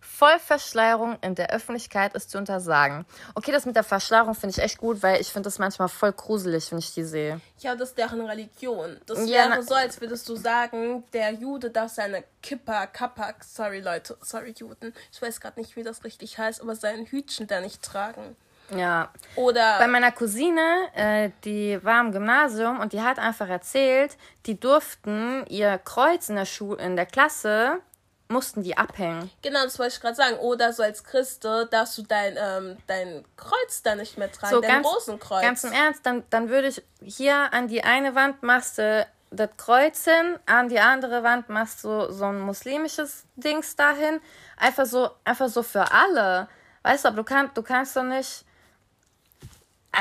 Vollverschleierung 0.00 1.18
in 1.22 1.34
der 1.34 1.50
Öffentlichkeit 1.50 2.14
ist 2.14 2.30
zu 2.30 2.38
untersagen. 2.38 3.04
Okay, 3.34 3.50
das 3.50 3.66
mit 3.66 3.74
der 3.74 3.82
Verschleierung 3.82 4.34
finde 4.34 4.54
ich 4.56 4.62
echt 4.62 4.78
gut, 4.78 5.02
weil 5.02 5.20
ich 5.20 5.28
finde 5.28 5.48
das 5.48 5.58
manchmal 5.58 5.88
voll 5.88 6.12
gruselig, 6.12 6.70
wenn 6.70 6.78
ich 6.78 6.94
die 6.94 7.02
sehe. 7.02 7.40
Ja, 7.58 7.74
das 7.74 7.90
ist 7.90 7.98
deren 7.98 8.20
Religion. 8.20 9.00
Das 9.06 9.18
Ja, 9.28 9.50
wäre 9.50 9.62
so, 9.62 9.74
als 9.74 10.00
würdest 10.00 10.28
du 10.28 10.36
sagen, 10.36 11.04
der 11.12 11.32
Jude 11.32 11.70
darf 11.70 11.90
seine 11.90 12.22
Kippa, 12.42 12.86
Kappa, 12.86 13.34
sorry 13.40 13.80
Leute, 13.80 14.16
sorry 14.20 14.54
Juden, 14.56 14.94
ich 15.12 15.20
weiß 15.20 15.40
gerade 15.40 15.58
nicht, 15.58 15.74
wie 15.74 15.82
das 15.82 16.04
richtig 16.04 16.38
heißt, 16.38 16.60
aber 16.60 16.76
sein 16.76 17.06
Hütchen 17.06 17.46
da 17.46 17.60
nicht 17.60 17.82
tragen. 17.82 18.36
Ja. 18.70 19.10
Oder 19.36 19.78
Bei 19.78 19.86
meiner 19.86 20.12
Cousine, 20.12 20.88
äh, 20.94 21.30
die 21.44 21.78
war 21.84 22.00
im 22.00 22.12
Gymnasium 22.12 22.80
und 22.80 22.92
die 22.92 23.02
hat 23.02 23.18
einfach 23.18 23.48
erzählt, 23.48 24.16
die 24.46 24.58
durften 24.58 25.44
ihr 25.48 25.78
Kreuz 25.78 26.28
in 26.28 26.36
der 26.36 26.46
Schule, 26.46 26.82
in 26.82 26.96
der 26.96 27.06
Klasse, 27.06 27.80
mussten 28.28 28.62
die 28.62 28.76
abhängen. 28.76 29.30
Genau, 29.42 29.62
das 29.64 29.78
wollte 29.78 29.94
ich 29.94 30.00
gerade 30.00 30.14
sagen. 30.16 30.36
Oder 30.38 30.72
so 30.72 30.82
als 30.82 31.04
Christe 31.04 31.68
darfst 31.70 31.98
du 31.98 32.02
dein, 32.02 32.36
ähm, 32.38 32.76
dein 32.86 33.24
Kreuz 33.36 33.82
da 33.82 33.94
nicht 33.94 34.16
mehr 34.16 34.32
tragen, 34.32 34.54
So 34.54 34.60
dein 34.60 34.82
ganz, 34.82 34.86
Rosenkreuz. 34.86 35.42
ganz 35.42 35.64
im 35.64 35.72
Ernst, 35.72 36.06
dann, 36.06 36.24
dann 36.30 36.48
würde 36.48 36.68
ich 36.68 36.82
hier 37.02 37.52
an 37.52 37.68
die 37.68 37.84
eine 37.84 38.14
Wand 38.14 38.42
machst 38.42 38.78
du 38.78 39.06
das 39.30 39.50
Kreuz 39.56 40.04
hin, 40.04 40.38
an 40.46 40.68
die 40.68 40.78
andere 40.80 41.22
Wand 41.22 41.48
machst 41.48 41.84
du 41.84 42.10
so 42.12 42.26
ein 42.26 42.40
muslimisches 42.40 43.24
Dings 43.36 43.76
dahin. 43.76 44.20
Einfach 44.56 44.86
so, 44.86 45.10
einfach 45.24 45.48
so 45.48 45.62
für 45.62 45.90
alle. 45.92 46.48
Weißt 46.82 47.04
du, 47.04 47.08
aber 47.08 47.16
du, 47.18 47.24
kann, 47.24 47.50
du 47.54 47.62
kannst 47.62 47.96
doch 47.96 48.04
nicht. 48.04 48.44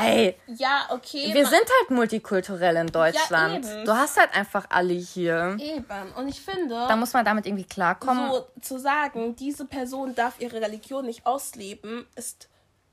Ey, 0.02 0.36
ja, 0.48 0.88
okay. 0.90 1.34
wir 1.34 1.46
sind 1.46 1.62
halt 1.80 1.90
multikulturell 1.90 2.76
in 2.78 2.88
Deutschland. 2.88 3.66
eben. 3.66 3.86
du 3.86 3.94
hast 3.94 4.18
halt 4.20 4.34
einfach 4.36 4.66
alle 4.70 4.94
hier. 4.94 5.58
eben. 5.60 6.12
Und 6.18 6.28
ich 6.28 6.42
finde, 6.42 6.76
Da 6.88 6.96
muss 6.96 7.14
man 7.14 7.26
damit 7.26 7.46
irgendwie 7.46 7.66
klarkommen. 7.66 8.32
so 8.32 8.48
zu 8.62 8.80
sagen, 8.80 9.36
diese 9.36 9.66
Person 9.66 10.16
darf 10.16 10.40
ihre 10.40 10.62
Religion 10.62 11.06
nicht 11.06 11.26
ausleben, 11.26 12.06
ist 12.16 12.50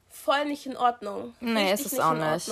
voll 0.08 0.44
nicht 0.46 0.66
in 0.66 0.76
Ordnung. 0.76 1.34
Nee, 1.40 1.70
Richtig 1.70 1.86
ist 1.86 1.92
es 1.94 2.00
auch 2.00 2.12
in 2.12 2.18
nicht. 2.18 2.50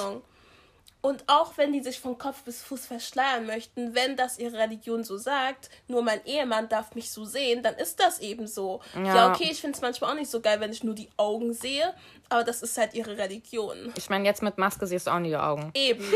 Und 1.01 1.23
auch 1.29 1.57
wenn 1.57 1.73
die 1.73 1.81
sich 1.83 2.01
von 2.01 2.19
Kopf 2.19 2.43
bis 2.43 2.61
Fuß 2.63 2.87
verschleiern 2.87 3.47
möchten, 3.47 3.95
wenn 3.95 4.17
das 4.17 4.37
ihre 4.39 4.59
Religion 4.59 5.05
so 5.05 5.17
sagt, 5.17 5.71
nur 5.87 6.03
mein 6.03 6.25
Ehemann 6.27 6.69
darf 6.69 6.95
mich 6.97 7.11
so 7.13 7.25
sehen, 7.25 7.63
dann 7.63 7.77
ist 7.77 8.01
das 8.01 8.19
eben 8.19 8.49
so. 8.49 8.81
Ja, 8.97 9.15
Ja. 9.15 9.31
okay, 9.33 9.49
ich 9.51 9.61
finde 9.61 9.77
es 9.77 9.81
manchmal 9.83 10.11
auch 10.11 10.15
nicht 10.17 10.29
so 10.31 10.41
geil, 10.41 10.59
wenn 10.61 10.73
ich 10.73 10.83
nur 10.83 10.95
die 10.97 11.09
Augen 11.17 11.53
sehe, 11.55 11.95
aber 12.29 12.43
das 12.43 12.63
ist 12.63 12.77
halt 12.77 12.95
ihre 12.95 13.17
Religion. 13.17 13.93
Ich 13.97 14.11
meine, 14.11 14.25
jetzt 14.25 14.43
mit 14.43 14.59
Maske 14.59 14.89
siehst 14.89 15.07
du 15.07 15.13
auch 15.13 15.21
nie 15.21 15.29
die 15.29 15.37
Augen. 15.37 15.71
Eben. 15.75 16.05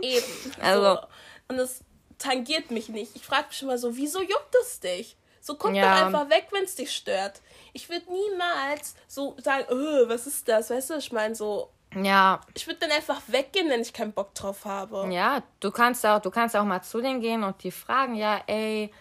Eben. 0.00 0.24
Also- 0.60 0.82
So. 0.94 1.00
Und 1.48 1.58
es 1.58 1.80
tangiert 2.18 2.70
mich 2.70 2.88
nicht. 2.88 3.14
Ich 3.14 3.22
frage 3.26 3.48
mich 3.48 3.62
immer 3.62 3.76
so, 3.78 3.96
wieso 3.96 4.20
juckt 4.22 4.54
es 4.62 4.80
dich? 4.80 5.16
So 5.40 5.56
guck 5.56 5.74
Ja. 5.74 5.98
doch 5.98 6.06
einfach 6.06 6.30
weg, 6.30 6.46
wenn 6.52 6.64
es 6.64 6.76
dich 6.76 6.94
stört. 6.94 7.40
Ich 7.72 7.88
würde 7.90 8.06
niemals 8.10 8.94
so 9.08 9.36
sagen, 9.42 9.64
"Äh, 9.68 10.08
was 10.08 10.26
ist 10.26 10.48
das? 10.48 10.70
Weißt 10.70 10.90
du, 10.90 10.94
ich 10.96 11.10
meine 11.12 11.34
so, 11.34 11.70
Ja, 12.00 12.40
ich 12.54 12.66
würde 12.66 12.80
dann 12.80 12.90
einfach 12.90 13.20
weggehen, 13.26 13.68
wenn 13.68 13.82
ich 13.82 13.92
keinen 13.92 14.12
Bock 14.12 14.34
drauf 14.34 14.64
habe. 14.64 15.08
Ja, 15.12 15.42
du 15.60 15.70
kannst 15.70 16.04
auch, 16.06 16.20
du 16.20 16.30
kannst 16.30 16.56
auch 16.56 16.64
mal 16.64 16.82
zu 16.82 17.00
denen 17.00 17.20
gehen 17.20 17.44
und 17.44 17.62
die 17.62 17.70
fragen, 17.70 18.14
ja, 18.14 18.40
ey, 18.46 18.92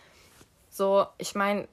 so, 0.69 1.05
ich 1.17 1.35
meine, 1.35 1.67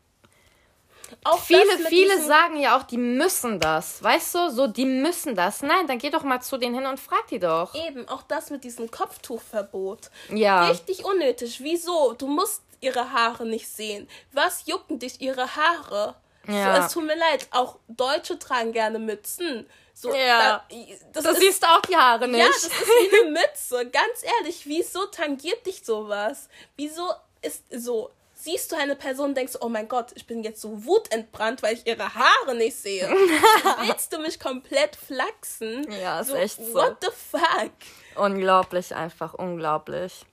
Auch 1.25 1.39
viele, 1.39 1.79
viele 1.89 2.21
sagen 2.21 2.59
ja 2.59 2.77
auch, 2.77 2.83
die 2.83 2.99
müssen 2.99 3.61
das, 3.61 4.03
weißt 4.03 4.35
du, 4.35 4.51
so, 4.51 4.67
die 4.67 4.85
müssen 4.85 5.35
das. 5.35 5.63
Nein, 5.63 5.87
dann 5.87 5.99
geh 5.99 6.11
doch 6.11 6.23
mal 6.23 6.41
zu 6.41 6.59
denen 6.59 6.75
hin 6.75 6.87
und 6.87 7.01
frag 7.01 7.27
die 7.29 7.39
doch. 7.39 7.75
Eben, 7.75 8.09
auch 8.09 8.23
das 8.23 8.51
mit 8.51 8.65
diesem 8.65 8.91
Kopftuchverbot. 8.91 10.11
Ja. 10.31 10.69
Richtig 10.69 11.05
unnötig. 11.05 11.61
Wieso? 11.63 12.13
Du 12.13 12.27
musst 12.27 12.63
ihre 12.81 13.13
Haare 13.13 13.47
nicht 13.47 13.69
sehen. 13.69 14.09
Was 14.33 14.67
jucken 14.67 14.99
dich 14.99 15.21
ihre 15.21 15.57
Haare? 15.57 16.15
Ja. 16.49 16.77
So, 16.77 16.83
es 16.87 16.93
tut 16.93 17.05
mir 17.05 17.17
leid, 17.17 17.47
auch 17.51 17.77
Deutsche 17.89 18.39
tragen 18.39 18.73
gerne 18.73 18.99
Mützen. 18.99 19.69
So, 19.95 20.15
Ja. 20.15 20.65
da, 20.71 20.77
das 21.13 21.25
Du 21.25 21.31
ist, 21.31 21.41
siehst 21.41 21.67
auch 21.69 21.81
die 21.83 21.97
Haare 21.97 22.29
nicht. 22.29 22.39
Ja, 22.41 22.47
das 22.47 22.65
ist 22.65 22.73
wie 22.73 23.21
eine 23.21 23.31
Mütze. 23.33 23.91
Ganz 23.91 24.23
ehrlich, 24.39 24.63
wieso 24.65 25.07
tangiert 25.07 25.67
dich 25.67 25.85
sowas? 25.85 26.49
Wieso 26.77 27.13
ist 27.43 27.65
so? 27.71 28.11
Siehst 28.41 28.71
du 28.71 28.77
eine 28.77 28.95
Person 28.95 29.31
und 29.31 29.35
denkst, 29.37 29.55
oh 29.61 29.69
mein 29.69 29.89
Gott, 29.89 30.13
ich 30.15 30.25
bin 30.29 30.45
jetzt 30.45 30.61
so 30.61 30.85
wutentbrannt, 30.85 31.61
weil 31.65 31.75
ich 31.75 31.85
ihre 31.89 32.15
Haare 32.15 32.55
nicht 32.55 32.77
sehe. 32.77 33.09
Willst 33.81 34.13
du 34.13 34.19
mich 34.21 34.39
komplett 34.39 34.95
flachsen? 34.95 35.85
Ja, 36.01 36.21
ist 36.21 36.29
so, 36.29 36.35
echt 36.37 36.57
so. 36.65 36.75
What 36.75 36.99
the 37.01 37.09
fuck? 37.11 37.73
unglaublich, 38.15 38.95
einfach 38.95 39.35
unglaublich. 39.35 40.25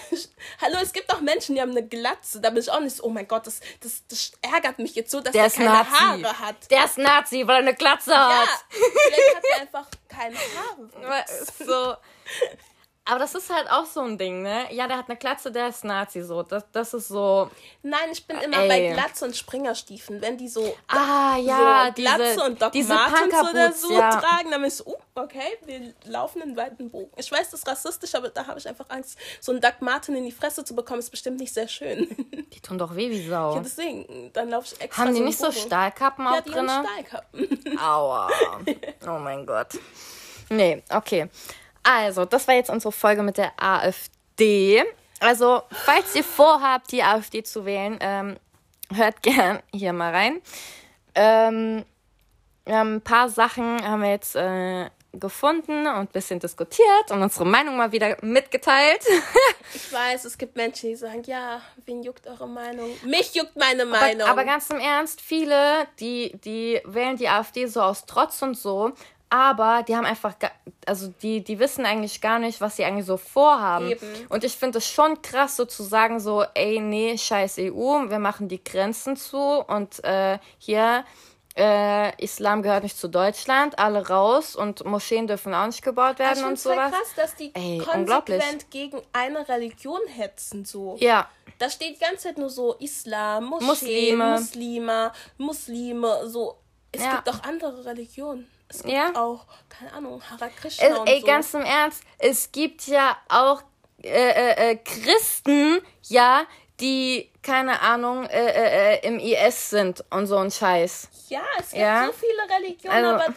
Hallo, 0.60 0.76
es 0.82 0.92
gibt 0.92 1.12
auch 1.12 1.20
Menschen, 1.20 1.54
die 1.54 1.60
haben 1.60 1.70
eine 1.72 1.86
Glatze. 1.86 2.40
Da 2.40 2.50
bin 2.50 2.58
ich 2.62 2.70
auch 2.70 2.80
nicht 2.80 2.96
so, 2.96 3.04
oh 3.04 3.08
mein 3.10 3.26
Gott, 3.28 3.46
das, 3.46 3.60
das, 3.80 4.02
das 4.08 4.32
ärgert 4.42 4.78
mich 4.78 4.94
jetzt 4.94 5.10
so, 5.10 5.20
dass 5.20 5.32
Der 5.32 5.44
er 5.44 5.50
keine 5.50 5.68
Nazi. 5.70 5.90
Haare 5.90 6.38
hat. 6.38 6.70
Der 6.70 6.84
ist 6.84 6.98
Nazi, 6.98 7.46
weil 7.46 7.56
er 7.56 7.68
eine 7.68 7.74
Glatze 7.74 8.10
Ja, 8.10 8.42
hat. 8.42 8.48
vielleicht 8.70 9.36
hat 9.36 9.44
er 9.54 9.60
einfach 9.62 9.86
keine 10.08 10.36
Haare. 10.36 11.24
So. 11.66 11.94
Aber 13.04 13.18
das 13.18 13.34
ist 13.34 13.52
halt 13.52 13.68
auch 13.68 13.84
so 13.84 14.00
ein 14.02 14.16
Ding, 14.16 14.42
ne? 14.42 14.72
Ja, 14.72 14.86
der 14.86 14.96
hat 14.96 15.08
eine 15.08 15.18
Glatze, 15.18 15.50
der 15.50 15.66
ist 15.68 15.82
Nazi, 15.82 16.22
so. 16.22 16.44
Das, 16.44 16.64
das 16.70 16.94
ist 16.94 17.08
so. 17.08 17.50
Nein, 17.82 18.10
ich 18.12 18.24
bin 18.28 18.36
immer 18.38 18.58
Ey. 18.58 18.68
bei 18.68 18.92
Glatze 18.92 19.24
und 19.24 19.36
Springerstiefeln. 19.36 20.22
Wenn 20.22 20.38
die 20.38 20.46
so, 20.46 20.76
Ah, 20.86 21.36
ja, 21.36 21.86
so 21.88 22.00
Glatze 22.00 22.22
diese, 22.22 22.44
und 22.44 22.62
Doc 22.62 22.70
diese 22.72 22.94
Martens 22.94 23.34
oder 23.50 23.72
so 23.72 23.92
ja. 23.92 24.10
tragen, 24.20 24.52
dann 24.52 24.62
ist 24.62 24.76
so, 24.78 24.86
uh, 24.86 24.96
okay, 25.16 25.58
wir 25.64 25.92
laufen 26.04 26.42
in 26.42 26.56
weiten 26.56 26.90
Bogen. 26.90 27.10
Ich 27.16 27.32
weiß, 27.32 27.50
das 27.50 27.60
ist 27.60 27.66
rassistisch, 27.66 28.14
aber 28.14 28.28
da 28.28 28.46
habe 28.46 28.60
ich 28.60 28.68
einfach 28.68 28.88
Angst, 28.88 29.18
so 29.40 29.50
einen 29.50 29.60
Doc 29.60 29.80
Marten 29.80 30.14
in 30.14 30.24
die 30.24 30.30
Fresse 30.30 30.64
zu 30.64 30.76
bekommen, 30.76 31.00
ist 31.00 31.10
bestimmt 31.10 31.40
nicht 31.40 31.52
sehr 31.52 31.66
schön. 31.66 32.08
Die 32.54 32.60
tun 32.60 32.78
doch 32.78 32.94
weh 32.94 33.10
wie 33.10 33.26
Sau. 33.28 33.56
ja, 33.56 33.60
deswegen, 33.62 34.30
dann 34.32 34.48
laufe 34.50 34.72
ich 34.72 34.80
extra 34.80 35.02
Haben 35.02 35.10
die 35.12 35.16
einen 35.18 35.26
nicht 35.26 35.38
so 35.40 35.46
Bogen. 35.46 35.58
Stahlkappen 35.58 36.24
Ja, 36.24 36.30
auch 36.34 36.40
die 36.42 36.54
haben 36.54 36.66
drin? 36.68 36.86
Stahlkappen. 36.86 37.78
Aua. 37.80 38.30
Oh 39.08 39.18
mein 39.18 39.44
Gott. 39.44 39.70
Nee, 40.50 40.84
okay. 40.88 41.28
Also, 41.82 42.24
das 42.24 42.46
war 42.48 42.54
jetzt 42.54 42.70
unsere 42.70 42.92
Folge 42.92 43.22
mit 43.22 43.38
der 43.38 43.52
AfD. 43.56 44.84
Also, 45.20 45.62
falls 45.70 46.14
ihr 46.14 46.24
vorhabt, 46.24 46.92
die 46.92 47.02
AfD 47.02 47.42
zu 47.42 47.64
wählen, 47.64 47.98
ähm, 48.00 48.36
hört 48.92 49.22
gern 49.22 49.60
hier 49.72 49.92
mal 49.92 50.12
rein. 50.12 50.40
Ähm, 51.14 51.84
wir 52.64 52.76
haben 52.76 52.96
ein 52.96 53.00
paar 53.00 53.28
Sachen 53.28 53.86
haben 53.86 54.02
wir 54.02 54.10
jetzt 54.10 54.36
äh, 54.36 54.88
gefunden 55.12 55.86
und 55.86 55.86
ein 55.86 56.06
bisschen 56.08 56.40
diskutiert 56.40 57.10
und 57.10 57.22
unsere 57.22 57.44
Meinung 57.44 57.76
mal 57.76 57.92
wieder 57.92 58.16
mitgeteilt. 58.22 59.02
Ich 59.74 59.90
weiß, 59.90 60.26
es 60.26 60.36
gibt 60.36 60.54
Menschen, 60.54 60.90
die 60.90 60.96
sagen, 60.96 61.22
ja, 61.24 61.62
wen 61.86 62.02
juckt 62.02 62.26
eure 62.26 62.46
Meinung? 62.46 62.90
Mich 63.06 63.34
juckt 63.34 63.56
meine 63.56 63.86
Meinung. 63.86 64.20
Aber, 64.20 64.32
aber 64.32 64.44
ganz 64.44 64.68
im 64.68 64.78
Ernst, 64.78 65.22
viele, 65.22 65.86
die, 65.98 66.32
die 66.44 66.82
wählen 66.84 67.16
die 67.16 67.26
AfD 67.26 67.64
so 67.64 67.80
aus 67.80 68.04
Trotz 68.04 68.42
und 68.42 68.54
so, 68.54 68.92
aber 69.32 69.82
die 69.82 69.96
haben 69.96 70.04
einfach, 70.04 70.34
also 70.84 71.08
die, 71.22 71.42
die 71.42 71.58
wissen 71.58 71.86
eigentlich 71.86 72.20
gar 72.20 72.38
nicht, 72.38 72.60
was 72.60 72.76
sie 72.76 72.84
eigentlich 72.84 73.06
so 73.06 73.16
vorhaben. 73.16 73.88
Eben. 73.92 74.26
Und 74.28 74.44
ich 74.44 74.52
finde 74.56 74.76
es 74.76 74.86
schon 74.86 75.22
krass, 75.22 75.56
so 75.56 75.64
zu 75.64 75.82
sagen, 75.82 76.20
so, 76.20 76.44
ey, 76.52 76.80
nee, 76.80 77.16
scheiß 77.16 77.56
EU, 77.60 78.10
wir 78.10 78.18
machen 78.18 78.48
die 78.48 78.62
Grenzen 78.62 79.16
zu 79.16 79.38
und 79.38 80.04
äh, 80.04 80.38
hier, 80.58 81.06
äh, 81.56 82.14
Islam 82.22 82.60
gehört 82.62 82.82
nicht 82.82 82.98
zu 82.98 83.08
Deutschland, 83.08 83.78
alle 83.78 84.06
raus 84.08 84.54
und 84.54 84.84
Moscheen 84.84 85.26
dürfen 85.26 85.54
auch 85.54 85.64
nicht 85.66 85.82
gebaut 85.82 86.14
ich 86.14 86.18
werden 86.18 86.34
finde 86.36 86.48
und 86.50 86.58
sowas. 86.58 86.90
krass, 86.90 87.14
dass 87.16 87.34
die 87.34 87.54
Ey, 87.54 87.78
konsequent 87.78 88.70
gegen 88.70 89.00
eine 89.14 89.48
Religion 89.48 90.00
hetzen, 90.08 90.66
so. 90.66 90.96
Ja, 91.00 91.26
Da 91.58 91.70
steht 91.70 91.96
die 91.96 92.04
ganze 92.04 92.24
Zeit 92.24 92.38
nur 92.38 92.50
so 92.50 92.74
Islam, 92.80 93.44
Moschee, 93.46 93.64
Muslime. 93.66 94.30
Muslime, 94.34 95.12
Muslime, 95.38 96.28
so. 96.28 96.58
Es 96.90 97.02
Ja. 97.02 97.16
gibt 97.16 97.30
auch 97.30 97.42
andere 97.44 97.82
Religionen. 97.86 98.46
Es 98.72 98.82
gibt 98.82 98.94
Ja. 98.94 99.12
auch, 99.14 99.44
keine 99.68 99.92
Ahnung, 99.92 100.22
Hare 100.30 100.50
Krishna 100.58 100.86
Es, 100.86 100.98
ey, 101.04 101.20
so. 101.20 101.26
ganz 101.26 101.52
im 101.52 101.60
Ernst, 101.62 102.02
es 102.18 102.50
gibt 102.50 102.86
ja 102.86 103.16
auch 103.28 103.62
äh, 104.02 104.08
äh, 104.08 104.70
äh, 104.70 104.76
Christen, 104.76 105.82
ja, 106.04 106.44
die, 106.80 107.30
keine 107.42 107.80
Ahnung, 107.82 108.24
äh, 108.24 108.46
äh, 108.46 108.94
äh 108.96 109.06
im 109.06 109.18
IS 109.18 109.70
sind 109.70 110.02
und 110.10 110.26
so 110.26 110.38
ein 110.38 110.50
Scheiß. 110.50 111.08
Ja, 111.28 111.42
es 111.58 111.70
gibt 111.70 111.82
ja? 111.82 112.06
so 112.06 112.12
viele 112.12 112.58
Religionen, 112.58 112.96
also, 112.96 113.10
aber 113.10 113.34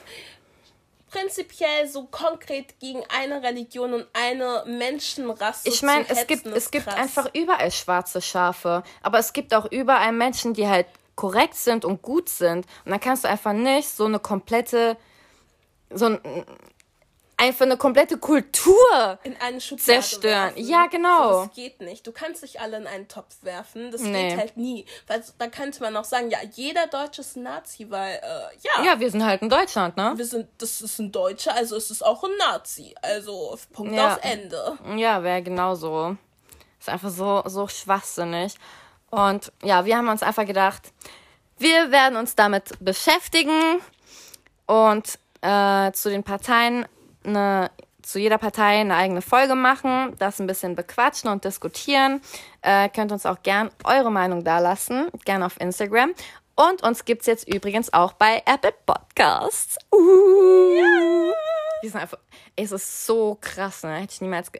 prinzipiell 1.11 1.87
so 1.87 2.05
konkret 2.05 2.79
gegen 2.79 3.03
eine 3.09 3.43
Religion 3.43 3.93
und 3.93 4.07
eine 4.13 4.63
Menschenrasse. 4.65 5.67
Ich 5.67 5.81
meine, 5.81 6.05
es 6.09 6.25
gibt, 6.27 6.45
es 6.47 6.71
gibt 6.71 6.87
einfach 6.87 7.29
überall 7.33 7.71
schwarze 7.71 8.21
Schafe, 8.21 8.83
aber 9.03 9.19
es 9.19 9.33
gibt 9.33 9.53
auch 9.53 9.69
überall 9.69 10.13
Menschen, 10.13 10.53
die 10.53 10.67
halt 10.67 10.87
korrekt 11.15 11.55
sind 11.55 11.85
und 11.85 12.01
gut 12.01 12.29
sind. 12.29 12.65
Und 12.85 12.91
dann 12.91 12.99
kannst 12.99 13.23
du 13.23 13.29
einfach 13.29 13.53
nicht 13.53 13.89
so 13.89 14.05
eine 14.05 14.19
komplette, 14.19 14.97
so 15.89 16.05
ein, 16.05 16.45
einfach 17.37 17.65
eine 17.65 17.77
komplette 17.77 18.17
Kultur 18.17 19.19
in 19.23 19.35
eine 19.39 19.59
Schublade 19.59 19.83
zerstören. 19.83 20.55
Werfen. 20.55 20.67
Ja, 20.67 20.87
genau. 20.87 21.45
das 21.45 21.55
geht 21.55 21.81
nicht. 21.81 22.05
Du 22.07 22.11
kannst 22.11 22.41
nicht 22.41 22.61
alle 22.61 22.77
in 22.77 22.87
einen 22.87 23.07
Topf 23.07 23.35
werfen. 23.41 23.91
Das 23.91 24.01
nee. 24.01 24.29
geht 24.29 24.37
halt 24.37 24.57
nie. 24.57 24.85
Weil 25.07 25.23
da 25.37 25.47
könnte 25.47 25.81
man 25.81 25.95
auch 25.97 26.05
sagen, 26.05 26.29
ja, 26.29 26.39
jeder 26.53 26.87
Deutsche 26.87 27.21
ist 27.21 27.35
ein 27.35 27.43
Nazi, 27.43 27.87
weil, 27.89 28.15
äh, 28.15 28.55
ja. 28.61 28.83
Ja, 28.83 28.99
wir 28.99 29.09
sind 29.11 29.25
halt 29.25 29.41
in 29.41 29.49
Deutschland, 29.49 29.97
ne? 29.97 30.13
Wir 30.15 30.25
sind, 30.25 30.47
das 30.57 30.81
ist 30.81 30.99
ein 30.99 31.11
Deutscher, 31.11 31.55
also 31.55 31.75
ist 31.75 31.91
es 31.91 32.01
auch 32.01 32.23
ein 32.23 32.35
Nazi. 32.37 32.95
Also, 33.01 33.57
Punkt 33.73 33.95
ja. 33.95 34.13
aus 34.13 34.19
Ende. 34.21 34.77
Ja, 34.95 35.23
wäre 35.23 35.41
genauso. 35.41 36.17
Ist 36.79 36.89
einfach 36.89 37.09
so, 37.09 37.43
so 37.45 37.67
schwachsinnig. 37.67 38.55
Und 39.09 39.51
ja, 39.63 39.85
wir 39.85 39.97
haben 39.97 40.09
uns 40.09 40.23
einfach 40.23 40.45
gedacht, 40.45 40.91
wir 41.57 41.91
werden 41.91 42.17
uns 42.17 42.35
damit 42.35 42.71
beschäftigen 42.79 43.79
und 44.65 45.19
äh, 45.45 45.91
zu 45.93 46.09
den 46.09 46.23
Parteien 46.23 46.85
eine, 47.23 47.69
zu 48.01 48.19
jeder 48.19 48.37
Partei 48.37 48.79
eine 48.79 48.95
eigene 48.95 49.21
Folge 49.21 49.55
machen, 49.55 50.15
das 50.17 50.39
ein 50.39 50.47
bisschen 50.47 50.75
bequatschen 50.75 51.29
und 51.29 51.43
diskutieren. 51.45 52.21
Äh, 52.61 52.89
könnt 52.89 53.11
uns 53.11 53.25
auch 53.25 53.41
gern 53.43 53.69
eure 53.83 54.11
Meinung 54.11 54.43
dalassen, 54.43 55.09
gern 55.23 55.43
auf 55.43 55.59
Instagram. 55.59 56.13
Und 56.55 56.83
uns 56.83 57.05
gibt 57.05 57.21
es 57.21 57.27
jetzt 57.27 57.47
übrigens 57.47 57.93
auch 57.93 58.13
bei 58.13 58.41
Apple 58.45 58.73
Podcasts. 58.85 59.77
Uh. 59.93 61.31
Sind 61.81 61.95
einfach, 61.97 62.17
es 62.55 62.71
ist 62.71 63.05
so 63.05 63.37
krass, 63.39 63.83
ne? 63.83 63.97
Hätte 63.97 64.13
ich 64.13 64.21
niemals, 64.21 64.51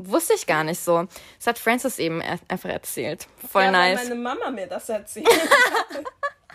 wusste 0.00 0.34
ich 0.34 0.46
gar 0.46 0.64
nicht 0.64 0.80
so. 0.80 1.06
Das 1.38 1.46
hat 1.46 1.58
Francis 1.58 1.98
eben 1.98 2.20
einfach 2.20 2.68
erzählt. 2.68 3.26
Voll 3.50 3.62
ja, 3.62 3.70
nice. 3.70 4.00
Weil 4.00 4.08
meine 4.08 4.20
Mama 4.20 4.50
mir 4.50 4.66
das 4.66 4.88
erzählt. 4.88 5.28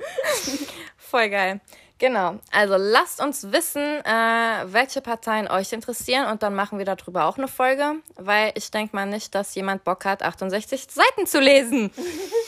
Voll 0.98 1.30
geil. 1.30 1.62
Genau. 2.02 2.40
Also 2.52 2.78
lasst 2.78 3.22
uns 3.22 3.52
wissen, 3.52 4.04
äh, 4.04 4.74
welche 4.74 5.02
Parteien 5.02 5.48
euch 5.48 5.72
interessieren 5.72 6.32
und 6.32 6.42
dann 6.42 6.56
machen 6.56 6.80
wir 6.80 6.86
darüber 6.86 7.26
auch 7.26 7.38
eine 7.38 7.48
Folge, 7.48 7.94
weil 8.16 8.54
ich 8.56 8.72
denke 8.72 8.96
mal 8.96 9.06
nicht, 9.06 9.36
dass 9.36 9.54
jemand 9.54 9.84
Bock 9.84 10.04
hat, 10.06 10.24
68 10.24 10.88
Seiten 10.90 11.28
zu 11.28 11.40
lesen. 11.40 11.92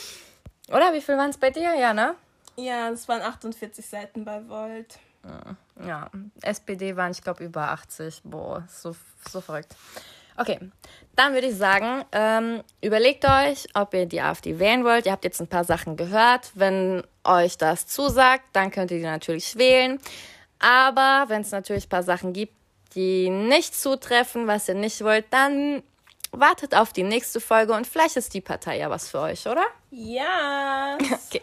Oder 0.70 0.92
wie 0.92 1.00
viel 1.00 1.16
waren 1.16 1.30
es 1.30 1.36
bei 1.36 1.50
dir? 1.50 1.72
Ja, 1.76 1.94
ne? 1.94 2.16
Ja, 2.56 2.90
es 2.90 3.06
waren 3.06 3.22
48 3.22 3.86
Seiten 3.86 4.24
bei 4.24 4.42
Volt. 4.48 4.98
Ja, 5.86 6.10
SPD 6.42 6.96
waren, 6.96 7.12
ich 7.12 7.22
glaube, 7.22 7.44
über 7.44 7.70
80. 7.70 8.22
Boah, 8.24 8.64
so, 8.68 8.96
so 9.30 9.40
verrückt. 9.40 9.76
Okay, 10.36 10.58
dann 11.16 11.34
würde 11.34 11.46
ich 11.46 11.56
sagen, 11.56 12.04
ähm, 12.12 12.62
überlegt 12.80 13.24
euch, 13.24 13.66
ob 13.74 13.94
ihr 13.94 14.06
die 14.06 14.20
AfD 14.20 14.58
wählen 14.58 14.84
wollt. 14.84 15.06
Ihr 15.06 15.12
habt 15.12 15.24
jetzt 15.24 15.40
ein 15.40 15.46
paar 15.46 15.64
Sachen 15.64 15.96
gehört. 15.96 16.50
Wenn 16.54 17.02
euch 17.22 17.56
das 17.56 17.86
zusagt, 17.86 18.44
dann 18.52 18.70
könnt 18.70 18.90
ihr 18.90 18.98
die 18.98 19.04
natürlich 19.04 19.56
wählen. 19.56 20.00
Aber 20.58 21.26
wenn 21.28 21.42
es 21.42 21.52
natürlich 21.52 21.86
ein 21.86 21.90
paar 21.90 22.02
Sachen 22.02 22.32
gibt, 22.32 22.54
die 22.94 23.30
nicht 23.30 23.74
zutreffen, 23.74 24.46
was 24.46 24.68
ihr 24.68 24.74
nicht 24.74 25.02
wollt, 25.02 25.26
dann 25.30 25.82
wartet 26.32 26.74
auf 26.74 26.92
die 26.92 27.02
nächste 27.02 27.40
Folge 27.40 27.74
und 27.74 27.86
vielleicht 27.86 28.16
ist 28.16 28.34
die 28.34 28.40
Partei 28.40 28.78
ja 28.78 28.90
was 28.90 29.08
für 29.08 29.20
euch, 29.20 29.46
oder? 29.46 29.64
Ja. 29.90 30.98
Okay. 31.28 31.42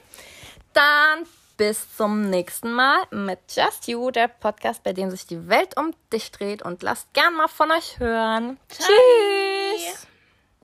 Dann 0.74 1.26
bis 1.62 1.96
zum 1.96 2.28
nächsten 2.28 2.72
Mal 2.72 3.04
mit 3.12 3.38
Just 3.56 3.88
You, 3.88 4.10
der 4.10 4.28
Podcast, 4.28 4.82
bei 4.82 4.94
dem 4.94 5.12
sich 5.12 5.28
die 5.28 5.48
Welt 5.48 5.78
um 5.78 5.92
dich 6.12 6.32
dreht. 6.32 6.64
Und 6.64 6.82
lasst 6.82 7.14
gern 7.14 7.36
mal 7.36 7.48
von 7.48 7.70
euch 7.70 8.00
hören. 8.00 8.58
Ciao. 8.68 8.88
Tschüss. 8.90 10.08